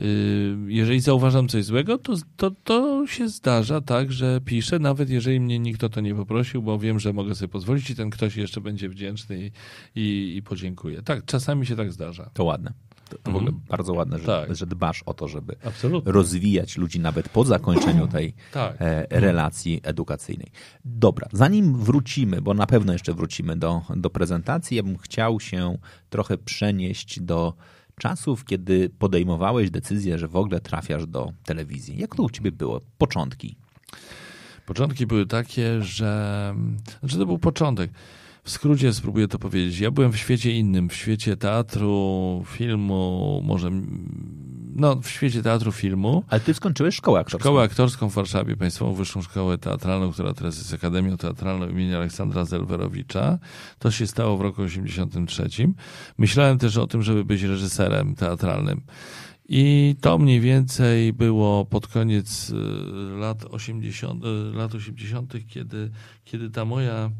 [0.00, 5.40] Y, jeżeli zauważam coś złego, to, to, to się zdarza tak, że piszę, nawet jeżeli
[5.40, 8.36] mnie nikt o to nie poprosił, bo wiem, że mogę sobie pozwolić i ten ktoś
[8.36, 9.50] jeszcze będzie wdzięczny i,
[10.00, 11.02] i, i podziękuje.
[11.02, 12.30] Tak, czasami się tak zdarza.
[12.34, 12.72] To ładne.
[13.12, 13.66] To, to w ogóle mhm.
[13.68, 14.56] bardzo ładne, że, tak.
[14.56, 16.12] że dbasz o to, żeby Absolutnie.
[16.12, 18.76] rozwijać ludzi nawet po zakończeniu tej tak.
[18.78, 20.50] e, relacji edukacyjnej.
[20.84, 25.78] Dobra, zanim wrócimy, bo na pewno jeszcze wrócimy do, do prezentacji, ja bym chciał się
[26.10, 27.54] trochę przenieść do
[27.98, 31.98] czasów, kiedy podejmowałeś decyzję, że w ogóle trafiasz do telewizji.
[31.98, 32.80] Jak to u ciebie było?
[32.98, 33.56] Początki.
[34.66, 36.54] Początki były takie, że...
[37.00, 37.90] Znaczy to był początek
[38.44, 39.78] w skrócie spróbuję to powiedzieć.
[39.78, 43.70] Ja byłem w świecie innym, w świecie teatru, filmu, może
[44.74, 46.24] no, w świecie teatru, filmu.
[46.28, 47.48] Ale ty skończyłeś szkołę aktorską.
[47.48, 52.44] Szkołę aktorską w Warszawie, Państwową Wyższą Szkołę Teatralną, która teraz jest Akademią Teatralną imienia Aleksandra
[52.44, 53.38] Zelwerowicza.
[53.78, 55.48] To się stało w roku 83.
[56.18, 58.80] Myślałem też o tym, żeby być reżyserem teatralnym.
[59.48, 62.54] I to mniej więcej było pod koniec y,
[63.18, 65.90] lat 80., y, lat 80., kiedy,
[66.24, 67.10] kiedy ta moja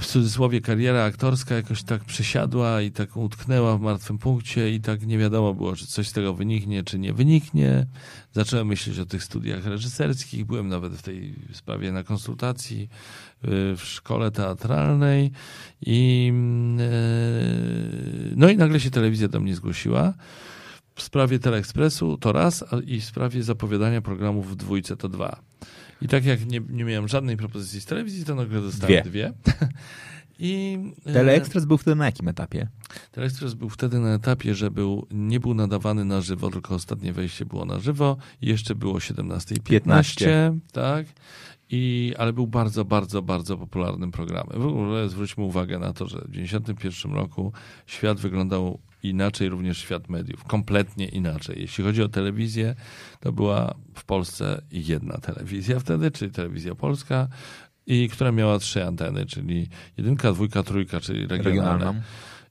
[0.00, 5.06] w cudzysłowie kariera aktorska jakoś tak przesiadła i tak utknęła w martwym punkcie i tak
[5.06, 7.86] nie wiadomo było, czy coś z tego wyniknie, czy nie wyniknie.
[8.32, 13.80] Zacząłem myśleć o tych studiach reżyserskich, byłem nawet w tej sprawie na konsultacji y, w
[13.82, 15.30] szkole teatralnej
[15.86, 16.32] i
[18.32, 20.14] y, no i nagle się telewizja do mnie zgłosiła
[20.94, 25.40] w sprawie Teleekspresu to raz i w sprawie zapowiadania programów w dwójce to dwa.
[26.02, 29.10] I tak jak nie, nie miałem żadnej propozycji z telewizji, to nagle dostałem dwie.
[29.10, 29.32] dwie.
[30.42, 32.68] I, e, Teleekspres był wtedy na jakim etapie?
[33.12, 37.44] Teleekspres był wtedy na etapie, że był, nie był nadawany na żywo, tylko ostatnie wejście
[37.44, 39.62] było na żywo jeszcze było 17.15.
[39.62, 40.52] 15.
[40.72, 41.06] Tak.
[41.70, 44.62] I, ale był bardzo, bardzo, bardzo popularnym programem.
[44.62, 47.52] W ogóle zwróćmy uwagę na to, że w 1991 roku
[47.86, 50.44] świat wyglądał inaczej, również świat mediów.
[50.44, 51.60] Kompletnie inaczej.
[51.60, 52.74] Jeśli chodzi o telewizję,
[53.20, 57.28] to była w Polsce jedna telewizja wtedy, czyli telewizja polska,
[57.86, 61.50] i która miała trzy anteny, czyli jedynka, dwójka, trójka, czyli regionalne.
[61.50, 62.02] Regionalną.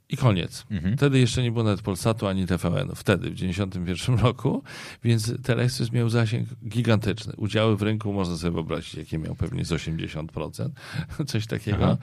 [0.09, 0.65] I koniec.
[0.71, 0.97] Mhm.
[0.97, 2.91] Wtedy jeszcze nie było nawet Polsatu ani TVN.
[2.95, 4.63] Wtedy, w 1991 roku.
[5.03, 7.33] Więc Telexus miał zasięg gigantyczny.
[7.37, 10.69] Udziały w rynku można sobie wyobrazić, jakie miał pewnie z 80%.
[11.27, 11.83] Coś takiego.
[11.83, 11.97] Aha.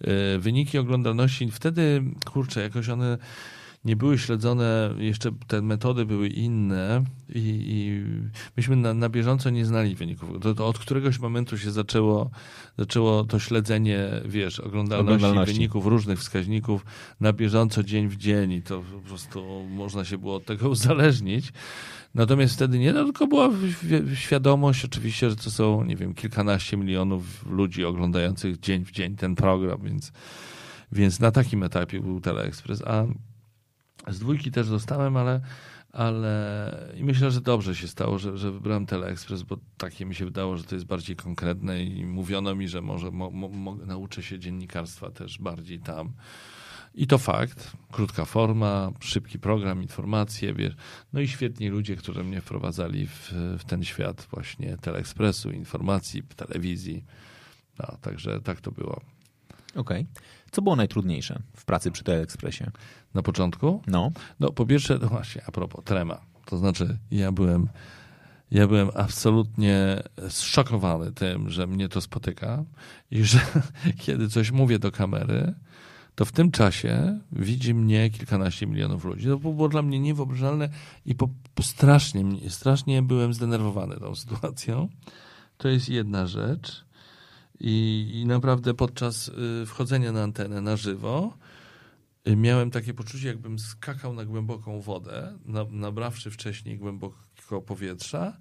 [0.00, 3.18] E, wyniki oglądalności wtedy, kurczę, jakoś one
[3.84, 8.04] nie były śledzone, jeszcze te metody były inne i, i
[8.56, 10.28] myśmy na, na, bieżąco nie znali wyników.
[10.42, 12.30] To, to, od któregoś momentu się zaczęło,
[12.78, 16.84] zaczęło to śledzenie, wiesz, oglądalności, oglądalności, wyników, różnych wskaźników
[17.20, 21.52] na bieżąco, dzień w dzień i to po prostu można się było od tego uzależnić.
[22.14, 23.50] Natomiast wtedy nie no, tylko była
[24.14, 29.34] świadomość oczywiście, że to są, nie wiem, kilkanaście milionów ludzi oglądających dzień w dzień ten
[29.34, 30.12] program, więc,
[30.92, 33.04] więc na takim etapie był Teleekspres, a
[34.12, 35.40] z dwójki też dostałem, ale,
[35.92, 40.24] ale i myślę, że dobrze się stało, że, że wybrałem Teleexpress, bo takie mi się
[40.24, 44.38] wydało, że to jest bardziej konkretne i mówiono mi, że może mo, mo, nauczę się
[44.38, 46.12] dziennikarstwa też bardziej tam.
[46.94, 47.72] I to fakt.
[47.92, 50.74] Krótka forma, szybki program, informacje, wiesz.
[51.12, 57.04] No i świetni ludzie, którzy mnie wprowadzali w, w ten świat właśnie Teleekspresu, informacji, telewizji.
[57.78, 59.00] No, także tak to było.
[59.76, 60.00] Okej.
[60.00, 60.06] Okay.
[60.50, 62.70] Co było najtrudniejsze w pracy przy Teleekspresie?
[63.14, 63.82] Na początku?
[63.86, 64.10] No.
[64.40, 66.20] No po pierwsze, no właśnie, a propos, trema.
[66.44, 67.68] To znaczy, ja byłem,
[68.50, 72.64] ja byłem absolutnie zszokowany tym, że mnie to spotyka
[73.10, 73.40] i że
[73.98, 75.54] kiedy coś mówię do kamery,
[76.14, 79.26] to w tym czasie widzi mnie kilkanaście milionów ludzi.
[79.26, 80.68] To było dla mnie niewyobrażalne
[81.06, 84.88] i po, po strasznie, strasznie byłem zdenerwowany tą sytuacją.
[85.56, 86.84] To jest jedna rzecz.
[87.60, 91.36] I, I, naprawdę podczas y, wchodzenia na antenę na żywo
[92.28, 95.38] y, miałem takie poczucie, jakbym skakał na głęboką wodę,
[95.70, 98.36] nabrawszy wcześniej głęboko powietrza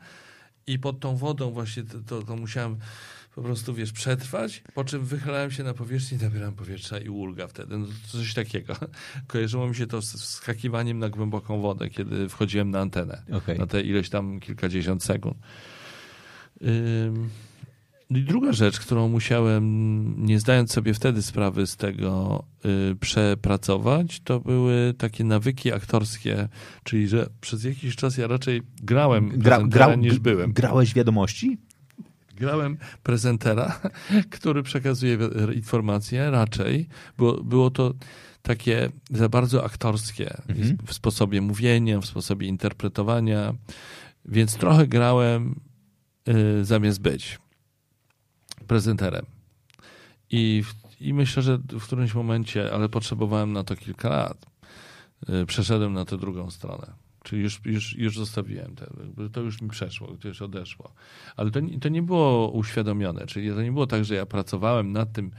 [0.68, 2.78] i pod tą wodą właśnie to, to, to musiałem
[3.36, 7.78] po prostu, wiesz, przetrwać, po czym wychylałem się na powierzchnię, nabierałem powietrza i ulga wtedy.
[7.78, 8.76] No, coś takiego.
[9.28, 13.24] Kojarzyło mi się to z skakiwaniem na głęboką wodę, kiedy wchodziłem na antenę.
[13.32, 13.58] Okay.
[13.58, 15.38] Na te ileś tam kilkadziesiąt sekund.
[16.62, 17.30] Ym...
[18.10, 24.40] I druga rzecz, którą musiałem, nie zdając sobie wtedy sprawy z tego, yy, przepracować, to
[24.40, 26.50] były takie nawyki aktorskie,
[26.84, 30.54] czyli że przez jakiś czas ja raczej grałem Gra, gra, niż byłem.
[30.54, 31.58] Grałeś wiadomości?
[32.36, 33.80] Grałem prezentera,
[34.38, 35.18] który przekazuje
[35.56, 36.88] informacje raczej,
[37.18, 37.94] bo było to
[38.42, 40.78] takie za bardzo aktorskie mhm.
[40.86, 43.54] w sposobie mówienia, w sposobie interpretowania,
[44.26, 45.60] więc trochę grałem
[46.28, 47.40] yy, zamiast być
[48.70, 49.26] prezenterem.
[50.32, 50.64] I,
[51.02, 54.46] I myślę, że w którymś momencie, ale potrzebowałem na to kilka lat,
[55.30, 56.88] y, przeszedłem na tę drugą stronę.
[57.24, 58.86] Czyli już, już, już zostawiłem to,
[59.34, 60.94] to już mi przeszło, to już odeszło.
[61.36, 65.12] Ale to, to nie było uświadomione, czyli to nie było tak, że ja pracowałem nad
[65.12, 65.32] tym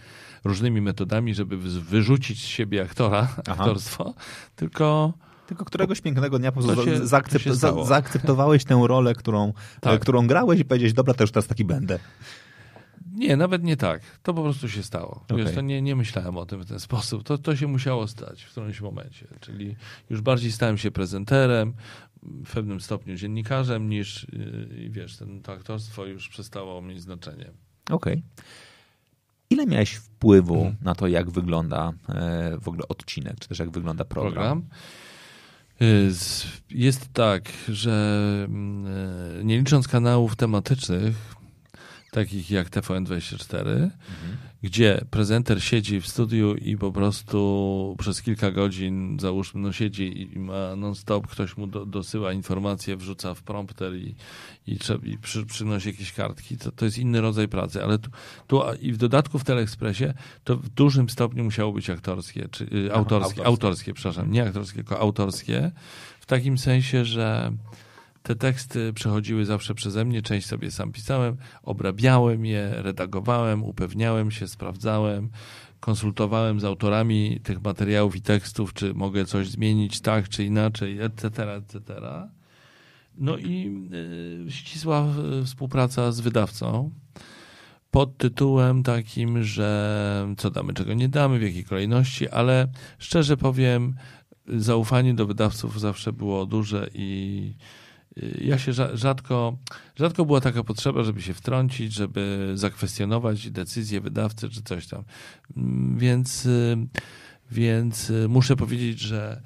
[0.44, 3.42] różnymi metodami, żeby wyrzucić z siebie aktora, Aha.
[3.46, 4.14] aktorstwo,
[4.56, 5.12] tylko
[5.46, 7.44] tylko któregoś pięknego dnia po prostu się, zaakcept,
[7.84, 10.00] zaakceptowałeś tę rolę, którą, tak.
[10.00, 11.98] którą grałeś i powiedziałeś, dobra, to już teraz taki będę.
[13.12, 14.02] Nie, nawet nie tak.
[14.22, 15.24] To po prostu się stało.
[15.24, 15.36] Okay.
[15.36, 17.22] Wiesz, to nie, nie myślałem o tym w ten sposób.
[17.22, 19.26] To, to się musiało stać w którymś momencie.
[19.40, 19.76] Czyli
[20.10, 21.74] już bardziej stałem się prezenterem,
[22.22, 27.50] w pewnym stopniu dziennikarzem, niż yy, wiesz, ten, to aktorstwo już przestało mieć znaczenie.
[27.90, 28.12] Okej.
[28.12, 28.22] Okay.
[29.50, 30.76] Ile miałeś wpływu hmm.
[30.82, 34.62] na to, jak wygląda e, w ogóle odcinek, czy też jak wygląda program?
[34.62, 34.64] program?
[35.82, 36.12] Y,
[36.70, 38.86] jest tak, że mm,
[39.40, 41.34] e, nie licząc kanałów tematycznych,
[42.10, 43.90] takich jak TVN24, mhm.
[44.62, 50.38] gdzie prezenter siedzi w studiu i po prostu przez kilka godzin, załóżmy, no siedzi i
[50.38, 54.14] ma non-stop, ktoś mu do, dosyła informacje, wrzuca w prompter i,
[54.66, 56.56] i, i przy, przynosi jakieś kartki.
[56.56, 58.10] To, to jest inny rodzaj pracy, ale tu,
[58.46, 62.68] tu i w dodatku w Teleekspresie to w dużym stopniu musiało być aktorskie, czy y,
[62.68, 65.70] autorskie, autorskie, autorskie, przepraszam, nie aktorskie, tylko autorskie,
[66.20, 67.52] w takim sensie, że
[68.22, 74.48] te teksty przechodziły zawsze przeze mnie, część sobie sam pisałem, obrabiałem je, redagowałem, upewniałem się,
[74.48, 75.30] sprawdzałem,
[75.80, 81.54] konsultowałem z autorami tych materiałów i tekstów, czy mogę coś zmienić tak czy inaczej, etc.,
[81.54, 82.00] etc.
[83.18, 83.86] No i
[84.46, 85.06] y, ścisła
[85.44, 86.90] współpraca z wydawcą
[87.90, 92.68] pod tytułem takim, że co damy, czego nie damy, w jakiej kolejności, ale
[92.98, 93.94] szczerze powiem,
[94.46, 97.54] zaufanie do wydawców zawsze było duże i
[98.40, 99.58] ja się rzadko,
[99.96, 105.04] rzadko była taka potrzeba, żeby się wtrącić, żeby zakwestionować decyzję wydawcy czy coś tam.
[105.56, 106.76] Mm, więc, y,
[107.50, 109.42] więc y, muszę powiedzieć, że,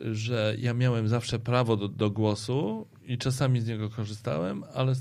[0.00, 4.94] że ja miałem zawsze prawo do, do głosu i czasami z niego korzystałem, ale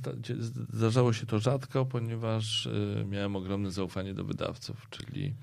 [0.69, 5.33] zdarzało się to rzadko, ponieważ y, miałem ogromne zaufanie do wydawców, czyli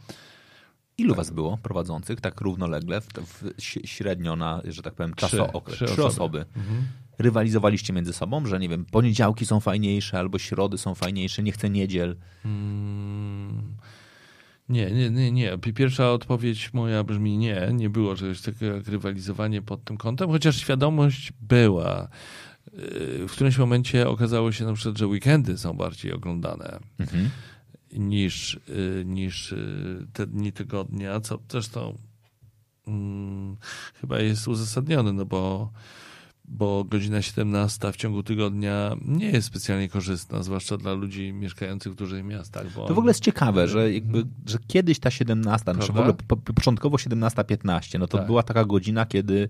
[0.99, 1.17] Ilu tak.
[1.17, 3.53] was było prowadzących tak równolegle, w, w,
[3.85, 5.77] średnio na, że tak powiem, czasookres?
[5.77, 6.39] Trzy, trzy, trzy osoby.
[6.39, 6.47] osoby.
[6.57, 6.87] Mhm
[7.19, 11.71] rywalizowaliście między sobą, że nie wiem, poniedziałki są fajniejsze albo środy są fajniejsze, nie chcę
[11.71, 12.17] niedziel?
[12.43, 13.77] Hmm.
[14.69, 15.59] Nie, nie, nie, nie.
[15.59, 17.71] Pierwsza odpowiedź moja brzmi nie.
[17.73, 22.09] Nie było czegoś takiego jak rywalizowanie pod tym kątem, chociaż świadomość była.
[22.75, 27.31] Y, w którymś momencie okazało się na przykład, że weekendy są bardziej oglądane mhm.
[27.93, 31.99] niż, y, niż y, te dni tygodnia, co zresztą
[32.85, 33.57] hmm,
[34.01, 35.71] chyba jest uzasadnione, no bo
[36.49, 41.97] bo godzina 17 w ciągu tygodnia nie jest specjalnie korzystna, zwłaszcza dla ludzi mieszkających w
[41.97, 42.67] dużych miastach.
[42.75, 46.37] to w ogóle jest ciekawe, że, jakby, że kiedyś ta 17, znaczy w ogóle po,
[46.37, 48.27] początkowo 17.15, no to tak.
[48.27, 49.49] była taka godzina, kiedy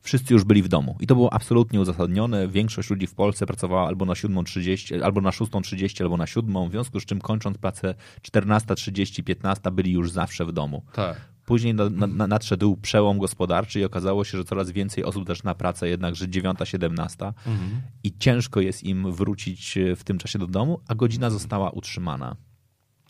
[0.00, 0.96] wszyscy już byli w domu.
[1.00, 2.48] I to było absolutnie uzasadnione.
[2.48, 6.70] Większość ludzi w Polsce pracowała albo na 7.30, albo na 6.30, albo na 7, w
[6.70, 10.82] związku z czym kończąc pracę 14.30, 15 byli już zawsze w domu.
[10.92, 11.37] Tak.
[11.48, 15.54] Później na, na, nadszedł przełom gospodarczy i okazało się, że coraz więcej osób też na
[15.54, 17.80] pracę jednak, że 9-17 mhm.
[18.04, 22.36] i ciężko jest im wrócić w tym czasie do domu, a godzina została utrzymana.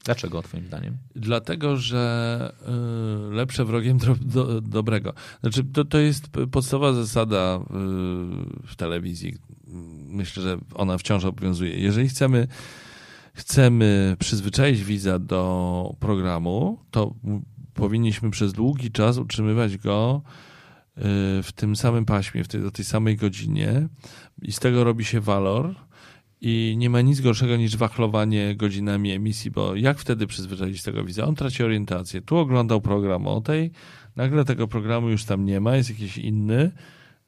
[0.04, 0.96] Dlaczego, Twoim zdaniem?
[1.16, 2.52] Dlatego, że
[3.30, 5.12] y, lepsze wrogiem do, do, dobrego.
[5.40, 7.66] Znaczy, to, to jest podstawowa zasada y,
[8.66, 9.36] w telewizji.
[10.06, 11.78] Myślę, że ona wciąż obowiązuje.
[11.78, 12.48] Jeżeli chcemy,
[13.34, 17.14] chcemy przyzwyczaić widza do programu, to
[17.78, 20.22] powinniśmy przez długi czas utrzymywać go
[20.96, 21.02] y,
[21.42, 23.88] w tym samym paśmie, w tej, do tej samej godzinie
[24.42, 25.74] i z tego robi się walor
[26.40, 31.24] i nie ma nic gorszego niż wachlowanie godzinami emisji, bo jak wtedy przyzwyczaić tego widza?
[31.24, 32.20] On traci orientację.
[32.20, 33.70] Tu oglądał program o tej,
[34.16, 36.70] nagle tego programu już tam nie ma, jest jakiś inny.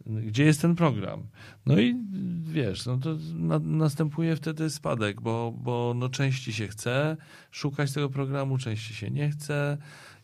[0.06, 1.27] Gdzie jest ten program?
[1.66, 1.97] No i
[2.43, 7.16] wiesz, no to na, następuje wtedy spadek, bo, bo no części się chce
[7.51, 9.78] szukać tego programu, części się nie chce.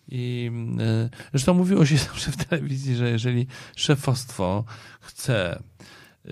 [0.09, 0.51] I
[0.81, 3.47] y, zresztą mówiło się zawsze w telewizji, że jeżeli
[3.77, 4.65] szefostwo
[5.01, 5.63] chce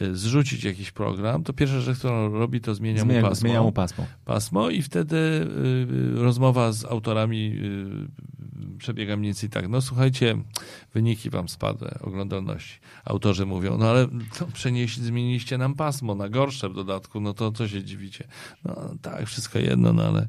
[0.02, 3.40] Y, zrzucić jakiś program, to pierwsza rzecz, którą robi, to zmienia, zmienia mu pasmo.
[3.40, 4.06] Zmienia mu pasmo.
[4.24, 7.58] Pasmo i wtedy y, rozmowa z autorami
[8.74, 9.68] y, przebiega mniej więcej tak.
[9.68, 10.36] No słuchajcie,
[10.94, 12.78] wyniki wam spadły, oglądalności.
[13.04, 17.52] Autorzy mówią, no ale to przenieśli, zmieniliście nam pasmo na gorsze w dodatku, no to
[17.52, 18.24] co się dziwicie?
[18.64, 20.28] No tak, wszystko jedno, no ale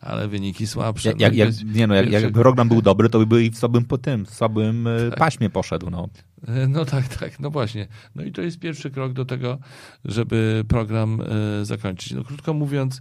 [0.00, 1.12] ale wyniki słabsze.
[1.18, 3.98] Jak, jak, nie no, jak, jak program był dobry, to by i w słabym po
[3.98, 5.18] tym, w słabym e, tak.
[5.18, 5.90] paśmie poszedł.
[5.90, 6.08] No.
[6.48, 7.88] E, no tak, tak, no właśnie.
[8.14, 9.58] No i to jest pierwszy krok do tego,
[10.04, 11.20] żeby program
[11.60, 12.12] e, zakończyć.
[12.12, 13.00] No krótko mówiąc,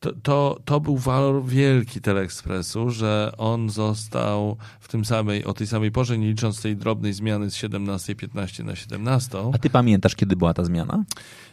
[0.00, 5.66] to, to, to był walor wielki Teleekspresu, że on został w tym samej, o tej
[5.66, 9.38] samej porze, nie licząc tej drobnej zmiany z 17.15 na 17.
[9.52, 11.04] A ty pamiętasz, kiedy była ta zmiana?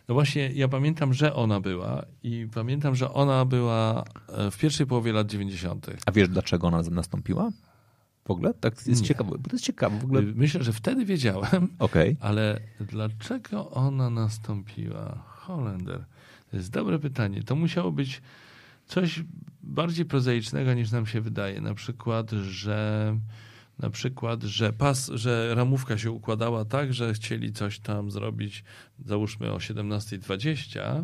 [0.08, 4.88] No właśnie, ja pamiętam, że ona była i pamiętam, że ona była e, w pierwszej
[4.88, 5.88] połowie lat 90.
[6.06, 7.52] A wiesz, dlaczego ona nastąpiła?
[8.26, 8.54] W ogóle?
[8.54, 10.00] Tak jest ciekawe, bo to jest ciekawe.
[10.00, 10.22] W ogóle...
[10.22, 12.16] Myślę, że wtedy wiedziałem, okay.
[12.20, 15.24] ale dlaczego ona nastąpiła?
[15.26, 16.06] Holender.
[16.52, 17.44] To jest dobre pytanie.
[17.44, 18.22] To musiało być
[18.86, 19.24] coś
[19.64, 21.62] bardziej prozaicznego niż nam się wydaje.
[21.62, 23.18] Na przykład, że
[23.80, 28.64] na przykład, że pas, że ramówka się układała tak, że chcieli coś tam zrobić,
[29.06, 31.04] załóżmy o 17.20,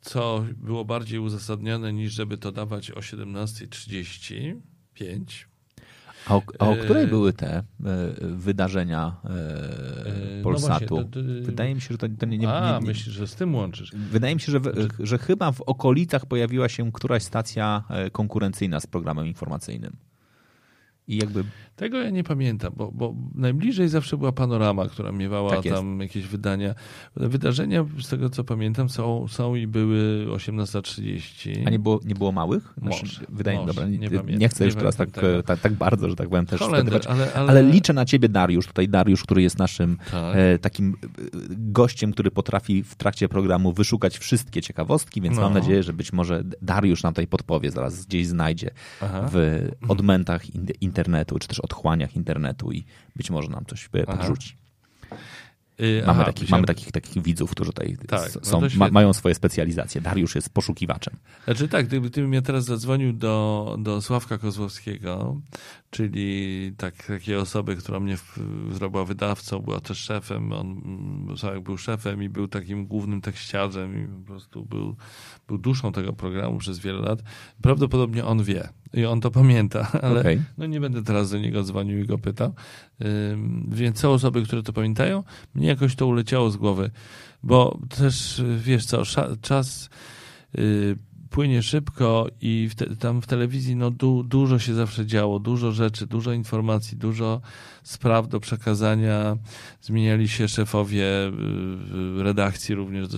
[0.00, 4.56] co było bardziej uzasadnione niż żeby to dawać o 17.35.
[6.26, 7.62] A o, a o której były te
[8.20, 9.16] wydarzenia
[10.42, 10.96] Polsatu?
[10.96, 11.42] No właśnie, to, to...
[11.42, 13.92] Wydaje mi się, że to, to nie, nie, A, nie, myślisz, że z tym łączysz.
[13.92, 14.88] Wydaje mi się, że, znaczy...
[14.98, 19.96] że chyba w okolicach pojawiła się któraś stacja konkurencyjna z programem informacyjnym.
[21.08, 21.44] I jakby
[21.76, 26.26] tego ja nie pamiętam, bo, bo najbliżej zawsze była panorama, która miewała tak tam jakieś
[26.26, 26.74] wydania.
[27.16, 31.66] Wydarzenia, z tego co pamiętam, są, są i były 18.30.
[31.66, 32.74] A nie było, nie było małych?
[32.82, 35.10] Znaczy, wydaje mi nie, nie, nie chcę już teraz tak,
[35.46, 37.50] tak, tak, bardzo, że tak powiem też Holender, ale, ale...
[37.50, 38.66] ale, liczę na ciebie, Dariusz.
[38.66, 40.36] Tutaj Dariusz, który jest naszym tak.
[40.36, 41.16] e, takim e,
[41.50, 45.42] gościem, który potrafi w trakcie programu wyszukać wszystkie ciekawostki, więc no.
[45.42, 48.70] mam nadzieję, że być może Dariusz nam tutaj podpowie, zaraz gdzieś znajdzie
[49.00, 49.28] Aha.
[49.32, 50.54] w odmętach
[50.96, 52.84] internetu, czy też odchłaniach internetu i
[53.16, 54.56] być może nam coś podrzuci.
[55.78, 58.88] Yy, mamy, aha, takich, mamy takich, takich widzów, którzy tutaj tak, no są, no ma,
[58.88, 60.00] mają swoje specjalizacje.
[60.00, 61.14] Dariusz jest poszukiwaczem.
[61.44, 65.40] Znaczy tak, gdyby ty mnie teraz zadzwonił do, do Sławka Kozłowskiego,
[65.96, 68.16] czyli tak, takiej osoby, która mnie
[68.70, 70.82] zrobiła wydawcą, była też szefem, on
[71.62, 74.96] był szefem i był takim głównym tekściarzem i po prostu był,
[75.48, 77.22] był duszą tego programu przez wiele lat.
[77.62, 80.42] Prawdopodobnie on wie i on to pamięta, ale okay.
[80.58, 82.54] no nie będę teraz do niego dzwonił i go pytał.
[83.68, 85.24] Więc są osoby, które to pamiętają.
[85.54, 86.90] Mnie jakoś to uleciało z głowy,
[87.42, 89.02] bo też wiesz co,
[89.40, 89.90] czas
[90.58, 90.96] y,
[91.36, 95.72] płynie szybko i w te, tam w telewizji no, du, dużo się zawsze działo, dużo
[95.72, 97.40] rzeczy, dużo informacji, dużo
[97.82, 99.36] spraw do przekazania.
[99.80, 101.04] Zmieniali się szefowie
[102.18, 103.08] y, redakcji również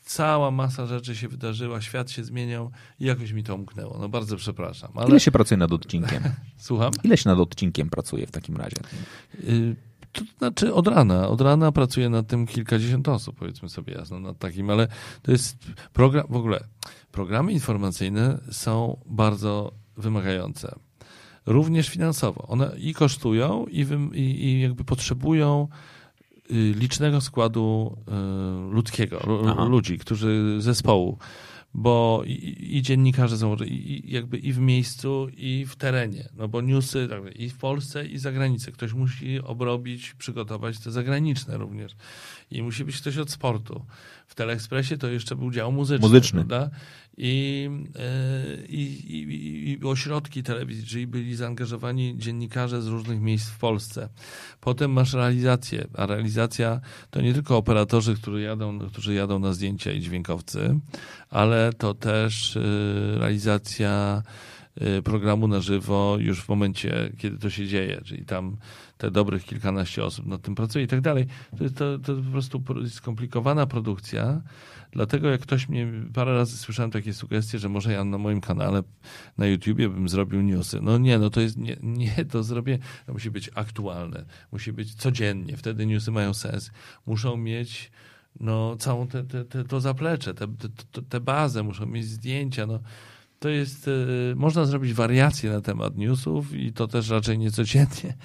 [0.00, 2.70] cała masa rzeczy się wydarzyła, świat się zmieniał
[3.00, 3.98] i jakoś mi to umknęło.
[4.00, 4.90] No bardzo przepraszam.
[4.94, 5.08] Ale...
[5.08, 6.22] Ile się pracuje nad odcinkiem?
[6.56, 6.92] Słucham?
[7.04, 8.76] Ile się nad odcinkiem pracuje w takim razie?
[9.44, 9.76] Y
[10.12, 11.28] to znaczy od rana.
[11.28, 14.88] Od rana pracuje nad tym kilkadziesiąt osób, powiedzmy sobie jasno, nad takim, ale
[15.22, 15.56] to jest
[15.92, 16.64] program, w ogóle
[17.12, 20.74] programy informacyjne są bardzo wymagające.
[21.46, 22.46] Również finansowo.
[22.48, 23.80] One i kosztują, i,
[24.12, 25.68] i, i jakby potrzebują
[26.52, 29.64] Y, licznego składu y, ludzkiego, Aha.
[29.64, 31.18] ludzi, którzy zespołu,
[31.74, 36.60] bo i, i dziennikarze są i, jakby i w miejscu, i w terenie, no bo
[36.60, 38.72] newsy tak, i w Polsce, i za granicą.
[38.72, 41.96] Ktoś musi obrobić, przygotować te zagraniczne również.
[42.50, 43.84] I musi być ktoś od sportu.
[44.26, 46.44] W Teleekspresie to jeszcze był dział muzyczny, muzyczny.
[46.44, 46.76] prawda?
[47.16, 48.82] I, e, i,
[49.16, 54.08] i, i ośrodki telewizji, czyli byli zaangażowani dziennikarze z różnych miejsc w Polsce.
[54.60, 56.80] Potem masz realizację, a realizacja
[57.10, 60.78] to nie tylko operatorzy, którzy jadą, którzy jadą na zdjęcia i dźwiękowcy,
[61.30, 62.60] ale to też e,
[63.18, 64.22] realizacja
[64.74, 68.56] e, programu na żywo już w momencie, kiedy to się dzieje, czyli tam
[68.98, 71.26] te dobrych kilkanaście osób nad tym pracuje i tak dalej.
[71.58, 74.42] To, to, to po prostu skomplikowana produkcja,
[74.92, 78.82] Dlatego jak ktoś mnie, parę razy słyszałem takie sugestie, że może ja na moim kanale
[79.38, 80.80] na YouTubie bym zrobił newsy.
[80.82, 84.94] No nie, no to jest, nie, nie to zrobię, to musi być aktualne, musi być
[84.94, 86.70] codziennie, wtedy newsy mają sens.
[87.06, 87.90] Muszą mieć
[88.40, 90.46] no, całą te, te, te, to zaplecze, te,
[90.92, 92.80] te, te bazę, muszą mieć zdjęcia, no
[93.38, 98.16] to jest, y, można zrobić wariacje na temat newsów i to też raczej nie codziennie.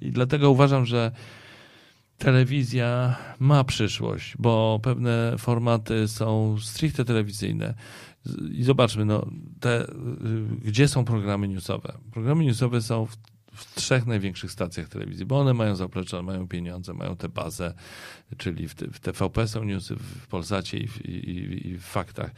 [0.00, 1.12] I dlatego uważam, że
[2.18, 7.74] telewizja ma przyszłość, bo pewne formaty są stricte telewizyjne.
[8.52, 9.26] I zobaczmy, no,
[9.60, 9.86] te,
[10.64, 11.92] gdzie są programy newsowe?
[12.12, 13.16] Programy newsowe są w,
[13.52, 17.74] w trzech największych stacjach telewizji, bo one mają zaplecze, mają pieniądze, mają tę bazę,
[18.36, 22.30] czyli w, w TVP są newsy, w Polsacie i w, i, i w Faktach.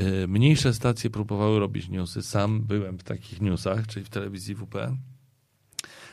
[0.00, 2.22] Y, mniejsze stacje próbowały robić newsy.
[2.22, 4.74] Sam byłem w takich newsach, czyli w telewizji WP,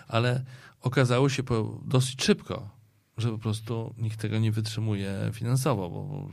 [0.08, 0.46] ale
[0.82, 2.75] okazało się po, dosyć szybko,
[3.18, 6.30] że po prostu nikt tego nie wytrzymuje finansowo, bo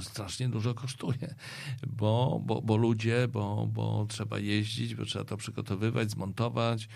[0.00, 1.34] strasznie dużo kosztuje,
[1.86, 6.88] bo, bo, bo ludzie, bo, bo trzeba jeździć, bo trzeba to przygotowywać, zmontować,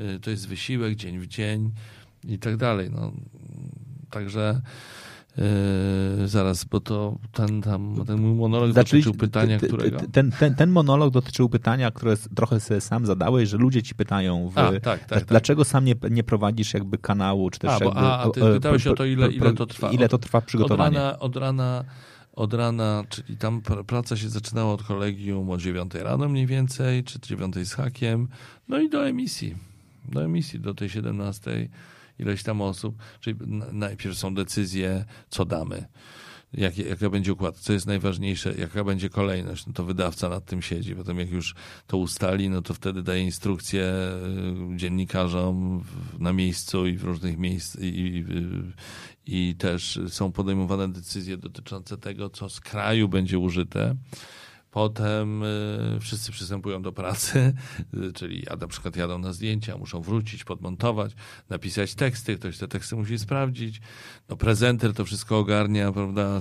[0.00, 1.72] y, to jest wysiłek dzień w dzień
[2.24, 2.90] i tak dalej.
[2.90, 3.12] No,
[4.10, 4.62] także
[5.36, 9.98] Yy, zaraz, bo to ten, tam, ten mój monolog znaczy, dotyczył pytania, którego...
[10.12, 14.48] Ten, ten, ten monolog dotyczył pytania, które trochę sobie sam zadałeś, że ludzie ci pytają,
[14.48, 15.24] w, a, tak, tak, tak.
[15.24, 18.00] dlaczego sam nie, nie prowadzisz jakby kanału, czy też a, jakby...
[18.00, 19.90] a, a ty pytałeś o to, ile, ile to trwa.
[19.90, 20.98] Ile to trwa przygotowanie.
[20.98, 21.84] Od rana, od rana,
[22.32, 27.20] od rana, czyli tam praca się zaczynała od kolegium o 9 rano mniej więcej, czy
[27.20, 28.28] 9 z hakiem,
[28.68, 29.56] no i do emisji.
[30.08, 31.68] Do emisji, do tej 17
[32.20, 33.36] ileś tam osób, czyli
[33.72, 35.86] najpierw są decyzje, co damy.
[36.52, 40.62] Jak, jaka będzie układ, co jest najważniejsze, jaka będzie kolejność, no to wydawca nad tym
[40.62, 40.96] siedzi.
[40.96, 41.54] Potem jak już
[41.86, 43.82] to ustali, no to wtedy daje instrukcje
[44.72, 45.84] y, dziennikarzom
[46.18, 48.24] na miejscu i w różnych miejscach i, i,
[49.26, 53.96] i też są podejmowane decyzje dotyczące tego, co z kraju będzie użyte.
[54.70, 57.54] Potem y, wszyscy przystępują do pracy,
[58.18, 61.12] czyli na przykład jadą na zdjęcia, muszą wrócić, podmontować,
[61.48, 63.80] napisać teksty, ktoś te teksty musi sprawdzić.
[64.28, 66.38] No prezenter to wszystko ogarnia, prawda,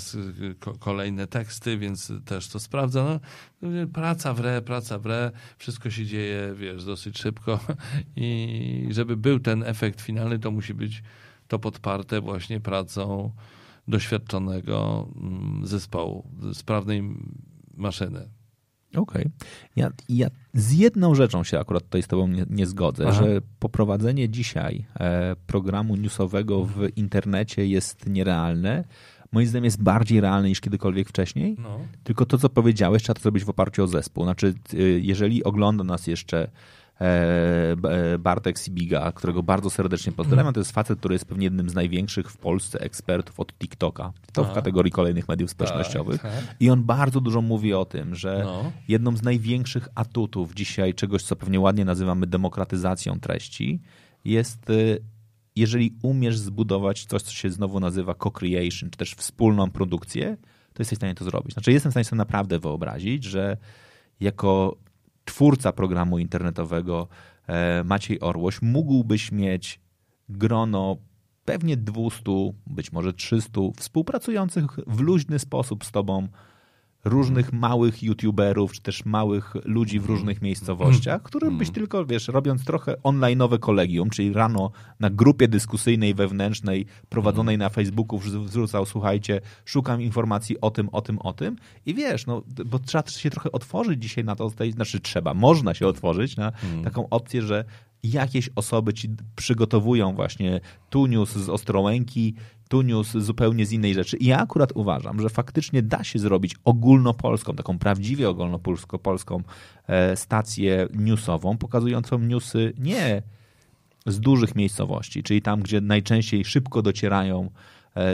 [0.80, 3.20] kolejne teksty, więc też to sprawdza.
[3.62, 7.60] No, praca w re, praca w re, wszystko się dzieje, wiesz, dosyć szybko
[8.16, 11.04] i żeby był ten efekt finalny, to musi być
[11.48, 13.32] to podparte właśnie pracą
[13.88, 17.04] doświadczonego mm, zespołu, sprawnej
[17.80, 18.30] maszyny.
[18.96, 19.02] Okej.
[19.02, 19.32] Okay.
[19.76, 23.24] Ja, ja z jedną rzeczą się akurat tutaj z tobą nie, nie zgodzę, Aha.
[23.24, 28.84] że poprowadzenie dzisiaj e, programu newsowego w internecie jest nierealne.
[29.32, 31.56] Moim zdaniem jest bardziej realne niż kiedykolwiek wcześniej.
[31.60, 31.80] No.
[32.04, 34.24] Tylko to, co powiedziałeś, trzeba to zrobić w oparciu o zespół.
[34.24, 36.50] Znaczy, y, jeżeli ogląda nas jeszcze
[38.20, 40.54] Bartek Sibiga, którego bardzo serdecznie pozdrawiam.
[40.54, 44.14] To jest facet, który jest pewnie jednym z największych w Polsce ekspertów od TikToka.
[44.34, 46.22] To w kategorii kolejnych mediów społecznościowych.
[46.22, 46.56] Tak, tak.
[46.60, 48.72] I on bardzo dużo mówi o tym, że no.
[48.88, 53.82] jedną z największych atutów dzisiaj czegoś, co pewnie ładnie nazywamy demokratyzacją treści,
[54.26, 55.04] jest y,
[55.56, 60.38] jeżeli umiesz zbudować coś, co się znowu nazywa co-creation, czy też wspólną produkcję,
[60.74, 61.54] to jesteś w stanie to zrobić.
[61.54, 63.58] Znaczy, jestem w stanie sobie naprawdę wyobrazić, że
[64.20, 64.78] jako
[65.30, 67.08] twórca programu internetowego
[67.48, 69.80] e, Maciej Orłoś, mógłbyś mieć
[70.30, 70.98] grono
[71.46, 72.22] pewnie 200,
[72.68, 76.28] być może 300 współpracujących w luźny sposób z tobą
[77.06, 82.66] różnych małych youtuberów, czy też małych ludzi w różnych miejscowościach, którym byś tylko, wiesz, robiąc
[82.66, 90.02] trochę online'owe kolegium, czyli rano na grupie dyskusyjnej wewnętrznej prowadzonej na Facebooku wrzucał, słuchajcie, szukam
[90.02, 91.56] informacji o tym, o tym, o tym.
[91.86, 95.88] I wiesz, no, bo trzeba się trochę otworzyć dzisiaj na to, znaczy trzeba, można się
[95.88, 96.52] otworzyć na
[96.84, 97.66] taką opcję, że
[98.04, 100.60] jakieś osoby ci przygotowują właśnie
[100.90, 102.36] tu news z Ostrołęki,
[102.70, 104.18] tu news zupełnie z innej rzeczy.
[104.18, 109.44] I ja akurat uważam, że faktycznie da się zrobić ogólnopolską, taką prawdziwie ogólnopolską
[109.88, 113.22] e, stację newsową, pokazującą newsy nie
[114.06, 117.50] z dużych miejscowości, czyli tam, gdzie najczęściej szybko docierają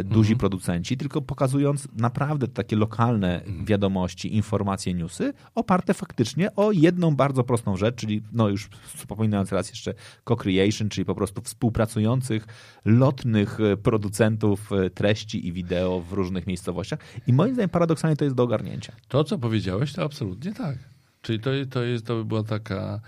[0.03, 0.39] duzi mhm.
[0.39, 3.65] producenci, tylko pokazując naprawdę takie lokalne mhm.
[3.65, 9.69] wiadomości, informacje, newsy, oparte faktycznie o jedną bardzo prostą rzecz, czyli no już wspominając raz
[9.69, 9.93] jeszcze
[10.25, 12.47] co-creation, czyli po prostu współpracujących,
[12.85, 16.99] lotnych e, producentów e, treści i wideo w różnych miejscowościach.
[17.27, 18.93] I moim zdaniem paradoksalnie to jest do ogarnięcia.
[19.07, 20.77] To, co powiedziałeś, to absolutnie tak.
[21.21, 22.99] Czyli to, to, jest, to by była taka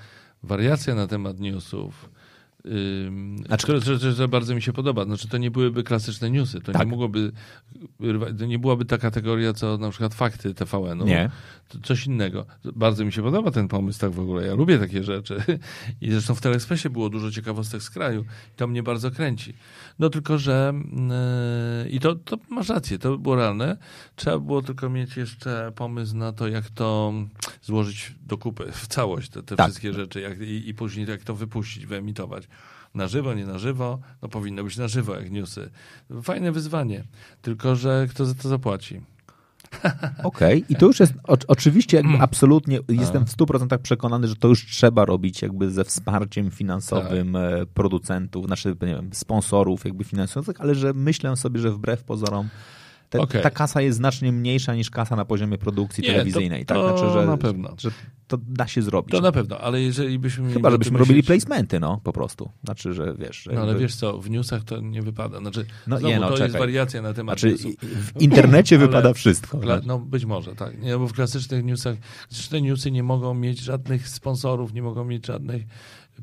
[0.44, 2.10] wariacja na temat newsów,
[3.46, 5.06] znaczy, które, że, że, bardzo mi się podoba.
[5.06, 6.62] Znaczy, to nie byłyby klasyczne newsy.
[6.62, 6.82] To tak.
[6.82, 7.32] nie mogłoby,
[8.40, 11.06] to nie byłaby ta kategoria, co na przykład fakty TVN-u.
[11.06, 11.30] Nie.
[11.68, 12.46] To coś innego.
[12.76, 14.48] Bardzo mi się podoba ten pomysł tak w ogóle.
[14.48, 15.44] Ja lubię takie rzeczy.
[16.02, 18.22] I zresztą w Telekspresie było dużo ciekawostek z kraju.
[18.54, 19.54] I to mnie bardzo kręci.
[20.00, 20.74] No tylko, że
[21.84, 23.78] yy, i to, to masz rację, to by było realne.
[24.16, 27.14] Trzeba było tylko mieć jeszcze pomysł na to, jak to
[27.62, 29.66] złożyć do kupy, w całość, te, te tak.
[29.66, 32.48] wszystkie rzeczy jak, i, i później jak to wypuścić, wyemitować
[32.96, 35.70] na żywo, nie na żywo, no powinno być na żywo, jak newsy.
[36.24, 37.04] Fajne wyzwanie,
[37.42, 39.02] tylko że kto za to zapłaci?
[40.24, 40.64] Okej, okay.
[40.70, 42.22] i to już jest o, oczywiście jakby mm.
[42.22, 47.44] absolutnie, jestem w 100% przekonany, że to już trzeba robić jakby ze wsparciem finansowym tak.
[47.44, 52.50] E, producentów, znaczy nie wiem, sponsorów jakby finansujących, ale że myślę sobie, że wbrew pozorom
[53.10, 53.42] te, okay.
[53.42, 56.66] ta kasa jest znacznie mniejsza niż kasa na poziomie produkcji Nie, telewizyjnej.
[56.66, 56.84] To, tak?
[56.84, 57.74] to znaczy, że, na pewno.
[57.80, 57.92] Że
[58.28, 59.12] to da się zrobić.
[59.12, 62.50] To na pewno, ale jeżeli byśmy Chyba, żebyśmy robili placementy, no, po prostu.
[62.64, 63.44] Znaczy, że wiesz...
[63.44, 63.82] Że no, ale jakby...
[63.82, 65.40] wiesz co, w newsach to nie wypada.
[65.40, 66.48] Znaczy, no, znowu, nie, no, to czekaj.
[66.48, 67.74] jest wariacja na temat Znaczy, newsów.
[67.82, 69.58] w internecie wypada wszystko.
[69.58, 69.82] Kla...
[69.86, 70.82] No, być może, tak.
[70.82, 71.96] Nie, bo w klasycznych newsach,
[72.50, 75.64] te newsy nie mogą mieć żadnych sponsorów, nie mogą mieć żadnych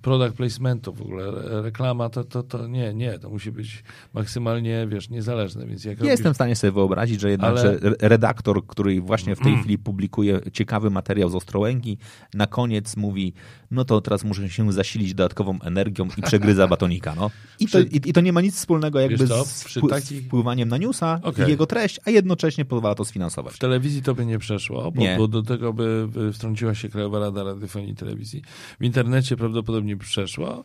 [0.02, 3.84] product placementu, w ogóle reklama, to, to, to nie, nie, to musi być
[4.14, 5.66] maksymalnie, wiesz, niezależne.
[5.66, 6.10] Więc jak ja robisz...
[6.10, 7.78] Jestem w stanie sobie wyobrazić, że jednak Ale...
[8.00, 9.60] redaktor, który właśnie w tej mm.
[9.60, 11.98] chwili publikuje ciekawy materiał z Ostrołęki,
[12.34, 13.32] na koniec mówi,
[13.70, 17.14] no to teraz muszę się zasilić dodatkową energią i przegryza batonika.
[17.14, 17.30] No.
[17.60, 21.20] I, to, i, I, to nie ma nic wspólnego jakby z, z wpływaniem na newsa
[21.22, 21.46] okay.
[21.46, 23.54] i jego treść, a jednocześnie pozwala to sfinansować.
[23.54, 25.16] W telewizji to by nie przeszło, bo, nie.
[25.18, 28.42] bo do tego by wtrąciła się Krajowa Rada Radiofonii i Telewizji.
[28.80, 30.62] W internecie prawdopodobnie by przeszło.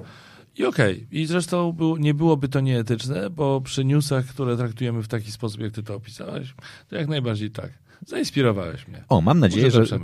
[0.57, 0.93] I okej.
[0.93, 1.07] Okay.
[1.11, 5.61] I zresztą był, nie byłoby to nieetyczne, bo przy newsach, które traktujemy w taki sposób,
[5.61, 6.53] jak ty to opisałeś,
[6.89, 7.71] to jak najbardziej tak.
[8.07, 9.03] Zainspirowałeś mnie.
[9.09, 9.99] O, mam nadzieję, że, że,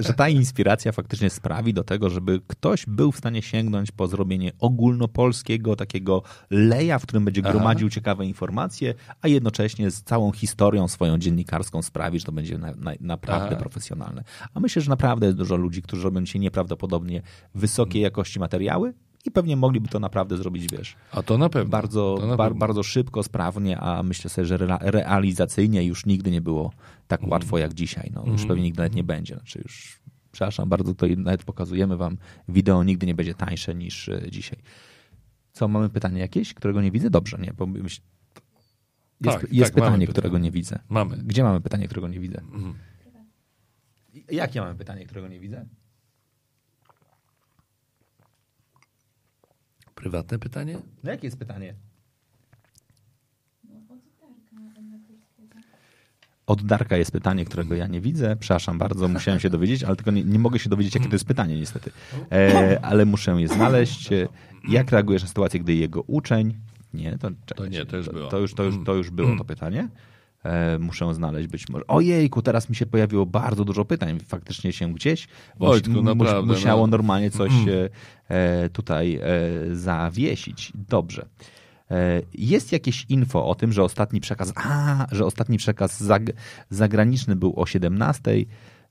[0.00, 4.52] że, ta inspiracja faktycznie sprawi do tego, żeby ktoś był w stanie sięgnąć po zrobienie
[4.58, 7.94] ogólnopolskiego takiego leja, w którym będzie gromadził Aha.
[7.94, 12.92] ciekawe informacje, a jednocześnie z całą historią swoją dziennikarską sprawi, że to będzie na, na,
[13.00, 13.56] naprawdę Aha.
[13.56, 14.24] profesjonalne.
[14.54, 17.22] A myślę, że naprawdę jest dużo ludzi, którzy robią dzisiaj nieprawdopodobnie
[17.54, 18.94] wysokiej jakości materiały
[19.26, 20.96] i pewnie mogliby to naprawdę zrobić, wiesz.
[21.12, 21.70] A to na pewno.
[21.70, 22.60] Bardzo, na bar, pewno.
[22.60, 26.72] bardzo szybko, sprawnie, a myślę sobie, że re, realizacyjnie już nigdy nie było
[27.08, 27.32] tak Mhm.
[27.32, 28.10] łatwo jak dzisiaj.
[28.14, 29.34] No, już pewnie nigdy nawet nie będzie.
[29.34, 30.00] Znaczy już,
[30.32, 32.16] przepraszam bardzo, to nawet pokazujemy wam,
[32.48, 34.58] wideo nigdy nie będzie tańsze niż e, dzisiaj.
[35.52, 37.10] Co, mamy pytanie jakieś, którego nie widzę?
[37.10, 37.52] Dobrze, nie?
[37.56, 38.00] Bo myśl...
[39.20, 40.06] Jest, Tak, jest tak, pytanie.
[40.06, 40.78] którego nie widzę.
[40.88, 41.16] Mamy.
[41.16, 42.40] Gdzie mamy pytanie, którego nie widzę?
[42.40, 42.74] Mhm.
[44.30, 45.66] Jakie mamy pytanie, którego nie widzę?
[49.96, 50.78] Prywatne pytanie?
[51.04, 51.74] No jakie jest pytanie?
[56.46, 58.36] Od Darka jest pytanie, którego ja nie widzę.
[58.36, 61.24] Przepraszam bardzo, musiałem się dowiedzieć, ale tylko nie, nie mogę się dowiedzieć, jakie to jest
[61.24, 61.90] pytanie, niestety.
[62.32, 64.08] E, ale muszę je znaleźć.
[64.68, 66.54] Jak reagujesz na sytuację, gdy jego uczeń.
[66.94, 68.28] Nie, to, czekajcie, nie, to już było.
[68.28, 69.88] To już, to już, to już było to pytanie.
[70.46, 71.86] E, muszę znaleźć być może.
[71.86, 74.18] Ojejku, teraz mi się pojawiło bardzo dużo pytań.
[74.28, 75.28] Faktycznie się gdzieś
[75.58, 76.86] Wojtku, naprawdę, musiało no.
[76.86, 77.88] normalnie coś e,
[78.28, 79.20] e, tutaj e,
[79.76, 80.72] zawiesić.
[80.88, 81.26] Dobrze.
[82.34, 86.22] Jest jakieś info o tym, że ostatni przekaz, a, że ostatni przekaz zag,
[86.70, 88.30] zagraniczny był o 17.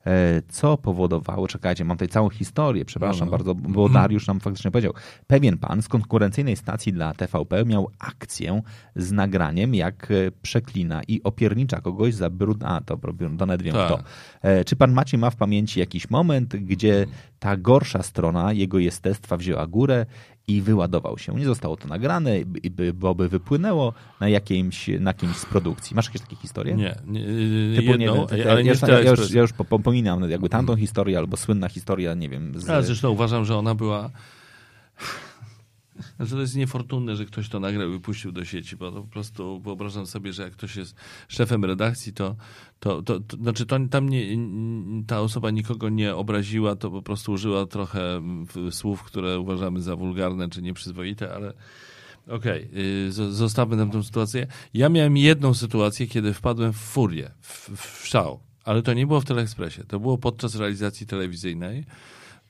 [0.08, 3.32] E, Co powodowało, czekajcie, mam tutaj całą historię, przepraszam No, no.
[3.32, 4.94] bardzo, bo Dariusz nam faktycznie powiedział.
[5.28, 8.62] Pewien pan z konkurencyjnej stacji dla TVP miał akcję
[8.96, 12.64] z nagraniem, jak e, przeklina i opiernicza kogoś za brud.
[12.64, 12.98] A, to
[13.40, 13.86] nawet wiem Tak.
[13.88, 14.04] kto.
[14.42, 17.06] E, Czy pan Maciej ma w pamięci jakiś moment, gdzie
[17.40, 20.06] ta gorsza strona jego jestestwa wzięła górę
[20.48, 21.36] i wyładował się?
[21.36, 22.32] Nie zostało to nagrane,
[22.94, 25.96] bo by wypłynęło na jakimś, na kimś z produkcji.
[25.96, 26.76] Masz jakieś takie historie?
[26.76, 27.22] Nie, nie
[27.76, 30.30] Typu, jedną, nie te- ale ja, nie już, w ja, już, ja już po- popominam
[30.30, 32.60] jakby tamtą historię albo słynna historia, nie wiem.
[32.62, 34.10] Z, Ja zresztą uważam, że ona była.
[36.20, 39.60] Że to jest niefortunne, że ktoś to nagrał i puścił do sieci, bo po prostu
[39.60, 40.96] wyobrażam sobie, że jak ktoś jest
[41.28, 42.36] szefem redakcji, to,
[42.80, 44.38] to, to, to znaczy to, tam nie,
[45.08, 49.96] ta osoba nikogo nie obraziła, to po prostu użyła trochę mm, słów, które uważamy za
[49.96, 51.54] wulgarne czy nieprzyzwoite, ale
[52.28, 54.48] okej, okay, zostawmy nam tę sytuację.
[54.74, 59.22] Ja miałem jedną sytuację, kiedy wpadłem w furię, w, w szał, ale to nie było
[59.22, 61.86] w Teleekspresie, to było podczas realizacji telewizyjnej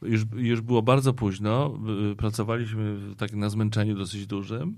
[0.07, 1.79] już, już było bardzo późno,
[2.17, 4.77] pracowaliśmy tak na zmęczeniu dosyć dużym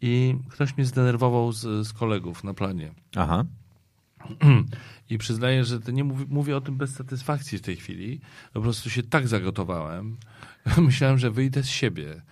[0.00, 2.90] i ktoś mnie zdenerwował z, z kolegów na planie.
[3.16, 3.44] Aha.
[5.10, 8.20] I przyznaję, że to nie mówię, mówię o tym bez satysfakcji w tej chwili.
[8.52, 10.16] Po prostu się tak zagotowałem.
[10.78, 12.22] Myślałem, że wyjdę z siebie.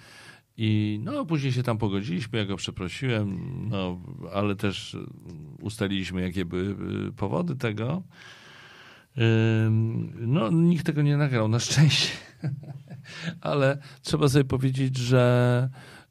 [0.56, 3.38] I no, później się tam pogodziliśmy, ja go przeprosiłem,
[3.68, 4.00] no,
[4.34, 4.96] ale też
[5.60, 6.76] ustaliliśmy, jakie były
[7.08, 8.02] y, powody tego.
[10.14, 12.12] No, nikt tego nie nagrał, na szczęście.
[13.40, 15.68] Ale trzeba sobie powiedzieć, że,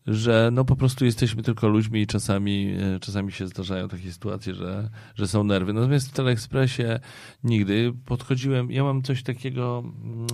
[0.07, 4.53] że no po prostu jesteśmy tylko ludźmi i czasami, e, czasami się zdarzają takie sytuacje,
[4.53, 5.73] że, że są nerwy.
[5.73, 6.99] Natomiast w Teleekspresie
[7.43, 10.27] nigdy podchodziłem, ja mam coś takiego, mm,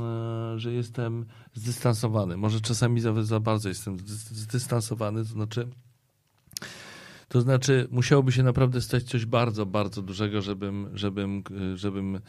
[0.56, 2.38] e, że jestem zdystansowany.
[2.38, 5.68] Może czasami za, za bardzo jestem zdys- zdystansowany, to znaczy
[7.34, 11.44] to znaczy, musiałoby się naprawdę stać coś bardzo, bardzo dużego, żebym, żebym,
[11.74, 12.20] y, żebym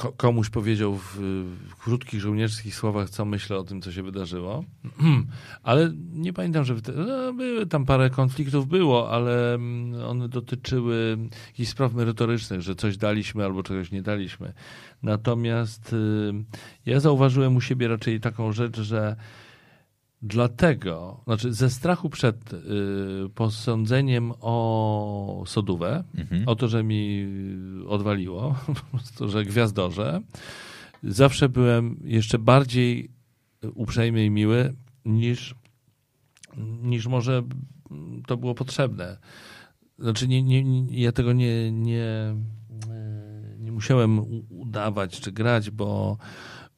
[0.00, 1.16] ko- komuś powiedział w,
[1.68, 4.64] w krótkich żołnierskich słowach, co myślę o tym, co się wydarzyło.
[5.62, 11.70] Ale nie pamiętam, że no, były tam parę konfliktów było, ale mm, one dotyczyły jakichś
[11.70, 14.52] spraw merytorycznych, że coś daliśmy albo czegoś nie daliśmy.
[15.02, 16.32] Natomiast y,
[16.86, 19.16] ja zauważyłem u siebie raczej taką rzecz, że
[20.22, 22.58] Dlatego, znaczy ze strachu przed y,
[23.34, 26.48] posądzeniem o sodówę, Mhm.
[26.48, 27.26] o to, że mi
[27.88, 28.54] odwaliło,
[28.90, 30.20] prostu, że gwiazdorze,
[31.02, 33.10] zawsze byłem jeszcze bardziej
[33.74, 34.74] uprzejmy i miły
[35.04, 35.54] niż,
[36.82, 37.42] niż może
[38.26, 39.16] to było potrzebne.
[39.98, 42.34] Znaczy, nie, nie, nie, ja tego nie, nie,
[43.58, 44.20] nie musiałem
[44.50, 46.16] udawać czy grać, bo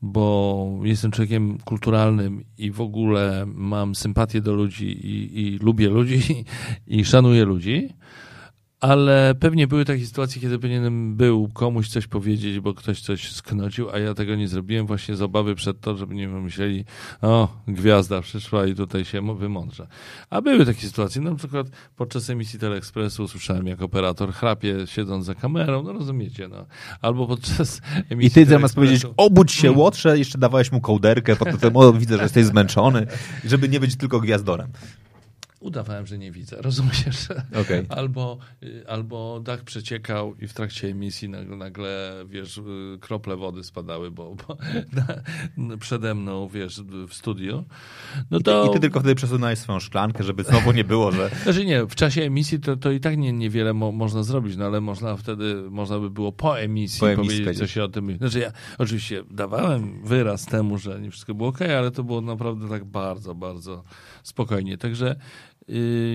[0.03, 6.45] bo jestem człowiekiem kulturalnym i w ogóle mam sympatię do ludzi i, i lubię ludzi
[6.87, 7.89] i szanuję ludzi,
[8.83, 13.91] ale pewnie były takie sytuacje, kiedy powinienem był komuś coś powiedzieć, bo ktoś coś sknocił,
[13.91, 16.85] a ja tego nie zrobiłem właśnie z obawy przed to, żeby nie pomyśleli,
[17.21, 19.87] o, gwiazda przyszła i tutaj się wymądrze.
[20.31, 25.35] A były takie sytuacje, na przykład podczas emisji Teleekspresu słyszałem, jak operator chrapie, siedząc za
[25.35, 26.67] kamerą, no rozumiecie, no.
[27.03, 27.81] Albo podczas
[28.11, 31.37] emisji I ty zamiast powiedzieć, obudź się, łotrze, jeszcze dawałeś mu kołderkę,
[31.75, 33.07] o, widzę, że jesteś zmęczony,
[33.45, 34.69] żeby nie być tylko gwiazdorem.
[35.63, 36.57] Udawałem, że nie widzę.
[36.63, 37.29] Rozumiesz?
[37.63, 37.87] Okay.
[37.89, 38.39] Albo,
[38.89, 42.61] albo dach przeciekał i w trakcie emisji nagle, nagle wiesz,
[43.01, 44.57] krople wody spadały, bo, bo
[45.57, 47.65] na, przede mną, wiesz, w studiu.
[48.31, 48.63] No to...
[48.63, 51.31] I, ty, I ty tylko wtedy przesunąłeś swoją szklankę, żeby znowu nie było, że...
[51.45, 54.65] Znaczy nie, w czasie emisji to, to i tak nie, niewiele mo można zrobić, no
[54.65, 58.17] ale można wtedy, można by było po emisji, po emisji powiedzieć, co się o tym...
[58.17, 62.69] Znaczy ja oczywiście dawałem wyraz temu, że nie wszystko było ok, ale to było naprawdę
[62.69, 63.85] tak bardzo, bardzo
[64.23, 64.79] spokojnie.
[64.79, 65.17] Także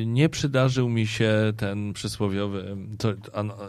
[0.06, 3.14] nie przydarzył mi się ten przysłowiowy, co,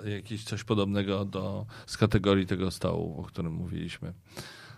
[0.05, 4.13] jakiś coś podobnego do, z kategorii tego stołu, o którym mówiliśmy.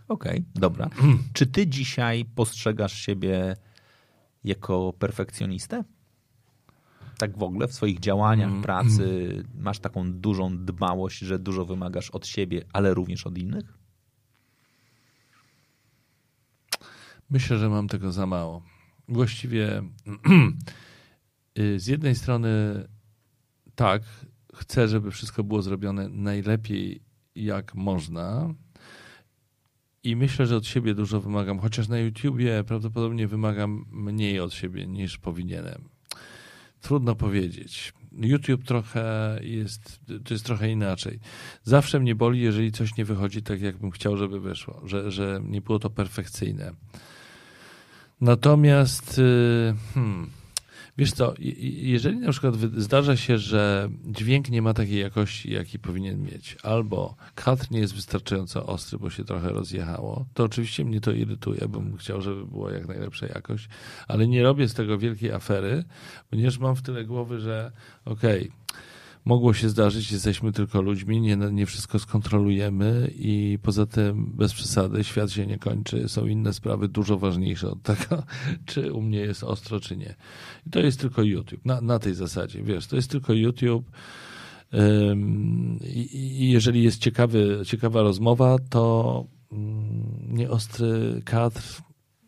[0.09, 0.91] Okej, okay, dobra.
[1.33, 3.57] Czy ty dzisiaj postrzegasz siebie
[4.45, 5.85] jako perfekcjonistę?
[7.19, 9.47] Tak w ogóle w swoich działaniach, mm, pracy mm.
[9.59, 13.65] masz taką dużą dbałość, że dużo wymagasz od siebie, ale również od innych?
[17.31, 18.63] Myślę, że mam tego za mało.
[19.09, 19.69] Właściwie
[20.07, 20.90] y,
[21.77, 22.49] z jednej strony
[23.75, 24.03] tak,
[24.55, 27.03] chcę, żeby wszystko było zrobione najlepiej
[27.35, 28.55] jak można.
[30.03, 34.87] I myślę, że od siebie dużo wymagam, chociaż na YouTubie prawdopodobnie wymagam mniej od siebie
[34.87, 35.89] niż powinienem.
[36.81, 37.93] Trudno powiedzieć.
[38.13, 41.21] YouTube trochę jest, to jest trochę inaczej.
[41.63, 45.61] Zawsze mnie boli, jeżeli coś nie wychodzi tak, jakbym chciał, żeby wyszło, że, że nie
[45.61, 46.73] było to perfekcyjne.
[48.21, 50.31] Natomiast, y, hmm,
[51.01, 51.35] wiesz co,
[51.83, 57.17] jeżeli na przykład zdarza się, że dźwięk nie ma takiej jakości, jaki powinien mieć, albo
[57.35, 61.97] kadr nie jest wystarczająco ostry, bo się trochę rozjechało, to oczywiście mnie to irytuje, bym
[61.97, 63.69] chciał, żeby była jak najlepsza jakość,
[64.09, 65.85] ale nie robię z tego wielkiej afery,
[66.31, 67.73] ponieważ mam w tyle głowy, że
[68.05, 68.53] okej, okay,
[69.25, 75.05] mogło się zdarzyć, jesteśmy tylko ludźmi, nie, nie wszystko skontrolujemy i poza tym bez przesady
[75.05, 76.09] świat się nie kończy.
[76.09, 78.23] Są inne sprawy dużo ważniejsze od tego,
[78.67, 80.15] czy u mnie jest ostro, czy nie.
[80.67, 81.65] I to jest tylko YouTube.
[81.65, 83.91] Na, na tej zasadzie, wiesz, to jest tylko YouTube.
[85.83, 91.63] I jeżeli jest ciekawy, ciekawa rozmowa, to mm, nieostry kadr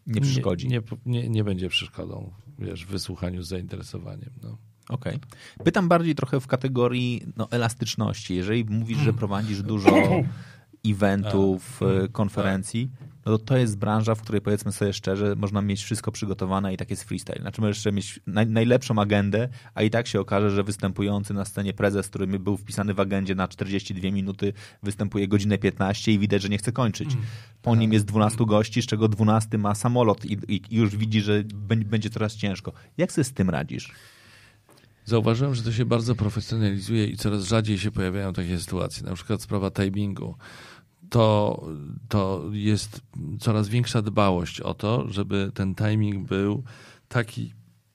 [0.06, 0.68] nie przeszkodzi.
[0.68, 4.30] Nie, nie, nie, będzie przeszkodą wiesz, w wysłuchaniu z zainteresowaniem.
[4.42, 4.58] No.
[4.88, 5.16] Okej.
[5.16, 5.64] Okay.
[5.64, 8.34] Pytam bardziej trochę w kategorii no, elastyczności.
[8.34, 9.90] Jeżeli mówisz, że prowadzisz dużo
[10.84, 12.12] eventów, tak.
[12.12, 12.90] konferencji,
[13.26, 16.76] no to to jest branża, w której powiedzmy sobie szczerze, można mieć wszystko przygotowane i
[16.76, 17.40] tak jest freestyle.
[17.40, 21.44] Znaczy możesz jeszcze mieć naj, najlepszą agendę, a i tak się okaże, że występujący na
[21.44, 24.52] scenie prezes, który był wpisany w agendzie na 42 minuty,
[24.82, 27.12] występuje godzinę 15 i widać, że nie chce kończyć.
[27.12, 27.24] Mm.
[27.62, 31.44] Po nim jest 12 gości, z czego 12 ma samolot i, i już widzi, że
[31.86, 32.72] będzie coraz ciężko.
[32.98, 33.92] Jak sobie z tym radzisz?
[35.04, 39.02] Zauważyłem, że to się bardzo profesjonalizuje i coraz rzadziej się pojawiają takie sytuacje.
[39.02, 40.34] Na przykład sprawa timingu.
[41.10, 41.62] To,
[42.08, 43.00] to jest
[43.40, 46.64] coraz większa dbałość o to, żeby ten timing był
[47.08, 47.52] taki,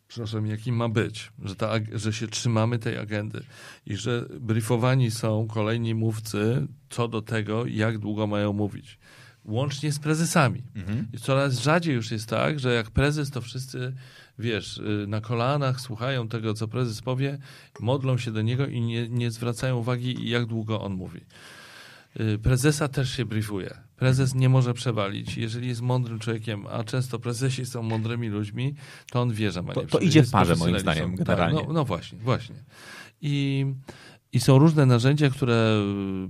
[0.08, 3.44] przepraszam, jaki ma być, że, ta, że się trzymamy tej agendy
[3.86, 9.00] i że briefowani są kolejni mówcy co do tego, jak długo mają mówić.
[9.46, 10.64] Łącznie z prezesami.
[10.76, 11.08] Mhm.
[11.14, 13.94] I coraz rzadziej już jest tak, że jak prezes, to wszyscy
[14.40, 17.38] wiesz, y, na kolanach słuchają tego, co prezes powie,
[17.80, 21.22] modlą się do niego i nie, nie zwracają uwagi, jak długo on mówi.
[22.20, 23.78] Y, prezesa też się briefuje.
[23.96, 25.38] Prezes nie może przewalić.
[25.38, 28.76] Jeżeli jest mądrym człowiekiem, a często prezesi są mądrymi ludźmi,
[29.12, 31.60] to on wie, że ma To, to idzie w parze, moim zdaniem, tak, generalnie.
[31.60, 32.56] Tak, no, no właśnie, właśnie.
[33.22, 33.66] I
[34.38, 35.84] i są różne narzędzia, które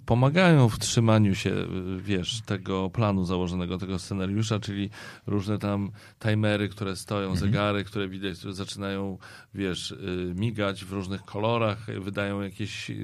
[0.05, 1.51] pomagają w trzymaniu się,
[1.99, 4.89] wiesz, tego planu założonego, tego scenariusza, czyli
[5.25, 7.39] różne tam timery, które stoją, mhm.
[7.39, 9.17] zegary, które widać, które zaczynają,
[9.53, 12.95] wiesz, y, migać w różnych kolorach, wydają jakieś y,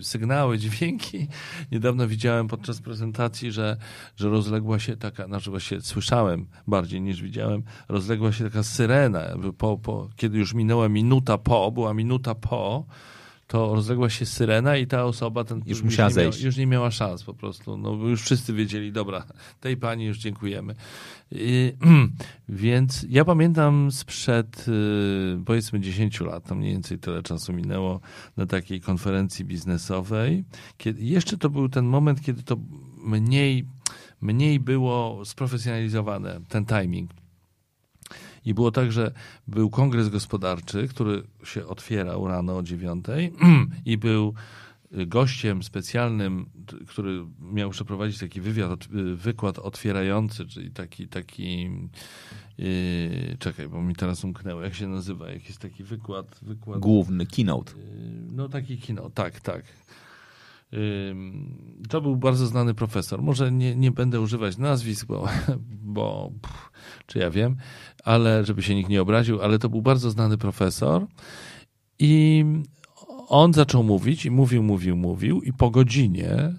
[0.00, 1.26] sygnały, dźwięki.
[1.72, 3.76] Niedawno widziałem podczas prezentacji, że,
[4.16, 9.22] że rozległa się taka, znaczy właśnie słyszałem bardziej niż widziałem, rozległa się taka syrena,
[9.58, 12.86] po, po, kiedy już minęła minuta po, była minuta po,
[13.46, 16.38] to rozległa się syrena i ta osoba ten, już, musiała już, nie zejść.
[16.38, 17.76] Miała, już nie miała szans po prostu.
[17.76, 19.24] No, już wszyscy wiedzieli, dobra,
[19.60, 20.74] tej pani już dziękujemy.
[21.32, 21.72] I,
[22.48, 28.00] więc ja pamiętam sprzed y, powiedzmy 10 lat, to mniej więcej tyle czasu minęło
[28.36, 30.44] na takiej konferencji biznesowej.
[30.76, 32.56] Kiedy, jeszcze to był ten moment, kiedy to
[33.04, 33.64] mniej,
[34.20, 37.10] mniej było sprofesjonalizowane, ten timing
[38.44, 39.12] i było tak, że
[39.48, 43.32] był kongres gospodarczy, który się otwierał rano o dziewiątej
[43.86, 44.34] i był
[45.06, 46.46] gościem specjalnym,
[46.88, 51.70] który miał przeprowadzić taki wywiad, wykład otwierający, czyli taki, taki
[52.58, 57.26] yy, czekaj, bo mi teraz umknęło, jak się nazywa, jak jest taki wykład, wykład Główny,
[57.26, 57.72] keynote.
[57.72, 57.84] Yy,
[58.32, 59.64] no taki keynote, tak, tak.
[61.88, 63.22] To był bardzo znany profesor.
[63.22, 65.28] Może nie, nie będę używać nazwisk, bo,
[65.96, 66.70] bo pff,
[67.06, 67.56] czy ja wiem,
[68.04, 71.06] ale żeby się nikt nie obraził, ale to był bardzo znany profesor
[71.98, 72.44] i
[73.28, 76.54] on zaczął mówić i mówił, mówił, mówił i po godzinie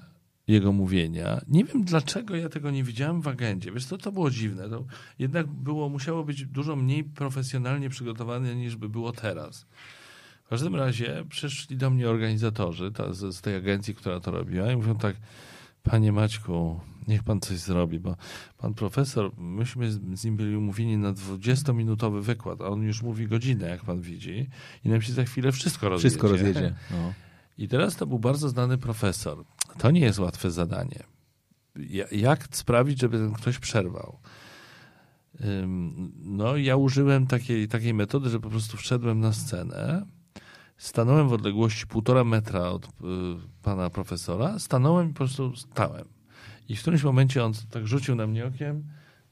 [0.47, 1.41] jego mówienia.
[1.47, 3.71] Nie wiem dlaczego ja tego nie widziałem w agendzie.
[3.71, 4.69] Wiesz co, to było dziwne.
[4.69, 4.85] To
[5.19, 9.65] jednak było, musiało być dużo mniej profesjonalnie przygotowane niż by było teraz.
[10.45, 14.71] W każdym razie przyszli do mnie organizatorzy ta, z, z, tej agencji, która to robiła
[14.71, 15.15] i mówią tak,
[15.83, 18.15] panie Maćku, niech pan coś zrobi, bo
[18.57, 23.69] pan profesor, myśmy z, nim byli umówieni na 20-minutowy wykład, a on już mówi godzinę,
[23.69, 24.49] jak pan widzi
[24.83, 26.09] i nam się za chwilę wszystko rozjedzie.
[26.09, 26.75] Wszystko rozjedzie.
[26.91, 27.13] No.
[27.57, 29.45] I teraz to był bardzo znany profesor.
[29.77, 31.03] To nie jest łatwe zadanie.
[32.11, 34.19] Jak sprawić, żeby ten ktoś przerwał?
[36.23, 40.05] No, ja użyłem takiej, takiej metody, że po prostu wszedłem na scenę,
[40.77, 42.89] stanąłem w odległości półtora metra od y,
[43.61, 46.05] pana profesora, stanąłem i po prostu stałem.
[46.69, 48.83] I w którymś momencie on tak rzucił na mnie okiem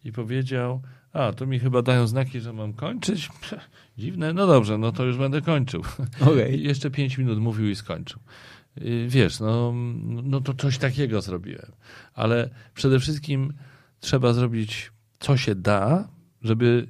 [0.03, 0.81] i powiedział,
[1.13, 3.29] a, to mi chyba dają znaki, że mam kończyć.
[3.97, 5.83] Dziwne, no dobrze, no to już będę kończył.
[6.21, 6.49] Okay.
[6.55, 8.19] I jeszcze pięć minut mówił i skończył.
[8.77, 11.71] Y, wiesz, no, no to coś takiego zrobiłem.
[12.13, 13.53] Ale przede wszystkim
[13.99, 16.07] trzeba zrobić, co się da,
[16.41, 16.87] żeby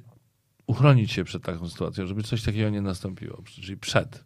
[0.66, 4.24] uchronić się przed taką sytuacją, żeby coś takiego nie nastąpiło, czyli przed.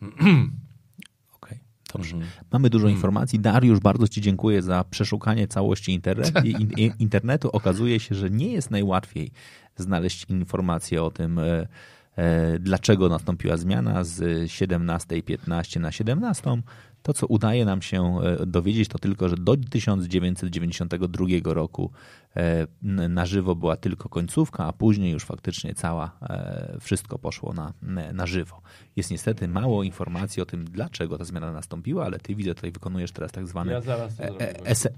[1.36, 1.58] Okej,
[1.92, 2.16] dobrze.
[2.16, 2.32] Mhm.
[2.52, 3.40] Mamy dużo informacji.
[3.40, 6.32] Dariusz, bardzo Ci dziękuję za przeszukanie całości internet,
[6.98, 7.50] internetu.
[7.50, 9.30] Okazuje się, że nie jest najłatwiej
[9.76, 11.68] znaleźć informacje o tym, e,
[12.16, 14.20] e, dlaczego nastąpiła zmiana z
[14.50, 16.62] 17.15 na 17.
[17.02, 21.90] To, co udaje nam się e, dowiedzieć, to tylko, że do 1992 roku
[22.36, 22.66] e,
[23.08, 27.72] na żywo była tylko końcówka, a później już faktycznie cała, e, wszystko poszło na,
[28.12, 28.62] na żywo.
[28.96, 33.12] Jest niestety mało informacji o tym, dlaczego ta zmiana nastąpiła, ale ty widzę, tutaj wykonujesz
[33.12, 33.80] teraz tak zwany ja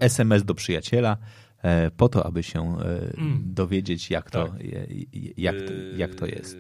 [0.01, 1.17] SMS do przyjaciela
[1.97, 2.79] po to, aby się
[3.17, 3.43] mm.
[3.45, 4.59] dowiedzieć, jak to, tak.
[5.37, 5.57] jak,
[5.97, 6.57] jak to jest.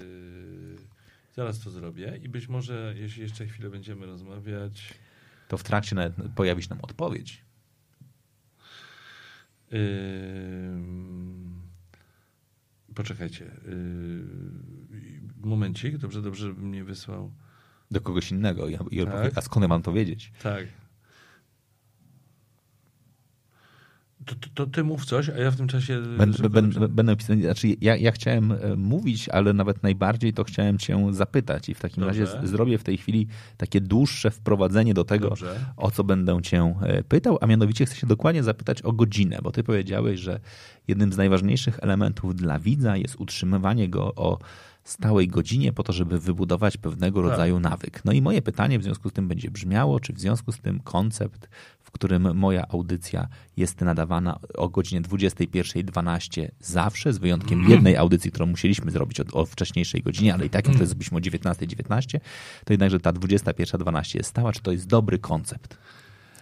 [1.33, 4.95] Zaraz to zrobię i być może, jeśli jeszcze chwilę będziemy rozmawiać
[5.51, 7.44] to w trakcie nawet pojawi się nam odpowiedź.
[9.70, 9.78] Yy...
[12.94, 13.44] Poczekajcie.
[13.44, 14.24] Yy...
[15.36, 17.32] Momencik, dobrze, dobrze, żebym mnie wysłał.
[17.90, 18.68] Do kogoś innego.
[18.68, 19.39] Ja, ja tak?
[19.39, 20.32] A skąd mam to wiedzieć?
[20.43, 20.66] Tak.
[24.25, 26.03] To, to, to, ty mów coś, a ja w tym czasie.
[26.19, 27.41] Będę, będę, będę pisać.
[27.41, 31.69] Znaczy, ja, ja chciałem e, mówić, ale nawet najbardziej to chciałem cię zapytać.
[31.69, 32.25] I w takim Dobrze.
[32.25, 33.27] razie zrobię w tej chwili
[33.57, 35.55] takie dłuższe wprowadzenie do tego, Dobrze.
[35.77, 39.53] o co będę cię e, pytał, a mianowicie chcę się dokładnie zapytać o godzinę, bo
[39.53, 40.41] ty powiedziałeś, że
[40.89, 44.39] jednym z najważniejszych elementów dla widza jest utrzymywanie go o
[44.91, 47.31] stałej godzinie po to, żeby wybudować pewnego tak.
[47.31, 48.05] rodzaju nawyk.
[48.05, 50.81] No i moje pytanie w związku z tym będzie brzmiało, czy w związku z tym
[50.81, 51.49] koncept,
[51.81, 57.71] w którym moja audycja jest nadawana o godzinie 21.12 zawsze, z wyjątkiem mm.
[57.71, 61.19] jednej audycji, którą musieliśmy zrobić o, o wcześniejszej godzinie, ale i tak jak to zrobiliśmy
[61.19, 62.21] o 19.19,
[62.65, 65.79] to jednakże ta 21.12 jest stała, czy to jest dobry koncept?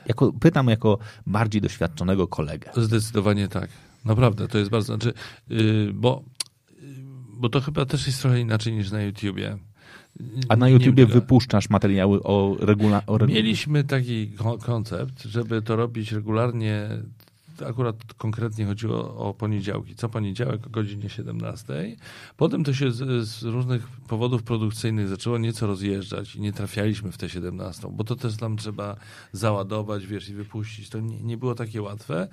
[0.07, 2.70] Jako, pytam jako bardziej doświadczonego kolegę.
[2.77, 3.70] Zdecydowanie tak.
[4.05, 5.12] Naprawdę, to jest bardzo, znaczy,
[5.49, 6.23] yy, bo
[7.39, 9.59] bo to chyba też jest trochę inaczej niż na YouTubie.
[10.48, 13.35] A na YouTubie wypuszczasz materiały o regularnie?
[13.35, 14.31] Mieliśmy taki
[14.66, 16.89] koncept, żeby to robić regularnie
[17.62, 19.94] akurat konkretnie chodziło o poniedziałki.
[19.94, 21.97] Co poniedziałek o godzinie 17.
[22.36, 27.18] Potem to się z, z, różnych powodów produkcyjnych zaczęło nieco rozjeżdżać i nie trafialiśmy w
[27.18, 28.97] tę 17, bo to też nam trzeba
[29.32, 30.89] załadować, wiesz, i wypuścić.
[30.89, 32.28] To nie, nie było takie łatwe,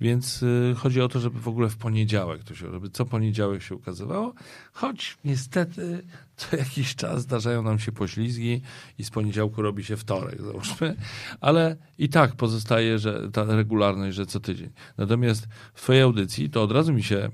[0.00, 3.62] więc y, chodzi o to, żeby w ogóle w poniedziałek to się, żeby co poniedziałek
[3.62, 4.34] się ukazywało,
[4.72, 6.02] choć niestety
[6.40, 8.62] co jakiś czas zdarzają nam się poślizgi
[8.98, 10.96] i z poniedziałku robi się wtorek, załóżmy,
[11.40, 14.69] ale i tak pozostaje, że ta regularność, że co tydzień.
[14.98, 17.28] Natomiast w twojej audycji to od razu mi się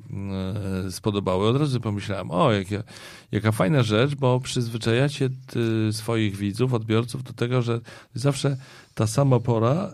[0.86, 2.82] e, spodobało, od razu pomyślałem, o, jakie,
[3.32, 5.30] jaka fajna rzecz, bo przyzwyczajacie
[5.92, 7.80] swoich widzów, odbiorców do tego, że
[8.14, 8.56] zawsze
[8.94, 9.92] ta sama pora...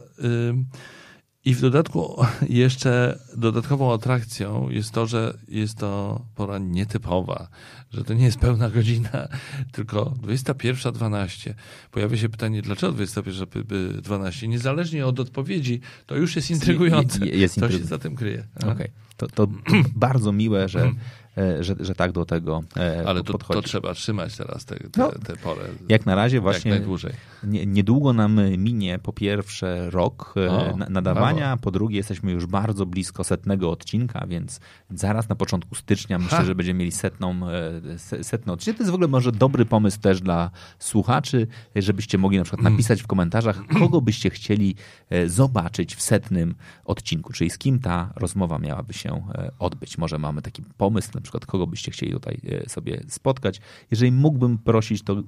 [1.44, 7.48] I w dodatku jeszcze dodatkową atrakcją jest to, że jest to pora nietypowa,
[7.92, 9.28] że to nie jest pełna godzina,
[9.72, 11.54] tylko 21.12.
[11.90, 14.48] Pojawia się pytanie, dlaczego 21.12?
[14.48, 17.26] Niezależnie od odpowiedzi, to już jest intrygujące.
[17.26, 18.44] Jest, jest to się za tym kryje.
[18.56, 18.90] Okay.
[19.16, 19.48] To, to
[20.06, 20.92] bardzo miłe, że
[21.60, 23.60] że, że tak do tego e, Ale to, podchodzi.
[23.62, 25.60] to trzeba trzymać teraz te, te, No, te porę.
[25.88, 27.12] Jak na razie jak właśnie najdłużej.
[27.44, 32.46] nie, niedługo nam minie po pierwsze rok e, O, na- nadawania, po drugie jesteśmy już
[32.46, 34.60] bardzo blisko setnego odcinka, więc
[34.90, 36.44] zaraz na początku stycznia myślę, Ha!
[36.44, 38.76] że będziemy mieli setną, e, se- setny odcinek.
[38.76, 41.46] To jest w ogóle może dobry pomysł też dla słuchaczy,
[41.76, 42.72] żebyście mogli na przykład Mm.
[42.72, 44.74] napisać w komentarzach, kogo byście chcieli
[45.10, 46.54] e, zobaczyć w setnym
[46.84, 49.98] odcinku, czyli z kim ta rozmowa miałaby się e, odbyć.
[49.98, 53.60] Może mamy taki pomysł, na przykład kogo byście chcieli tutaj e, sobie spotkać.
[53.90, 55.22] Jeżeli mógłbym prosić, to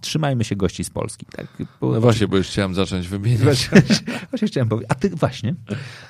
[0.00, 1.26] trzymajmy się gości z Polski.
[1.32, 1.46] Tak?
[1.80, 3.40] Bo- No właśnie, bo już chciałem zacząć wymieniać.
[3.42, 3.82] Właśnie,
[4.30, 4.90] właśnie chciałem powiedzieć.
[4.90, 5.54] A ty właśnie.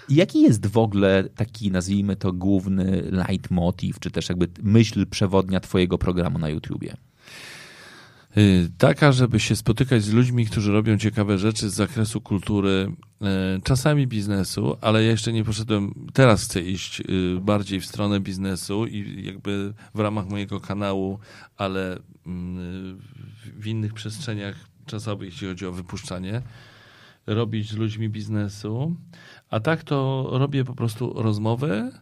[0.08, 5.98] Jaki jest w ogóle taki, nazwijmy to, główny leitmotiv, czy też jakby myśl przewodnia twojego
[5.98, 6.94] programu na YouTubie?
[8.36, 12.92] Y, Taka, żeby się spotykać z ludźmi, którzy robią ciekawe rzeczy z zakresu kultury,
[13.22, 13.26] y,
[13.62, 17.04] czasami biznesu, ale ja jeszcze nie poszedłem, teraz chcę iść y,
[17.40, 21.18] bardziej w stronę biznesu i jakby w ramach mojego kanału,
[21.56, 23.00] ale mm,
[23.56, 26.42] w innych przestrzeniach czasowych, jeśli chodzi o wypuszczanie,
[27.26, 28.96] robić z ludźmi biznesu.
[29.50, 31.92] A tak to robię po prostu rozmowy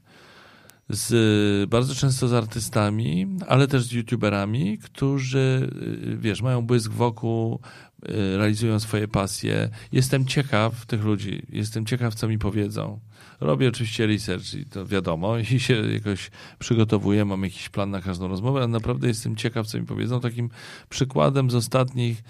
[0.88, 5.70] z, bardzo często z artystami, ale też z youtuberami, którzy,
[6.12, 7.60] y, wiesz, mają błysk wokół,
[8.08, 9.68] y, realizują swoje pasje.
[9.92, 13.00] Jestem ciekaw tych ludzi, jestem ciekaw, co mi powiedzą.
[13.40, 18.28] Robię oczywiście research i to wiadomo i się jakoś przygotowuję, mam jakiś plan na każdą
[18.28, 20.20] rozmowę, ale naprawdę jestem ciekaw, co mi powiedzą.
[20.20, 20.50] Takim
[20.88, 22.22] przykładem z ostatnich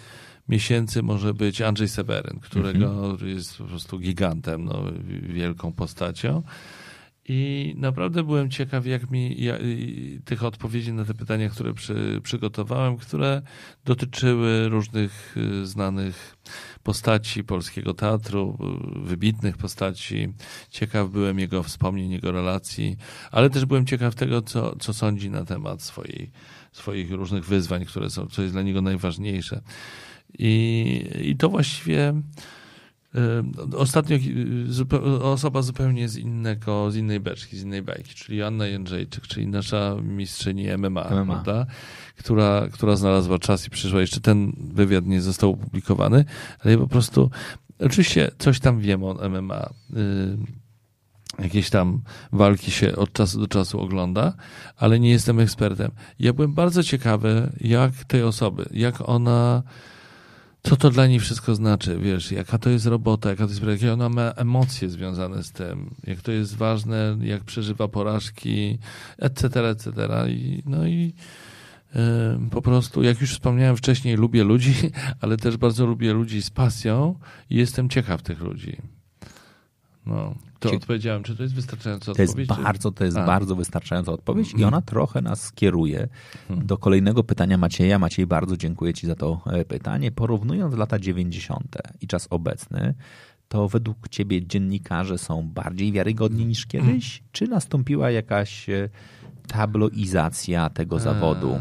[0.49, 4.83] miesięcy może być Andrzej Seweryn, którego jest po prostu gigantem, no,
[5.29, 6.43] wielką postacią.
[7.31, 9.55] I naprawdę byłem ciekaw, jak mi ja,
[10.25, 13.43] tych odpowiedzi na te pytania, które przy, przygotowałem, które
[13.85, 16.37] dotyczyły różnych y, znanych
[16.83, 18.59] postaci polskiego teatru,
[18.97, 20.29] y, wybitnych postaci.
[20.71, 22.97] Ciekaw byłem jego wspomnień, jego relacji,
[23.31, 26.31] ale też byłem ciekaw tego, co, co sądzi na temat swojej,
[26.73, 29.61] swoich różnych wyzwań, które są, co jest dla niego najważniejsze.
[30.39, 32.15] I, i to właściwie
[33.77, 34.17] Ostatnio
[34.93, 39.47] y, osoba zupełnie z innego, z innej beczki, z innej bajki, czyli Anna Jędrzejczyk, czyli
[39.47, 41.25] nasza mistrzyni MMA, MMA.
[41.25, 41.67] Prawda?
[42.17, 44.01] Która, która znalazła czas i przyszła.
[44.01, 46.25] Jeszcze ten wywiad nie został opublikowany,
[46.61, 47.31] ale ja po prostu,
[47.79, 49.71] oczywiście coś tam wiem o MMA.
[51.39, 52.03] Jakieś tam
[52.33, 54.35] walki się od czasu do czasu ogląda,
[54.77, 55.91] ale nie jestem ekspertem.
[56.19, 59.63] Ja byłem bardzo ciekawy, jak tej osoby, jak ona
[60.63, 63.93] co to dla niej wszystko znaczy, wiesz, jaka to jest robota, jaka to jest, jakie
[63.93, 68.79] ona ma emocje związane z tym, jak to jest ważne, jak przeżywa porażki,
[69.19, 69.93] etc., etc.
[70.29, 71.15] I, no i
[72.51, 74.75] po prostu, jak już wspomniałem wcześniej, lubię ludzi,
[75.21, 77.19] ale też bardzo lubię ludzi z pasją
[77.51, 78.77] i jestem ciekaw tych ludzi.
[80.07, 81.23] No, to Cie- odpowiedziałem.
[81.23, 82.49] Czy to jest wystarczająca To jest odpowiedź?
[82.57, 83.27] czy- bardzo, to jest A.
[83.27, 86.09] bardzo wystarczająca odpowiedź i ona trochę nas kieruje
[86.51, 87.99] do kolejnego pytania Macieja.
[87.99, 90.11] Maciej, bardzo dziękuję Ci za to e, pytanie.
[90.13, 91.77] Porównując lata 90.
[92.01, 92.95] i czas obecny,
[93.49, 97.23] to według Ciebie dziennikarze są bardziej wiarygodni niż kiedyś?
[97.33, 98.89] Czy nastąpiła jakaś e,
[99.49, 101.59] tabloizacja tego zawodu?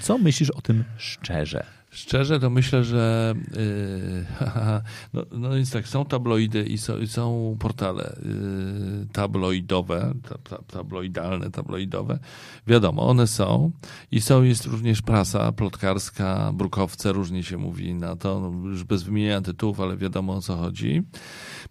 [0.00, 1.66] Co myślisz o tym szczerze?
[1.92, 4.24] Szczerze to myślę, że yy,
[5.14, 10.62] no, no więc tak, są tabloidy i są, i są portale yy, tabloidowe, ta, ta,
[10.62, 12.18] tabloidalne, tabloidowe.
[12.66, 13.70] Wiadomo, one są
[14.10, 19.02] i są, jest również prasa plotkarska, brukowce, różnie się mówi na to, no, już bez
[19.02, 21.02] wymieniania tytułów, ale wiadomo o co chodzi.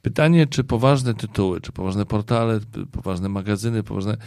[0.02, 2.60] Pytanie, czy poważne tytuły, czy poważne portale,
[2.92, 4.18] poważne magazyny, poważne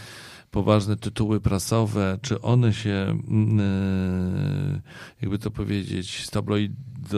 [0.55, 4.81] poważne tytuły prasowe, czy one się, mm, e,
[5.23, 6.27] jakby to powiedzieć,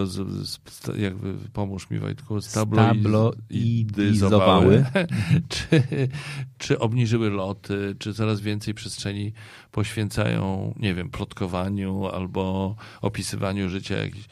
[0.06, 0.60] z-
[0.98, 4.84] jakby pomóż mi Wojtku, Stabloidyzowały.
[5.48, 5.82] czy,
[6.58, 9.32] czy obniżyły loty, czy coraz więcej przestrzeni
[9.72, 14.26] poświęcają, nie wiem, plotkowaniu albo opisywaniu życia jakichś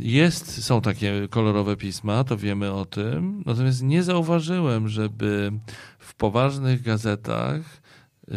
[0.00, 5.52] Jest, są takie kolorowe pisma, to wiemy o tym, natomiast nie zauważyłem, żeby
[5.98, 7.82] w poważnych gazetach,
[8.28, 8.36] yy,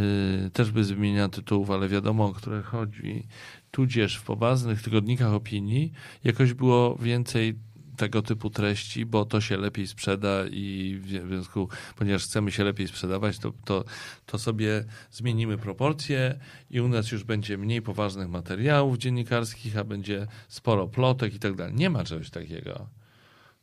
[0.54, 3.28] też bez wymieniania tytułów, ale wiadomo o które chodzi,
[3.72, 5.92] tudzież w poważnych tygodnikach opinii
[6.24, 7.56] jakoś było więcej
[7.98, 12.88] tego typu treści, bo to się lepiej sprzeda i w związku, ponieważ chcemy się lepiej
[12.88, 13.84] sprzedawać, to, to,
[14.26, 16.40] to sobie zmienimy proporcje
[16.70, 21.56] i u nas już będzie mniej poważnych materiałów dziennikarskich, a będzie sporo plotek i tak
[21.56, 21.74] dalej.
[21.74, 22.88] Nie ma czegoś takiego.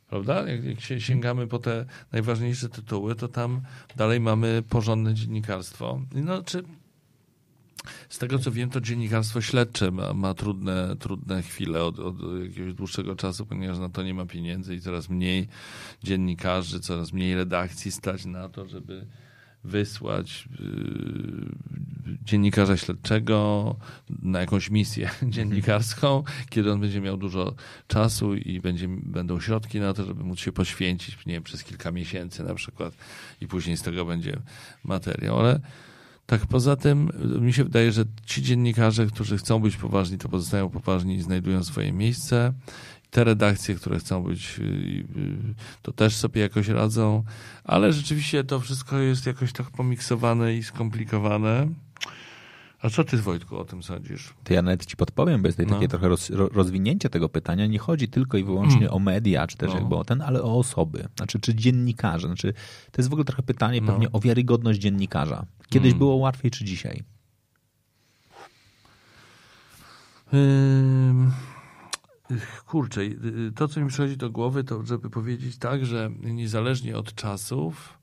[0.09, 0.49] Prawda?
[0.49, 3.61] Jak, jak się sięgamy po te najważniejsze tytuły, to tam
[3.97, 6.01] dalej mamy porządne dziennikarstwo.
[6.15, 6.65] No, czy
[8.09, 12.75] z tego co wiem, to dziennikarstwo śledcze ma, ma trudne, trudne chwile od, od jakiegoś
[12.75, 15.49] dłuższego czasu, ponieważ na to nie ma pieniędzy i coraz mniej
[16.03, 19.07] dziennikarzy, coraz mniej redakcji stać na to, żeby
[19.65, 23.77] wysłać yy, dziennikarza śledczego
[24.23, 27.55] na jakąś misję dziennikarską, kiedy on będzie miał dużo
[27.87, 31.93] czasu i będzie, będą środki na to, żeby móc się poświęcić, nie wiem, przez kilka
[31.93, 32.95] miesięcy na przykład
[33.41, 34.37] i później z tego będzie
[34.85, 35.61] materiał, ale
[36.31, 40.69] tak poza tym mi się wydaje, że ci dziennikarze, którzy chcą być poważni, to pozostają
[40.69, 42.53] poważni i znajdują swoje miejsce
[43.11, 45.05] te redakcje, które chcą być, y, y,
[45.83, 47.25] to też sobie jakoś radzą,
[47.65, 51.69] ale rzeczywiście to wszystko jest jakoś tak pomiksowane i skomplikowane.
[52.83, 54.35] A co ty, Wojtku, o tym sądzisz?
[54.45, 55.75] To ja nawet ci podpowiem, bo jest no.
[55.75, 57.67] takie trochę roz, rozwinięcie tego pytania.
[57.67, 58.93] Nie chodzi tylko i wyłącznie mm.
[58.93, 59.77] o media, czy też no.
[59.77, 61.09] jakby o ten, ale o osoby.
[61.17, 62.27] Znaczy, czy dziennikarze.
[62.27, 62.53] Znaczy,
[62.93, 63.87] to jest w ogóle trochę pytanie no.
[63.87, 65.47] pewnie o wiarygodność dziennikarza.
[65.69, 65.99] Kiedyś mm.
[65.99, 67.03] było łatwiej, czy dzisiaj?
[72.67, 77.15] Kurczę, y, to co mi przychodzi do głowy, to żeby powiedzieć tak, że niezależnie od
[77.15, 78.00] czasów,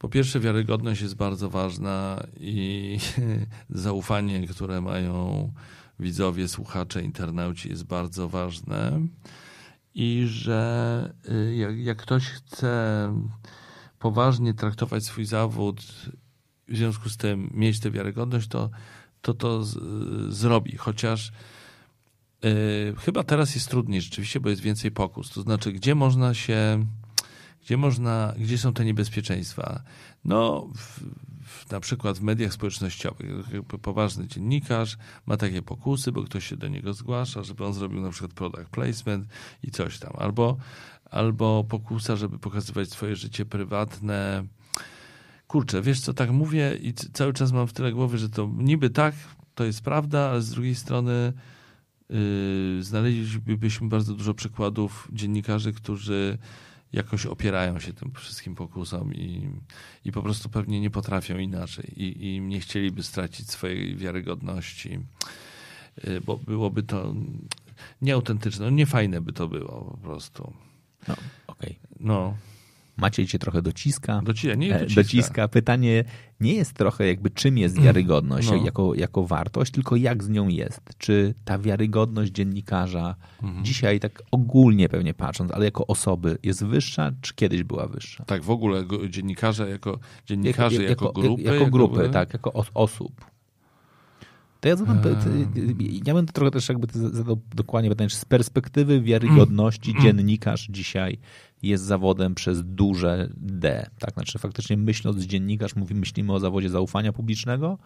[0.00, 2.98] po pierwsze wiarygodność jest bardzo ważna i
[3.70, 5.52] zaufanie, które mają
[5.98, 9.00] widzowie, słuchacze, internauci jest bardzo ważne
[9.94, 13.12] i że y, jak, jak ktoś chce
[13.98, 15.80] poważnie traktować swój zawód,
[16.68, 18.70] w związku z tym mieć tę wiarygodność, to
[19.22, 19.78] to, to z,
[20.34, 21.32] zrobi, chociaż
[22.42, 25.30] Yy, chyba teraz jest trudniej rzeczywiście, bo jest więcej pokus.
[25.30, 26.86] To znaczy, gdzie można się,
[27.70, 29.82] gdzie można, gdzie są te niebezpieczeństwa?
[30.24, 31.00] No, w,
[31.44, 33.26] w, na przykład w mediach społecznościowych.
[33.82, 38.10] Poważny dziennikarz ma takie pokusy, bo ktoś się do niego zgłasza, żeby on zrobił na
[38.10, 39.26] przykład product placement
[39.62, 40.12] i coś tam.
[40.18, 40.56] Albo,
[41.10, 44.44] albo pokusa, żeby pokazywać swoje życie prywatne.
[45.46, 48.90] Kurczę, wiesz co, tak mówię i cały czas mam w tyle głowy, że to niby
[48.90, 49.14] tak,
[49.54, 51.32] to jest prawda, ale z drugiej strony
[52.10, 56.38] Yy, znaleźlibyśmy bardzo dużo przykładów dziennikarzy, którzy
[56.92, 59.50] jakoś opierają się tym wszystkim pokusom i,
[60.04, 64.98] i po prostu pewnie nie potrafią inaczej i, i nie chcieliby stracić swojej wiarygodności,
[66.04, 67.14] yy, bo byłoby to
[68.02, 70.52] nieautentyczne, no niefajne by to było po prostu.
[71.08, 71.14] No,
[71.46, 71.78] okej.
[71.78, 71.96] Okay.
[72.00, 72.36] No.
[73.00, 74.20] Maciej cię trochę dociska.
[74.24, 75.02] Dociska, nie e, dociska.
[75.02, 75.48] dociska.
[75.48, 76.04] Pytanie
[76.40, 77.84] nie jest trochę jakby czym jest mm.
[77.84, 78.64] wiarygodność no.
[78.64, 80.80] jako, jako wartość, tylko jak z nią jest.
[80.98, 83.64] Czy ta wiarygodność dziennikarza mm.
[83.64, 88.24] dzisiaj tak ogólnie pewnie patrząc, ale jako osoby jest wyższa, czy kiedyś była wyższa?
[88.24, 91.42] Tak, w ogóle dziennikarze jako, dziennikarze jako, jako, grupy.
[91.42, 92.12] Jako, jako grupy, jako...
[92.12, 93.30] tak, jako os osób.
[94.60, 95.00] To ja zadam,
[96.04, 100.02] ja bym trochę też jakby zadał dokładnie pytanie, czy z perspektywy wiarygodności mm.
[100.02, 101.18] dziennikarz dzisiaj
[101.62, 103.90] jest zawodem przez duże D.
[103.98, 107.78] Tak, znaczy faktycznie myśląc dziennikarz, mówi, myślimy o zawodzie zaufania publicznego.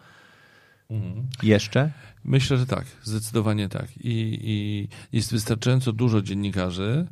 [0.89, 1.27] Mhm.
[1.43, 1.91] Jeszcze?
[2.23, 3.97] Myślę, że tak, zdecydowanie tak.
[3.97, 7.07] I, i jest wystarczająco dużo dziennikarzy,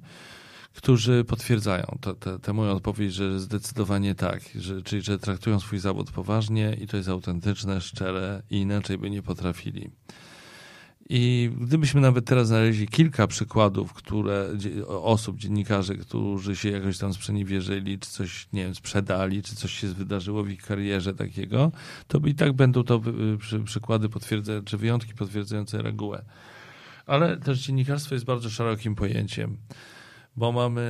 [0.74, 1.98] którzy potwierdzają
[2.42, 6.98] tę moją odpowiedź, że zdecydowanie tak, że, czyli że traktują swój zawód poważnie i to
[6.98, 9.90] jest autentyczne, szczere i inaczej by nie potrafili.
[11.10, 14.50] I gdybyśmy nawet teraz znaleźli kilka przykładów, które
[14.88, 19.88] osób, dziennikarzy, którzy się jakoś tam sprzeniewierzyli, czy coś, nie wiem, sprzedali, czy coś się
[19.88, 21.72] wydarzyło w ich karierze takiego,
[22.08, 23.02] to i tak będą to
[23.66, 26.26] przykłady potwierdzające, czy wyjątki potwierdzające regułę.
[27.06, 29.58] Ale też dziennikarstwo jest bardzo szerokim pojęciem
[30.36, 30.84] bo mamy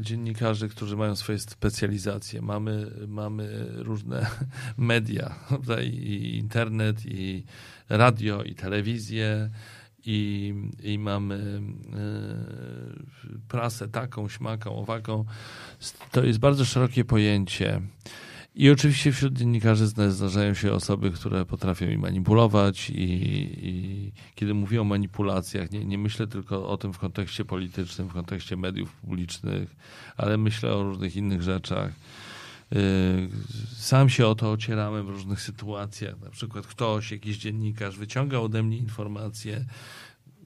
[0.00, 4.26] dziennikarzy, którzy mają swoje specjalizacje, mamy, mamy różne
[4.76, 5.82] media, prawda?
[5.82, 7.44] i internet, i
[7.90, 9.50] radio, i telewizję,
[10.06, 11.62] i, i mamy
[13.34, 15.24] y, prasę taką, śmaką, owaką.
[16.10, 17.80] To jest bardzo szerokie pojęcie.
[18.54, 23.02] I oczywiście wśród dziennikarzy zdarzają się osoby, które potrafią i manipulować, i,
[23.68, 28.12] i kiedy mówię o manipulacjach, nie, nie, myślę tylko o tym w kontekście politycznym, w
[28.12, 29.76] kontekście mediów publicznych,
[30.16, 31.92] ale myślę o różnych innych rzeczach.
[32.72, 33.28] Y,
[33.76, 36.20] sam się o to ocierałem w różnych sytuacjach.
[36.20, 39.64] Na przykład ktoś, jakiś dziennikarz wyciągał ode mnie informacje,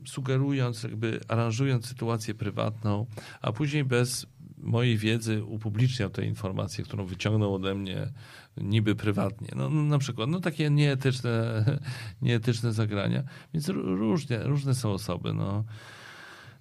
[0.07, 3.07] sugerując, jakby aranżując sytuację prywatną,
[3.43, 4.27] a później bez
[4.57, 8.13] mojej wiedzy upubliczniał tę informację, którą wyciągnął ode mnie
[8.57, 9.49] niby prywatnie.
[9.57, 11.65] No, no, na przykład, no takie nieetyczne,
[12.23, 13.23] nieetyczne zagrania.
[13.55, 15.33] Więc różnie, różne są osoby.
[15.33, 15.65] No.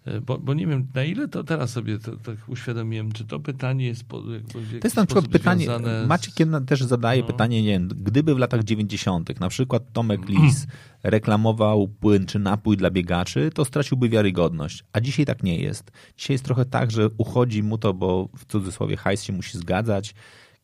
[0.05, 3.39] E, bo, bo nie wiem, na ile to teraz sobie to, tak uświadomiłem, czy to
[3.39, 6.07] pytanie jest po, To jest na przykład pytanie, z...
[6.07, 6.33] Maciek
[6.67, 7.27] też zadaje no.
[7.27, 9.39] pytanie, nie wiem, gdyby w latach 90.
[9.39, 10.67] na przykład Tomek Lis
[11.03, 14.83] reklamował płyn czy napój dla biegaczy, to straciłby wiarygodność.
[14.93, 15.91] A dzisiaj tak nie jest.
[16.17, 20.15] Dzisiaj jest trochę tak, że uchodzi mu to, bo w cudzysłowie hajs się musi zgadzać.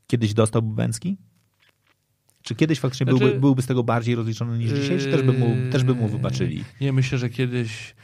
[0.08, 1.18] Kiedyś dostał Bęcki?
[2.42, 5.34] Czy kiedyś faktycznie znaczy, byłby, byłby z tego bardziej rozliczony niż dzisiaj, czy też by
[5.34, 6.64] mu, też by mu wybaczyli?
[6.82, 7.96] Nie, myślę, że kiedyś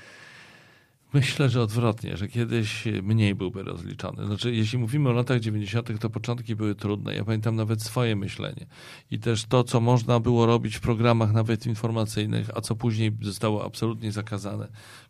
[1.15, 4.25] Myślę, że odwrotnie, że kiedyś mniej byłby rozliczony.
[4.25, 7.15] Znaczy, jeśli mówimy o latach 90., to początki były trudne.
[7.15, 8.65] Ja pamiętam nawet swoje myślenie.
[9.11, 13.65] I też to, co można było robić w programach nawet informacyjnych, a co później zostało
[13.65, 14.67] absolutnie zakazane.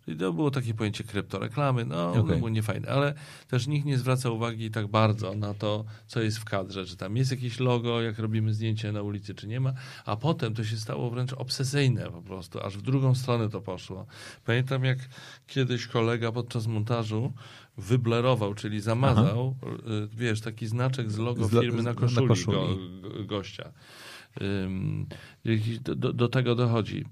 [0.07, 2.21] I to było takie pojęcie kryptoreklamy, no okay.
[2.21, 3.13] ono było niefajne, ale
[3.47, 7.17] też nikt nie zwraca uwagi tak bardzo na to, co jest w kadrze, czy tam
[7.17, 9.73] jest jakieś logo, jak robimy zdjęcie na ulicy, czy nie ma,
[10.05, 14.05] a potem to się stało wręcz obsesyjne po prostu, aż w drugą stronę to poszło.
[14.45, 14.97] Pamiętam, jak
[15.47, 17.33] kiedyś kolega podczas montażu
[17.77, 19.71] wyblerował, czyli zamazał, Aha.
[19.89, 22.57] Y, wiesz, taki znaczek z logo firmy na koszuli, na koszuli.
[23.01, 23.71] Go, gościa.
[25.81, 27.05] Do, do, do tego dochodzi.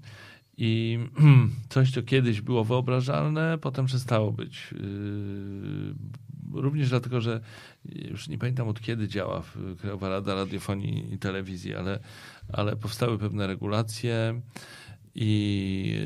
[0.56, 0.98] I
[1.68, 4.72] coś, co kiedyś było wyobrażalne, potem przestało być.
[4.72, 7.40] Yy, również dlatego, że
[7.84, 9.42] już nie pamiętam od kiedy działa
[9.80, 11.98] Krajowa Rada Radiofonii i Telewizji, ale,
[12.52, 14.40] ale powstały pewne regulacje
[15.14, 15.96] i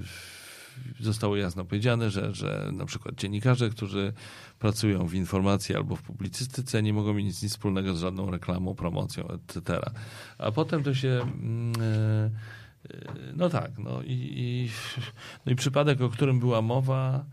[0.00, 4.12] yy, zostało jasno powiedziane, że, że na przykład dziennikarze, którzy
[4.58, 9.28] pracują w informacji albo w publicystyce, nie mogą mieć nic wspólnego z żadną reklamą, promocją,
[9.28, 9.80] etc.
[10.38, 11.26] A potem to się.
[12.28, 12.65] Yy,
[13.36, 14.68] no tak, no i, i,
[15.46, 17.24] no i przypadek, o którym była mowa,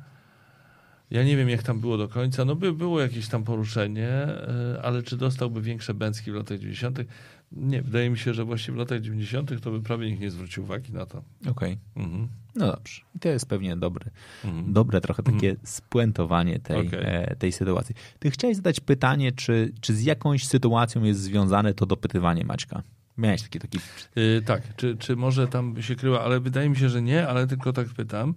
[1.14, 2.46] ja nie wiem, jak tam było do końca.
[2.46, 7.00] No by było jakieś tam poruszenie, e, ale czy dostałby większe bęcki w latach 90.?
[7.52, 9.62] Nie, wydaje mi się, że właśnie w latach 90.
[9.62, 11.24] to by prawie nikt nie zwrócił uwagi na to.
[11.42, 11.52] Okej.
[11.52, 11.78] Okay.
[11.96, 12.28] Mhm.
[12.56, 13.02] No dobrze.
[13.16, 14.12] I to jest pewnie dobry,
[14.46, 14.74] mhm.
[14.74, 15.68] dobre trochę takie mhm.
[15.68, 17.00] spuentowanie tej, okay.
[17.00, 17.96] e, tej sytuacji.
[18.20, 22.84] Ty chciałeś zadać pytanie, czy, czy z jakąś sytuacją jest związane to dopytywanie Maćka?
[23.18, 23.60] Miałeś taki...
[23.60, 23.80] taki...
[24.16, 27.48] Yy, tak, czy, czy może tam się kryła, ale wydaje mi się, że nie, ale
[27.48, 28.34] tylko tak pytam.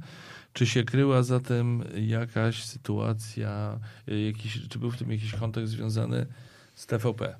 [0.53, 3.78] Czy się kryła zatem jakaś sytuacja,
[4.09, 6.27] y, jakiś, czy był w tym jakiś kontekst związany
[6.74, 7.36] z TVP?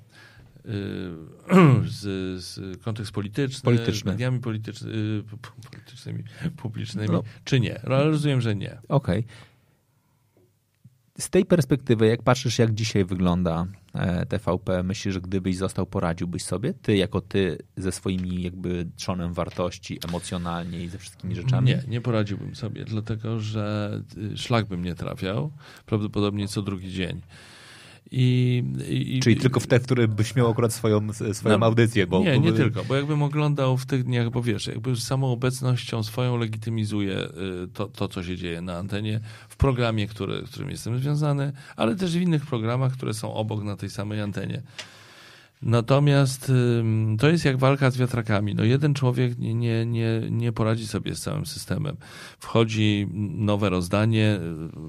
[0.65, 0.69] Y,
[1.99, 2.01] z,
[2.43, 4.11] z kontekst polityczny, polityczny.
[4.11, 4.91] mediami polityczny,
[5.71, 6.23] politycznymi,
[6.57, 7.23] publicznymi, no.
[7.43, 7.79] czy nie?
[7.87, 8.77] No, ale rozumiem, że nie.
[8.87, 9.19] Okej.
[9.19, 9.23] Okay.
[11.19, 13.65] Z tej perspektywy, jak patrzysz, jak dzisiaj wygląda
[14.29, 16.73] TVP, myślisz, że gdybyś został, poradziłbyś sobie?
[16.73, 21.67] Ty jako ty ze swoimi jakby trzonem wartości emocjonalnie i ze wszystkimi rzeczami?
[21.67, 23.91] Nie, nie poradziłbym sobie, dlatego że
[24.33, 25.51] y, szlak bym nie trafiał,
[25.85, 27.21] prawdopodobnie co drugi dzień.
[28.11, 32.07] I, i, Czyli tylko w te, które byś miał akurat swoją, swoją no, audycję.
[32.07, 32.57] Bo, nie, nie bo...
[32.57, 37.67] tylko, bo jakbym oglądał w tych dniach, bo wiesz, jakby samą obecnością swoją legitymizuje y,
[37.73, 39.19] to, to, co się dzieje na antenie
[39.49, 43.77] w programie, który, którym jestem związany, ale też w innych programach, które są obok na
[43.77, 44.61] tej samej antenie.
[45.61, 46.51] Natomiast
[47.19, 48.55] to jest jak walka z wiatrakami.
[48.55, 51.97] No jeden człowiek nie, nie, nie, nie poradzi sobie z całym systemem.
[52.39, 54.39] Wchodzi nowe rozdanie,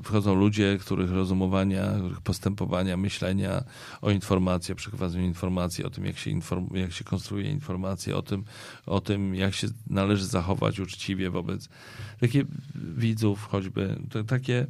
[0.04, 1.92] wchodzą ludzie, których rozumowania,
[2.24, 3.64] postępowania, myślenia
[4.02, 8.22] o informacji, o przekazywaniu informacji, o tym, jak się, inform, jak się konstruuje informacje, o
[8.22, 8.44] tym,
[8.86, 11.68] o tym, jak się należy zachować uczciwie wobec
[12.20, 13.98] takich widzów choćby.
[14.26, 14.66] Takie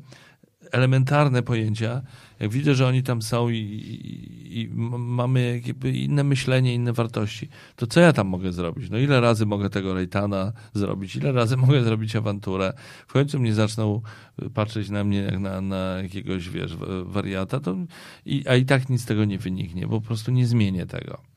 [0.73, 2.03] elementarne pojęcia,
[2.41, 4.69] jak widzę, że oni tam są i, i, i,
[4.99, 8.91] mamy inne myślenie, inne wartości, to co ja tam mogę zrobić?
[8.91, 11.17] No ile razy mogę tego Rejtana zrobić?
[11.17, 12.73] Ile razy mogę zrobić awanturę?
[13.07, 14.01] W końcu mnie zaczną
[14.55, 17.77] patrzeć na mnie jak na, na jakiegoś, wiesz, wariata, to,
[18.27, 21.28] i, a i tak nic z tego nie wyniknie, bo po prostu nie zmienię tego.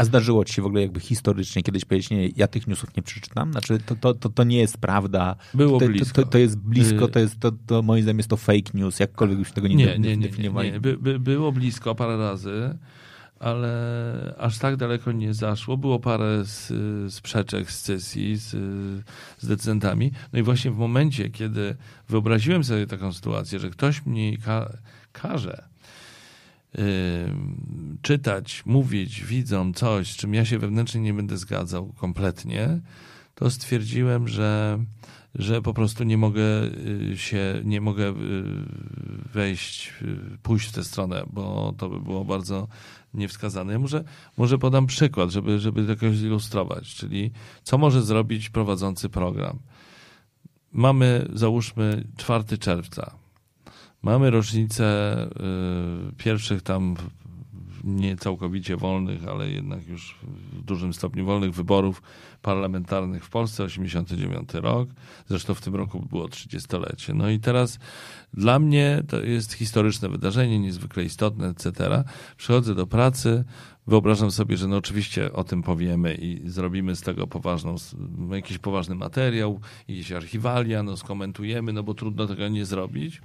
[0.00, 3.02] A zdarzyło ci się w ogóle jakby historycznie kiedyś powiedzieć, nie, ja tych newsów nie
[3.02, 3.52] przeczytam?
[3.52, 5.36] Znaczy to, to, to, to nie jest prawda.
[5.54, 6.22] Było to, blisko.
[6.22, 9.38] To, to, jest blisko, to jest, to, to moim zdaniem jest to fake news, jakkolwiek
[9.38, 10.68] już tego nie, nie, nie, nie definiowali.
[10.68, 10.80] Nie, nie.
[10.80, 12.78] By, by, było blisko parę razy,
[13.40, 15.76] ale aż tak daleko nie zaszło.
[15.76, 16.72] Było parę z,
[17.14, 18.50] sprzeczek, scesji z,
[19.38, 20.12] z decydentami.
[20.32, 21.76] No i właśnie w momencie, kiedy
[22.08, 24.72] wyobraziłem sobie taką sytuację, że ktoś mnie ka
[25.12, 25.69] każe
[28.02, 32.80] czytać, mówić, widzą coś, z czym ja się wewnętrznie nie będę zgadzał kompletnie,
[33.34, 34.78] to stwierdziłem, że,
[35.34, 36.42] że po prostu nie mogę
[37.12, 38.14] y, się, nie mogę y,
[39.32, 42.68] wejść, y, pójść w tę stronę, bo to by było bardzo
[43.14, 43.72] niewskazane.
[43.72, 44.04] Ja może,
[44.36, 47.30] może podam przykład, żeby, żeby jakoś zilustrować, czyli
[47.62, 49.58] co może zrobić prowadzący program.
[50.72, 53.19] Mamy, załóżmy, 4 czerwca
[54.02, 55.16] Mamy rocznicę
[56.10, 56.96] y, pierwszych tam
[57.84, 60.18] nie całkowicie wolnych, ale jednak już
[60.52, 62.02] w dużym stopniu wolnych wyborów
[62.42, 64.88] parlamentarnych w Polsce, 89 rok.
[65.28, 67.14] Zresztą w tym roku było 30-lecie.
[67.14, 67.78] No i teraz
[68.34, 72.04] dla mnie to jest historyczne wydarzenie, niezwykle istotne, etc.
[72.36, 73.44] Przychodzę do pracy,
[73.86, 77.76] wyobrażam sobie, że no oczywiście o tym powiemy i zrobimy z tego poważną,
[78.30, 83.20] jakiś poważny materiał, jakieś archiwalia, no skomentujemy, no bo trudno tego nie zrobić.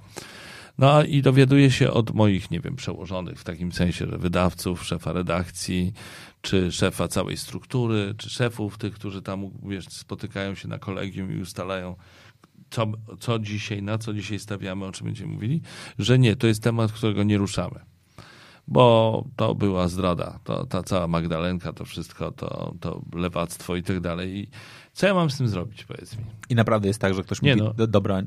[0.78, 5.12] No i dowiaduję się od moich, nie wiem, przełożonych w takim sensie, że wydawców, szefa
[5.12, 5.92] redakcji,
[6.42, 11.40] czy szefa całej struktury, czy szefów tych, którzy tam wiesz, spotykają się na kolegium i
[11.40, 11.96] ustalają,
[12.70, 12.86] co,
[13.20, 15.60] co dzisiaj, na co dzisiaj stawiamy, o czym będziemy mówili,
[15.98, 17.80] że nie, to jest temat, którego nie ruszamy.
[18.68, 24.00] Bo to była zdrada, to, ta cała Magdalenka, to wszystko, to, to lewactwo i tak
[24.00, 24.50] dalej.
[24.96, 26.24] Co ja mam z tym zrobić, powiedz mi?
[26.48, 27.74] I naprawdę jest tak, że ktoś Nie mówi, no.
[27.74, 28.22] "Do- dobra,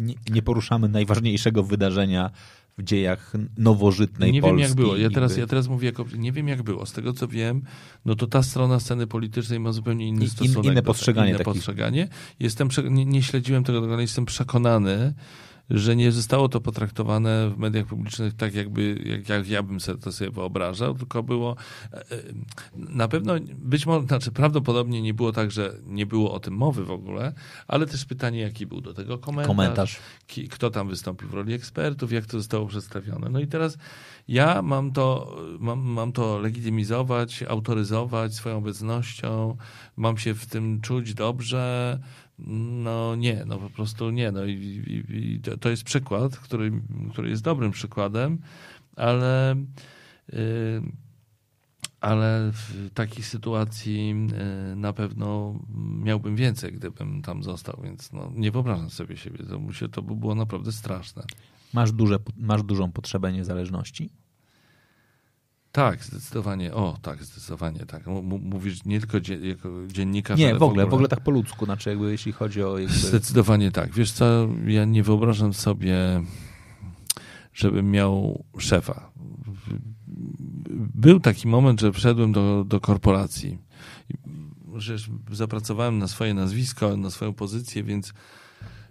[0.00, 2.30] nie, nie poruszamy najważniejszego wydarzenia
[2.78, 4.58] w dziejach nowożytnej nie Polski.
[4.58, 4.96] wiem jak było.
[4.96, 6.86] Ja teraz, ja teraz mówię jako, nie wiem jak było.
[6.86, 7.62] Z tego co wiem,
[8.04, 10.64] no to ta strona sceny politycznej ma zupełnie inny I- stosunek.
[10.64, 12.08] inne postrzeganie Inne takich- postrzeganie.
[12.40, 15.14] Jestem, nie, nie śledziłem tego, ale jestem przekonany,
[15.70, 19.98] że nie zostało to potraktowane w mediach publicznych tak, jakby, jak, jak ja bym sobie
[20.02, 21.56] to sobie wyobrażał, tylko było
[21.92, 22.04] e, e,
[22.74, 26.84] na pewno, być może, znaczy prawdopodobnie nie było tak, że nie było o tym mowy
[26.84, 27.32] w ogóle,
[27.68, 29.98] ale też pytanie, jaki był do tego komentarz, Komentarz.
[30.26, 33.28] ki- kto tam wystąpił w roli ekspertów, jak to zostało przedstawione.
[33.30, 33.78] No i teraz
[34.28, 39.56] ja mam to, mam, mam to legitymizować, autoryzować swoją obecnością,
[39.96, 41.98] mam się w tym czuć dobrze.
[42.38, 44.32] No nie, no po prostu nie.
[44.32, 48.38] No i, i, i to, jest przykład, który, który jest dobrym przykładem,
[48.96, 49.56] ale,
[50.32, 50.82] yy,
[52.00, 55.58] ale w takiej sytuacji yy, na pewno
[56.02, 59.38] miałbym więcej, gdybym tam został, więc no, nie wyobrażam sobie siebie.
[59.38, 61.22] To, to by było naprawdę straszne.
[61.72, 64.10] Masz, duże, masz dużą potrzebę niezależności?
[65.76, 66.74] Tak, zdecydowanie.
[66.74, 68.06] O, tak, zdecydowanie tak.
[68.42, 71.64] Mówisz nie tylko dzie, jako dziennikarz, Nie, ale w ogóle, w ogóle tak po ludzku,
[71.64, 72.94] znaczy jakby jeśli chodzi o jakby...
[72.94, 73.94] Zdecydowanie tak.
[73.94, 75.96] Wiesz co, ja nie wyobrażam sobie,
[77.54, 79.10] żebym miał szefa.
[80.94, 83.58] Był taki moment, że wszedłem do, do korporacji.
[84.74, 88.12] Że już zapracowałem na swoje nazwisko, na swoją pozycję, więc,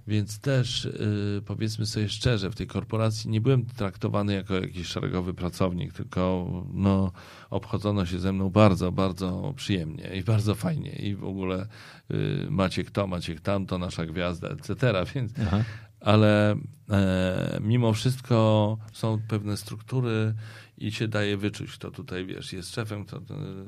[0.07, 5.33] więc też yy, powiedzmy sobie szczerze, w tej korporacji nie byłem traktowany jako jakiś szeregowy
[5.33, 7.11] pracownik, tylko no,
[7.49, 10.91] obchodzono się ze mną bardzo, bardzo przyjemnie i bardzo fajnie.
[10.91, 11.67] I w ogóle
[12.09, 14.75] yy, Maciek to, Maciek tamto, nasza gwiazda, etc.
[15.15, 15.63] Więc Aha.
[15.99, 16.55] ale
[16.89, 20.33] e, mimo wszystko są pewne struktury
[20.77, 23.21] i się daje wyczuć, kto tutaj, wiesz, jest szefem, kto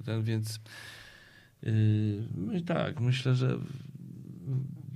[0.05, 0.59] ten, więc
[1.63, 3.57] yy, tak, myślę, że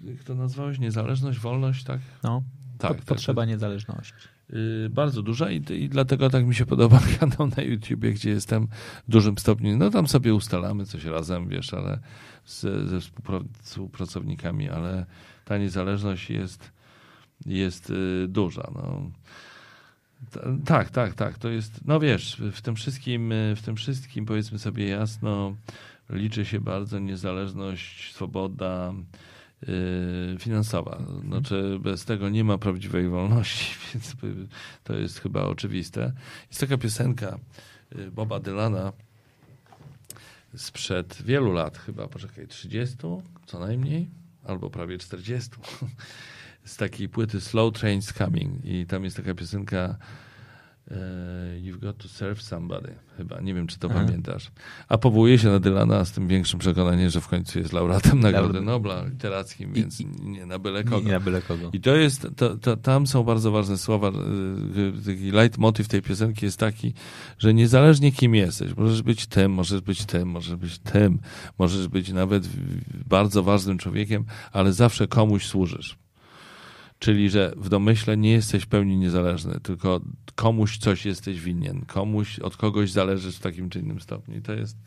[0.03, 1.99] jak to nazwałeś, niezależność, wolność, tak?
[2.23, 2.43] No,
[2.77, 4.13] Tak, po- tak, potrzeba niezależności.
[4.49, 8.67] Yy, bardzo duża i, i dlatego tak mi się podoba kanał na YouTubie, gdzie jestem
[9.07, 11.99] w dużym stopniu, no tam sobie ustalamy coś razem, wiesz, ale
[12.45, 15.05] ze współpra- współpracownikami, ale
[15.45, 16.71] ta niezależność jest,
[17.45, 19.11] jest yy, duża, no.
[20.31, 21.37] Ta- Tak, tak, tak.
[21.37, 25.55] To jest, no wiesz, w tym wszystkim, yy, w tym wszystkim powiedzmy sobie jasno,
[26.09, 28.93] liczy się bardzo niezależność, swoboda
[30.39, 31.01] finansowa.
[31.27, 34.15] Znaczy bez tego nie ma prawdziwej wolności, więc
[34.83, 36.13] to jest chyba oczywiste.
[36.49, 37.39] Jest taka piosenka
[37.95, 38.93] yy, Boba Dylana
[40.55, 42.97] sprzed wielu lat, chyba, poczekaj, 30
[43.45, 44.09] co najmniej,
[44.43, 45.49] albo prawie 40
[46.63, 49.97] z takiej płyty Slow Trains Coming i tam jest taka piosenka
[51.61, 53.99] You've got to serve somebody, chyba, nie wiem czy to Aha.
[54.05, 54.51] pamiętasz.
[54.89, 58.61] A powołuje się na Dylana z tym większym przekonaniem, że w końcu jest laureatem Nagrody
[58.61, 61.01] Nobla literackim, więc i- nie na byle kogo.
[61.07, 61.69] nie na byle kogo.
[61.73, 64.09] I to jest, to, to, tam są bardzo ważne słowa.
[64.09, 64.11] y,
[65.05, 66.93] Taki leitmotiv tej piosenki jest taki,
[67.39, 71.19] że niezależnie kim jesteś, możesz być tym, możesz być tym, możesz być tym,
[71.59, 72.47] możesz być nawet
[73.09, 75.97] bardzo ważnym człowiekiem, ale zawsze komuś służysz.
[77.01, 80.01] Czyli, że w domyśle nie jesteś w pełni niezależny, tylko
[80.35, 84.37] komuś coś jesteś winien, komuś, od kogoś zależysz w takim czy innym stopniu.
[84.37, 84.77] I to jest,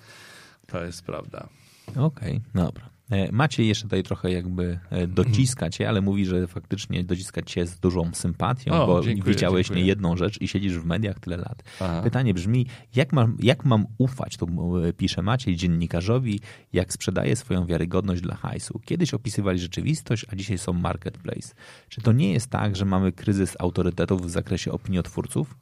[0.67, 1.49] to jest prawda.
[1.97, 2.94] Okej, dobra.
[3.11, 7.67] E, Maciej jeszcze tutaj trochę jakby e, dociska cię, ale mówi, że faktycznie dociska cię
[7.67, 9.83] z dużą sympatią, O, bo dziękuję, widziałeś dziękuję.
[9.83, 11.63] nie jedną rzecz i siedzisz w mediach tyle lat.
[11.81, 12.01] Aha.
[12.05, 12.67] Pytanie brzmi,
[12.97, 14.47] jak mam, jak mam ufać, tu
[14.85, 16.41] e, pisze Maciej, dziennikarzowi,
[16.73, 18.81] jak sprzedaje swoją wiarygodność dla hajsu?
[18.85, 21.55] Kiedyś opisywali rzeczywistość, a dzisiaj są marketplace.
[21.89, 25.55] Czy to nie jest tak, że mamy kryzys autorytetów w zakresie opiniotwórców?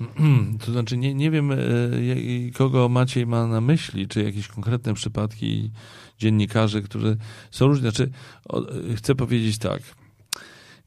[0.64, 1.56] To znaczy, nie, nie wiem, e,
[2.54, 5.70] kogo Maciej ma na myśli, czy jakieś konkretne przypadki
[6.18, 7.16] dziennikarzy, którzy
[7.50, 7.82] są różni.
[7.82, 8.10] Znaczy,
[8.96, 9.82] chcę powiedzieć tak.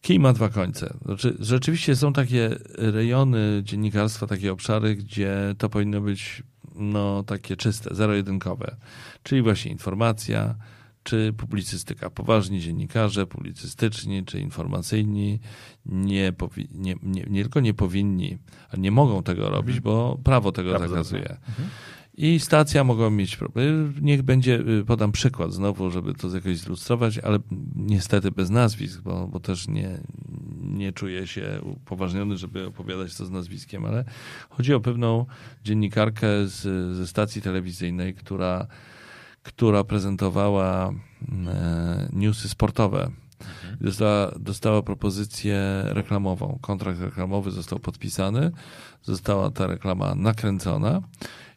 [0.02, 0.94] Kij ma dwa końce.
[1.06, 6.44] Znaczy, rzeczywiście są takie rejony dziennikarstwa, takie obszary, gdzie to powinno być
[6.76, 8.76] no, takie czyste, zero-jedynkowe.
[9.23, 10.56] Czyli właśnie informacja,
[11.04, 12.10] czy publicystyka.
[12.10, 15.40] Poważni dziennikarze, publicystyczni czy informacyjni
[15.86, 16.34] nie,
[16.72, 18.38] nie, nie, nie tylko nie powinni,
[18.70, 21.38] a nie mogą tego robić, bo prawo tego Prawo zakazuje.
[22.22, 23.94] I stacja mogła mieć problem.
[24.02, 27.40] Niech będzie, y, podam przykład znowu, żeby to jakoś zilustrować, ale
[27.76, 29.98] niestety bez nazwisk, bo, bo też nie,
[30.62, 34.06] nie czuję się upoważniony, żeby opowiadać to z nazwiskiem, ale
[34.50, 35.26] chodzi o pewną
[35.64, 36.62] dziennikarkę z,
[36.96, 38.68] ze stacji telewizyjnej, która
[39.50, 43.12] która prezentowała e, newsy sportowe.
[43.82, 46.60] Dostała, dostała propozycję reklamową.
[46.62, 48.52] Kontrakt reklamowy został podpisany,
[49.04, 51.02] została ta reklama nakręcona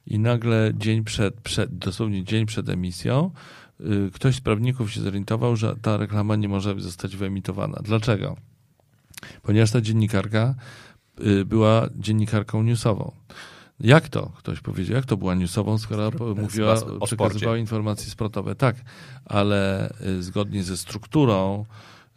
[0.06, 3.30] i nagle dzień przed, przed dosłownie dzień przed emisją,
[3.80, 7.78] y, ktoś z prawników się zorientował, że ta reklama nie może zostać wyemitowana.
[7.82, 8.36] Dlaczego?
[9.42, 10.54] Ponieważ ta dziennikarka
[11.26, 13.12] y, była dziennikarką newsową.
[13.82, 14.32] Jak to?
[14.38, 18.54] Ktoś powiedział, jak to była newsową, skoro mówiła, przekazywała informacje sportowe.
[18.54, 18.76] Tak,
[19.24, 21.64] ale y, zgodnie ze strukturą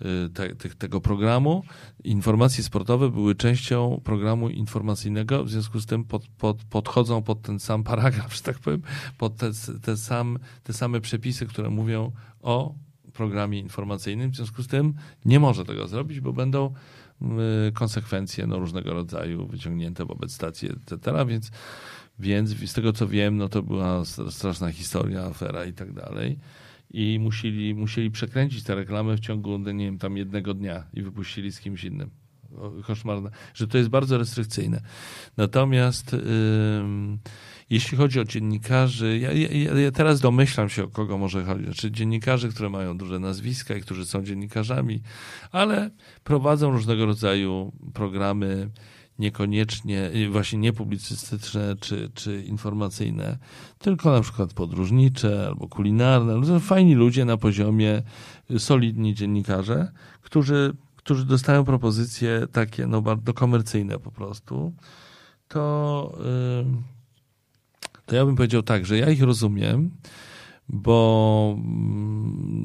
[0.01, 1.63] Y, te, te, tego programu.
[2.03, 7.59] Informacje sportowe były częścią programu informacyjnego, w związku z tym pod, pod, podchodzą pod ten
[7.59, 8.81] sam paragraf, że tak powiem,
[9.17, 9.51] pod te,
[9.81, 12.11] te, sam, te same przepisy, które mówią
[12.41, 12.75] o
[13.13, 14.31] programie informacyjnym.
[14.31, 14.93] W związku z tym
[15.25, 16.73] nie może tego zrobić, bo będą
[17.73, 21.25] konsekwencje no, różnego rodzaju wyciągnięte wobec stacji, etc.
[21.25, 21.51] Więc,
[22.19, 26.39] więc z tego co wiem, no to była straszna historia, afera i tak dalej
[26.91, 31.01] i musieli, musieli przekręcić tę reklamę w ciągu, no nie wiem, tam jednego dnia i
[31.01, 32.09] wypuścili z kimś innym.
[32.83, 34.81] Koszmarne, że to jest bardzo restrykcyjne.
[35.37, 36.19] Natomiast yy,
[37.69, 41.65] jeśli chodzi o dziennikarzy, ja, ja, ja, teraz domyślam się, o kogo może chodzić.
[41.65, 45.01] Znaczy dziennikarzy, które mają duże nazwiska i którzy są dziennikarzami,
[45.51, 45.89] ale
[46.23, 48.69] prowadzą różnego rodzaju programy
[49.19, 53.37] niekoniecznie, właśnie nie publicystyczne czy, czy informacyjne,
[53.79, 56.59] tylko na przykład podróżnicze albo kulinarne.
[56.59, 58.01] Fajni ludzie na poziomie,
[58.57, 64.73] solidni dziennikarze, którzy, którzy dostają propozycje takie no, bardzo komercyjne po prostu,
[65.47, 66.17] to,
[68.05, 69.91] to ja bym powiedział tak, że ja ich rozumiem,
[70.69, 71.57] bo,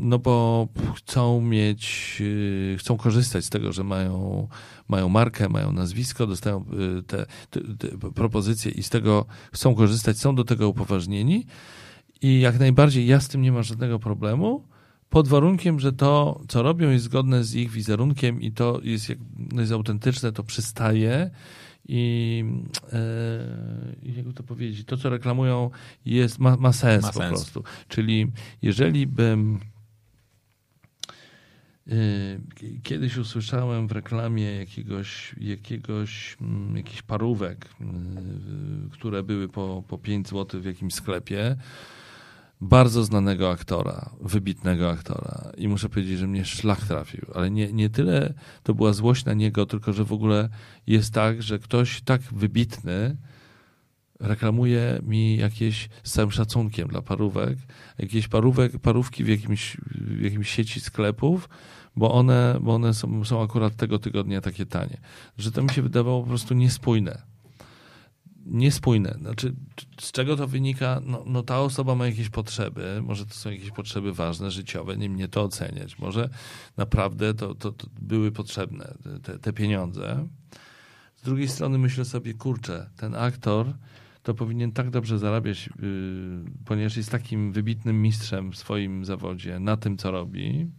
[0.01, 4.49] no bo chcą mieć, y, chcą korzystać z tego, że mają,
[4.89, 6.65] mają markę, mają nazwisko, dostają
[6.99, 11.47] y, te, te, te propozycje i z tego chcą korzystać, są do tego upoważnieni
[12.23, 14.65] i jak najbardziej ja z tym nie mam żadnego problemu,
[15.11, 19.19] pod warunkiem, że to, co robią, jest zgodne z ich wizerunkiem i to jest, jak,
[19.53, 21.31] no jest autentyczne, to przystaje
[21.93, 22.45] i
[22.93, 23.01] e,
[24.03, 25.71] jakby to powiedzieć, to co reklamują
[26.05, 27.31] jest, ma, ma sens ma po sens.
[27.31, 27.65] prostu.
[27.89, 29.61] Czyli jeżeli bym
[31.89, 31.93] e,
[32.83, 37.85] Kiedyś usłyszałem w reklamie jakiegoś, jakiegoś, mm, jakichś parówek, e,
[38.91, 41.57] które były po, po 5 zł w jakimś sklepie
[42.61, 45.53] bardzo znanego aktora, wybitnego aktora.
[45.57, 47.27] I muszę powiedzieć, że mnie szlak trafił.
[47.35, 50.49] Ale nie, nie tyle to była złość na niego, tylko że w ogóle
[50.87, 53.17] jest tak, że ktoś tak wybitny
[54.21, 57.59] reklamuje mi jakieś z całym szacunkiem dla parówek,
[57.99, 61.49] jakieś parówek, parówki w jakimś, w jakimś sieci sklepów,
[61.97, 65.01] bo one, bo one są, są akurat tego tygodnia takie tanie.
[65.39, 67.30] Że to mi się wydawało po prostu niespójne
[68.47, 69.17] niespójne.
[69.21, 69.55] Znaczy,
[70.01, 71.01] z czego to wynika?
[71.05, 75.09] No, no, ta osoba ma jakieś potrzeby, może to są jakieś potrzeby ważne, życiowe, nie
[75.09, 75.99] mnie to oceniać.
[75.99, 76.29] Może
[76.77, 80.27] naprawdę to, to, to były potrzebne te, te, pieniądze.
[81.17, 83.67] Z drugiej strony myślę sobie, kurczę, ten aktor
[84.23, 89.77] to powinien tak dobrze zarabiać, yy, ponieważ jest takim wybitnym mistrzem w swoim zawodzie, na
[89.77, 90.71] tym, co robi,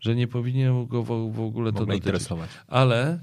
[0.00, 1.98] że nie powinien go w, w ogóle to dotyczyć.
[1.98, 2.50] interesować.
[2.66, 3.20] Ale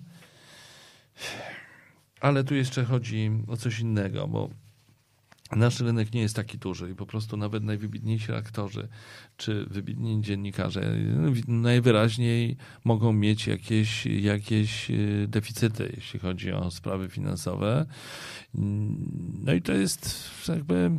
[2.24, 4.50] ale tu jeszcze chodzi o coś innego, bo
[5.52, 8.88] nasz rynek nie jest taki duży i po prostu nawet najwybitniejsi aktorzy
[9.38, 10.96] czy wybitni dziennikarze
[11.48, 17.86] najwyraźniej mogą mieć jakieś, jakieś y, deficyty, jeśli chodzi o sprawy finansowe.
[19.44, 20.92] No i to jest jakby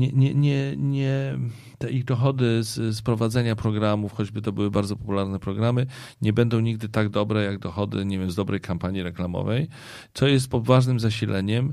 [0.00, 1.38] nie, nie, nie, nie,
[1.78, 5.86] te ich dochody z, z prowadzenia programów, choćby to były bardzo popularne programy,
[6.22, 9.68] nie będą nigdy tak dobre jak dochody, nie wiem, z dobrej kampanii reklamowej,
[10.14, 11.72] co jest poważnym zasileniem.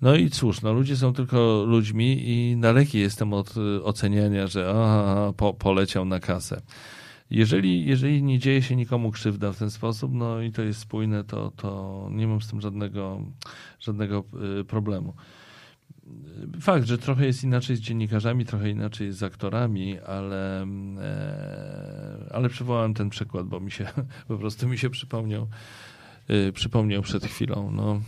[0.00, 5.32] No i cóż, no ludzie są tylko ludźmi i daleki jestem od oceniania, że aha,
[5.36, 6.62] po, poleciał na kasę.
[7.30, 11.24] Jeżeli, jeżeli nie dzieje się nikomu krzywda w ten sposób, no i to jest spójne,
[11.24, 13.22] to, to nie mam z tym żadnego,
[13.80, 14.24] żadnego
[14.60, 15.14] y, problemu
[16.60, 22.48] fakt, że trochę jest inaczej z dziennikarzami, trochę inaczej jest z aktorami, ale, e, ale
[22.48, 23.86] przywołałem ten przykład, bo mi się
[24.28, 25.48] po prostu mi się przypomniał,
[26.28, 27.70] e, przypomniał przed chwilą.
[27.70, 28.00] No,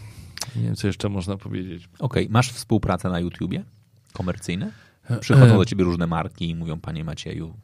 [0.57, 1.89] nie wiem, co jeszcze można powiedzieć.
[1.99, 2.33] Okej, okay.
[2.33, 3.65] masz współpracę na YouTubie?
[4.13, 4.73] Komercyjne?
[5.21, 7.55] Przychodzą do ciebie różne marki i mówią, panie Macieju.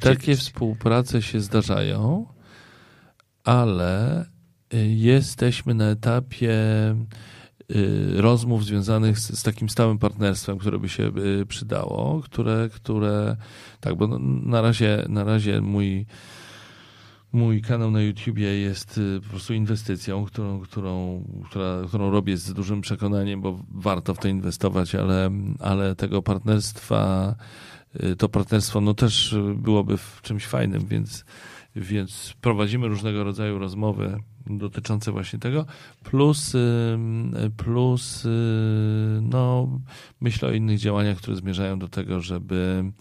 [0.00, 2.26] Takie współprace się zdarzają,
[3.44, 4.24] ale
[4.88, 6.54] jesteśmy na etapie
[8.16, 13.36] rozmów związanych z, z, takim stałym partnerstwem, które by się y, przydało, które, które
[13.80, 16.06] tak, bo na razie, na razie mój
[17.32, 22.52] mój kanał na YouTubie jest y, po prostu inwestycją, którą, którą, która, którą robię z
[22.52, 25.30] dużym przekonaniem, bo warto w to inwestować, ale,
[25.60, 27.34] ale tego partnerstwa,
[28.04, 31.24] y, to partnerstwo no też byłoby w czymś fajnym, więc,
[31.78, 35.66] więc prowadzimy różnego rodzaju rozmowy dotyczące właśnie tego,
[36.04, 36.98] plus, y,
[37.56, 38.26] plus
[39.22, 39.68] no,
[40.20, 42.92] myślę o innych działaniach, które zmierzają do tego, żeby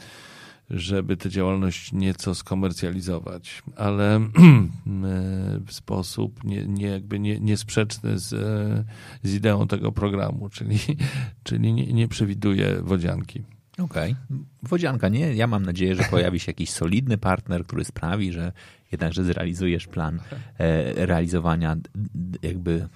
[0.70, 4.20] żeby tę działalność nieco skomercjalizować, ale
[5.66, 8.30] w sposób nie, nie, jakby nie, niesprzeczny z,
[9.24, 10.80] z ideą tego programu, czyli,
[11.44, 13.44] czyli nie, nie przewiduje wodzianki.
[13.80, 14.16] Okej.
[14.30, 14.38] Okay.
[14.64, 15.34] Wodzianka nie.
[15.34, 18.52] Ja mam nadzieję, że pojawi się jakiś solidny partner, który sprawi, że
[18.91, 20.20] jednakże zrealizujesz plan
[20.58, 21.76] e, realizowania
[22.44, 22.88] jakby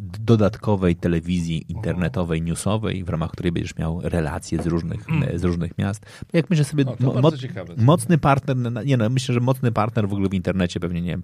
[0.00, 5.38] dodatkowej telewizji internetowej, newsowej, w ramach której będziesz miał relacje z różnych, mm.
[5.38, 6.06] z różnych miast.
[6.32, 7.30] Jak myślę sobie, mo
[7.76, 8.56] mocny partner,
[8.86, 11.22] nie no, myślę, że mocny partner w ogóle w internecie pewnie, nie wiem,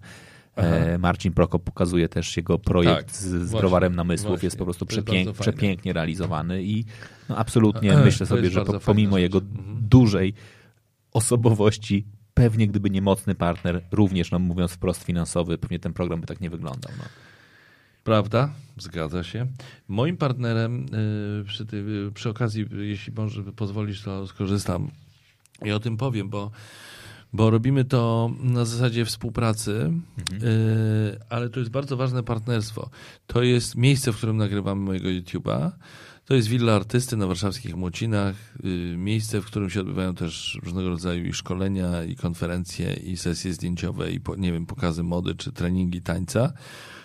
[0.56, 4.64] e, Marcin Prokop pokazuje też jego projekt tak, z, z browarem namysłów, właśnie, jest po
[4.64, 6.84] prostu przepięk, przepięknie realizowany i
[7.28, 9.76] no, absolutnie e, myślę sobie, że po, pomimo jego mhm.
[9.88, 10.34] dużej
[11.12, 16.26] osobowości pewnie gdyby nie mocny partner, również no, mówiąc wprost finansowy, pewnie ten program by
[16.26, 16.92] tak nie wyglądał.
[16.98, 17.04] No.
[18.04, 18.50] Prawda?
[18.76, 19.46] Zgadza się.
[19.88, 20.86] Moim partnerem
[21.40, 24.90] y, przy, tej, przy okazji, jeśli może pozwolisz, to skorzystam
[25.64, 26.50] i o tym powiem, bo,
[27.32, 30.50] bo robimy to na zasadzie współpracy, mhm.
[30.50, 32.90] Y, ale to jest bardzo ważne partnerstwo.
[33.26, 35.70] To jest miejsce, w którym nagrywamy mojego YouTube'a.
[36.24, 40.88] To jest Willa Artysty na warszawskich Młocinach, y, miejsce, w którym się odbywają też różnego
[40.88, 46.02] rodzaju i szkolenia, i konferencje, i sesje zdjęciowe, i nie wiem, pokazy mody, czy treningi
[46.02, 46.52] tańca.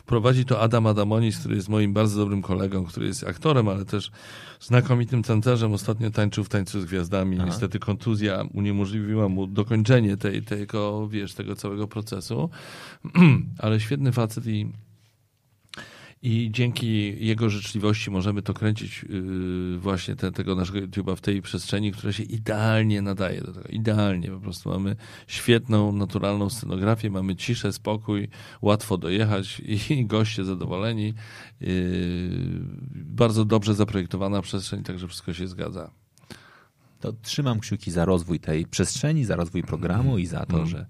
[0.06, 4.12] Prowadzi to Adam Adamonis, który jest moim bardzo dobrym kolegą, który jest aktorem, ale też
[4.60, 5.74] znakomitym tancerzem.
[5.74, 7.36] Ostatnio tańczył w Tańcu z Gwiazdami.
[7.38, 7.46] Aha.
[7.46, 12.50] Niestety kontuzja uniemożliwiła mu dokończenie tej, tego, wiesz, tego całego procesu.
[13.64, 14.72] ale świetny facet i
[16.22, 21.42] i dzięki jego życzliwości możemy to kręcić yy, właśnie te, tego naszego YouTube'a w tej
[21.42, 23.68] przestrzeni, która się idealnie nadaje do tego.
[23.70, 24.32] Idealnie.
[24.32, 24.96] Po prostu mamy
[25.28, 28.28] świetną, naturalną scenografię, mamy ciszę, spokój,
[28.62, 31.14] łatwo dojechać i goście zadowoleni.
[31.62, 31.70] Yy,
[32.96, 35.92] bardzo dobrze zaprojektowana przestrzeń, także wszystko się zgadza.
[37.00, 40.68] To trzymam kciuki za rozwój tej przestrzeni, za rozwój programu i za to, mm.
[40.68, 40.86] że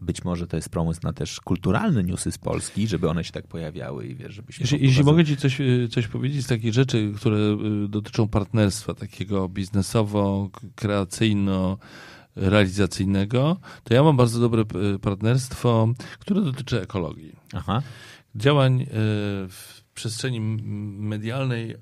[0.00, 3.46] być może to jest pomysł na też kulturalne newsy z Polski, żeby one się tak
[3.46, 4.62] pojawiały i wiesz, żebyśmy...
[4.62, 7.36] Jeśli, jeśli mogę ci coś, y, coś powiedzieć z takich rzeczy, które
[7.84, 11.78] y, dotyczą partnerstwa takiego biznesowo, kreacyjno,
[12.36, 14.64] realizacyjnego, to ja mam bardzo dobre
[14.94, 15.88] y, partnerstwo,
[16.18, 17.36] które dotyczy ekologii.
[17.52, 17.82] Aha.
[18.34, 18.86] Działań
[19.48, 21.74] w przestrzeni medialnej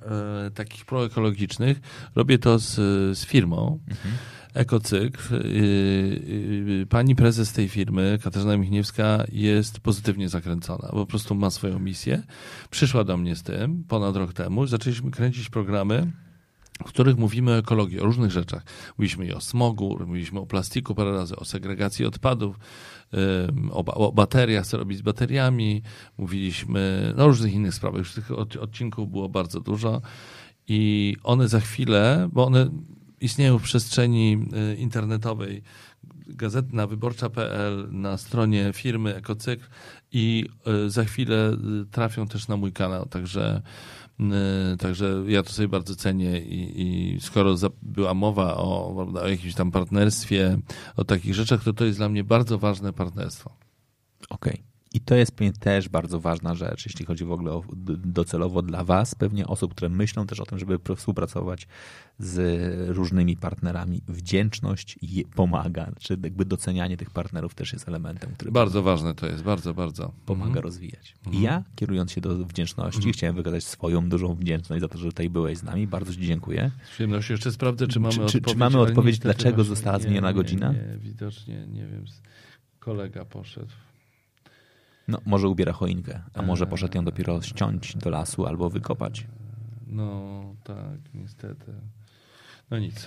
[0.55, 1.81] takich proekologicznych.
[2.15, 2.75] Robię to z,
[3.19, 3.79] z firmą.
[3.89, 4.17] Mhm
[4.57, 5.35] ekocykl.
[5.35, 5.39] Y,
[6.83, 10.89] y, pani prezes tej firmy, Katarzyna Michniewska, jest pozytywnie zakręcona.
[10.89, 12.23] Po prostu ma swoją misję.
[12.71, 14.67] Przyszła do mnie z tym ponad rok temu.
[14.67, 16.13] Zaczęliśmy kręcić programy
[16.85, 18.63] w których mówimy o ekologii, o różnych rzeczach.
[18.99, 22.59] Mówiliśmy i o smogu, mówiliśmy o plastiku parę razy, o segregacji odpadów,
[23.71, 25.83] o, o bateriach, co robić z bateriami.
[26.19, 27.99] Mówiliśmy no, o różnych innych sprawach.
[27.99, 28.31] Już tych
[28.61, 30.03] odcinków było bardzo dużo
[30.69, 32.71] i one za chwilę, bo one
[33.21, 34.39] istnieją w przestrzeni
[34.73, 35.63] y, internetowej
[36.27, 39.65] gazetna wyborcza.pl na stronie firmy Ekocykl
[40.13, 40.45] i
[40.87, 41.53] y, za chwilę
[41.83, 43.63] y, trafią też na mój kanał, także
[44.79, 49.71] Także ja to sobie bardzo cenię i, i skoro była mowa o, o jakimś tam
[49.71, 50.59] partnerstwie,
[50.97, 53.57] o takich rzeczach, to to jest dla mnie bardzo ważne partnerstwo.
[54.31, 54.53] Okej.
[54.53, 54.76] Okay.
[54.97, 57.63] I to jest pewnie też bardzo ważna rzecz, jeśli chodzi w ogóle o
[58.05, 61.69] docelowo dla Was, pewnie osób, które myślą też o tym, żeby współpracować
[62.19, 62.39] z
[62.97, 64.03] różnymi partnerami.
[64.09, 64.99] Wdzięczność
[65.35, 69.75] pomaga, czy jakby docenianie tych partnerów też jest elementem, który bardzo ważne to jest, bardzo,
[69.75, 70.13] bardzo.
[70.27, 70.65] Pomaga mhm.
[70.65, 71.15] rozwijać.
[71.33, 73.13] I ja, kierując się do wdzięczności, mhm.
[73.13, 75.87] chciałem wykazać swoją dużą wdzięczność za to, że tutaj byłeś z nami.
[75.87, 76.71] Bardzo Ci dziękuję.
[76.85, 78.45] Z przyjemnością jeszcze sprawdzę, czy mamy czy, odpowiedź.
[78.47, 80.73] Czy mamy odpowiedź, dlaczego została zmieniona godzina?
[80.73, 82.05] Nie, widocznie, nie wiem.
[82.79, 83.73] Kolega poszedł.
[85.09, 89.27] No, może ubiera choinkę, a może poszedł ją dopiero ściąć do lasu albo wykopać.
[89.87, 91.73] No, tak, niestety.
[92.71, 93.07] No nic.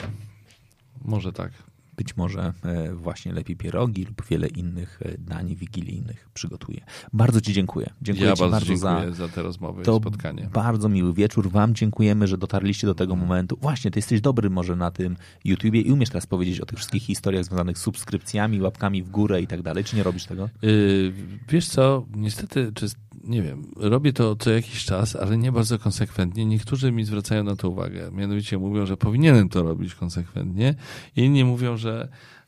[1.02, 1.52] Może tak
[2.00, 6.82] być może e, właśnie lepiej pierogi lub wiele innych e, dań wigilijnych przygotuje.
[7.14, 7.90] Bardzo Ci dziękuję.
[8.02, 10.50] Dziękuję ja Ci bardzo, bardzo dziękuję za, za te rozmowy to spotkanie.
[10.54, 11.50] Bardzo miły wieczór.
[11.50, 13.58] Wam dziękujemy, że dotarliście do tego momentu.
[13.62, 17.04] Właśnie, Ty jesteś dobry może na tym YouTubie i umiesz teraz powiedzieć o tych wszystkich
[17.04, 19.84] historiach związanych z subskrypcjami, łapkami w górę i tak dalej.
[19.84, 20.50] Czy nie robisz tego?
[20.62, 21.14] Yy,
[21.50, 22.88] wiesz co, niestety, czy
[23.24, 26.46] nie wiem, robię to co jakiś czas, ale nie bardzo konsekwentnie.
[26.46, 28.12] Niektórzy mi zwracają na to uwagę.
[28.12, 30.76] Mianowicie mówią, że powinienem to robić konsekwentnie.
[31.16, 31.89] Inni mówią, że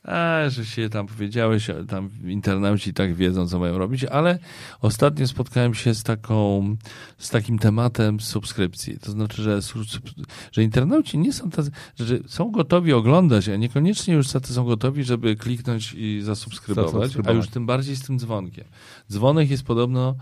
[0.04, 4.40] A, że się tam powiedziałeś, tam internauci tak wiedzą, co mają robić, ale
[4.82, 6.76] ostatnio spotkałem się z taką,
[7.18, 9.00] z takim tematem subskrypcji.
[9.00, 9.60] To znaczy, że,
[10.52, 15.04] że internauci nie są tacy, że są gotowi oglądać, a niekoniecznie już tacy są gotowi,
[15.04, 17.34] żeby kliknąć i zasubskrybować, zasubskrybować.
[17.34, 18.66] a już tym bardziej z tym dzwonkiem.
[19.12, 20.16] Dzwonek jest podobno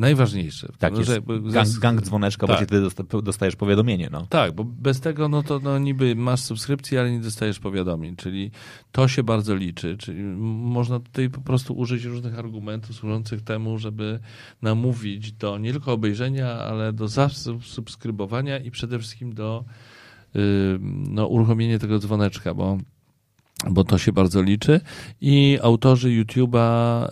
[0.00, 0.68] najważniejsze.
[0.78, 1.20] Tak, jest że,
[1.52, 2.56] gang, gang dzwoneczka, tak.
[2.56, 4.08] bo wtedy dostajesz powiadomienie.
[4.12, 4.26] No.
[4.30, 8.50] Tak, bo bez tego no to no, niby masz subskrypcję, ale nie dostajesz powiadomień, czyli
[8.92, 9.96] to się bardzo liczy.
[9.98, 14.20] Czyli można tutaj po prostu użyć różnych argumentów służących temu, żeby
[14.62, 19.64] namówić do nie tylko obejrzenia, ale do zasubskrybowania i przede wszystkim do
[20.34, 20.42] yy,
[21.08, 22.78] no, uruchomienia tego dzwoneczka, bo
[23.68, 24.80] bo to się bardzo liczy.
[25.20, 27.04] I autorzy YouTube'a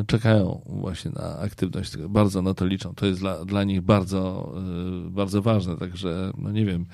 [0.00, 2.94] y, czekają właśnie na aktywność, bardzo na to liczą.
[2.94, 4.52] To jest dla, dla nich bardzo,
[5.06, 6.86] y, bardzo ważne, także no nie wiem,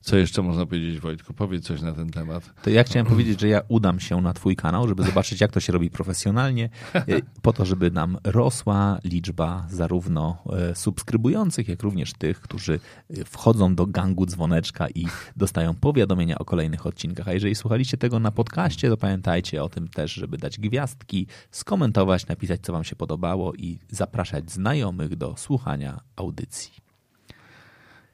[0.00, 1.34] co jeszcze można powiedzieć, Wojtku?
[1.34, 2.62] Powiedz coś na ten temat.
[2.62, 5.60] To ja chciałem powiedzieć, że ja udam się na Twój kanał, żeby zobaczyć, jak to
[5.60, 7.02] się robi profesjonalnie, e,
[7.42, 13.74] po to, żeby nam rosła liczba zarówno e, subskrybujących, jak również tych, którzy e, wchodzą
[13.74, 15.06] do gangu dzwoneczka i
[15.36, 17.28] dostają powiadomienia o kolejnych odcinkach.
[17.28, 22.26] A jeżeli słuchaliście tego na podcaście, to pamiętajcie o tym też, żeby dać gwiazdki, skomentować,
[22.26, 26.89] napisać, co Wam się podobało i zapraszać znajomych do słuchania audycji.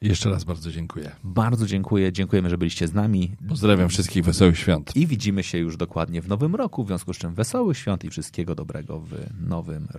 [0.00, 1.10] Jeszcze raz bardzo dziękuję.
[1.24, 2.12] Bardzo dziękuję.
[2.12, 3.36] Dziękujemy, że byliście z nami.
[3.48, 4.96] Pozdrawiam wszystkich wesołych świąt.
[4.96, 8.10] I widzimy się już dokładnie w nowym roku, w związku z czym wesołych świąt i
[8.10, 9.12] wszystkiego dobrego w
[9.48, 9.94] nowym roku.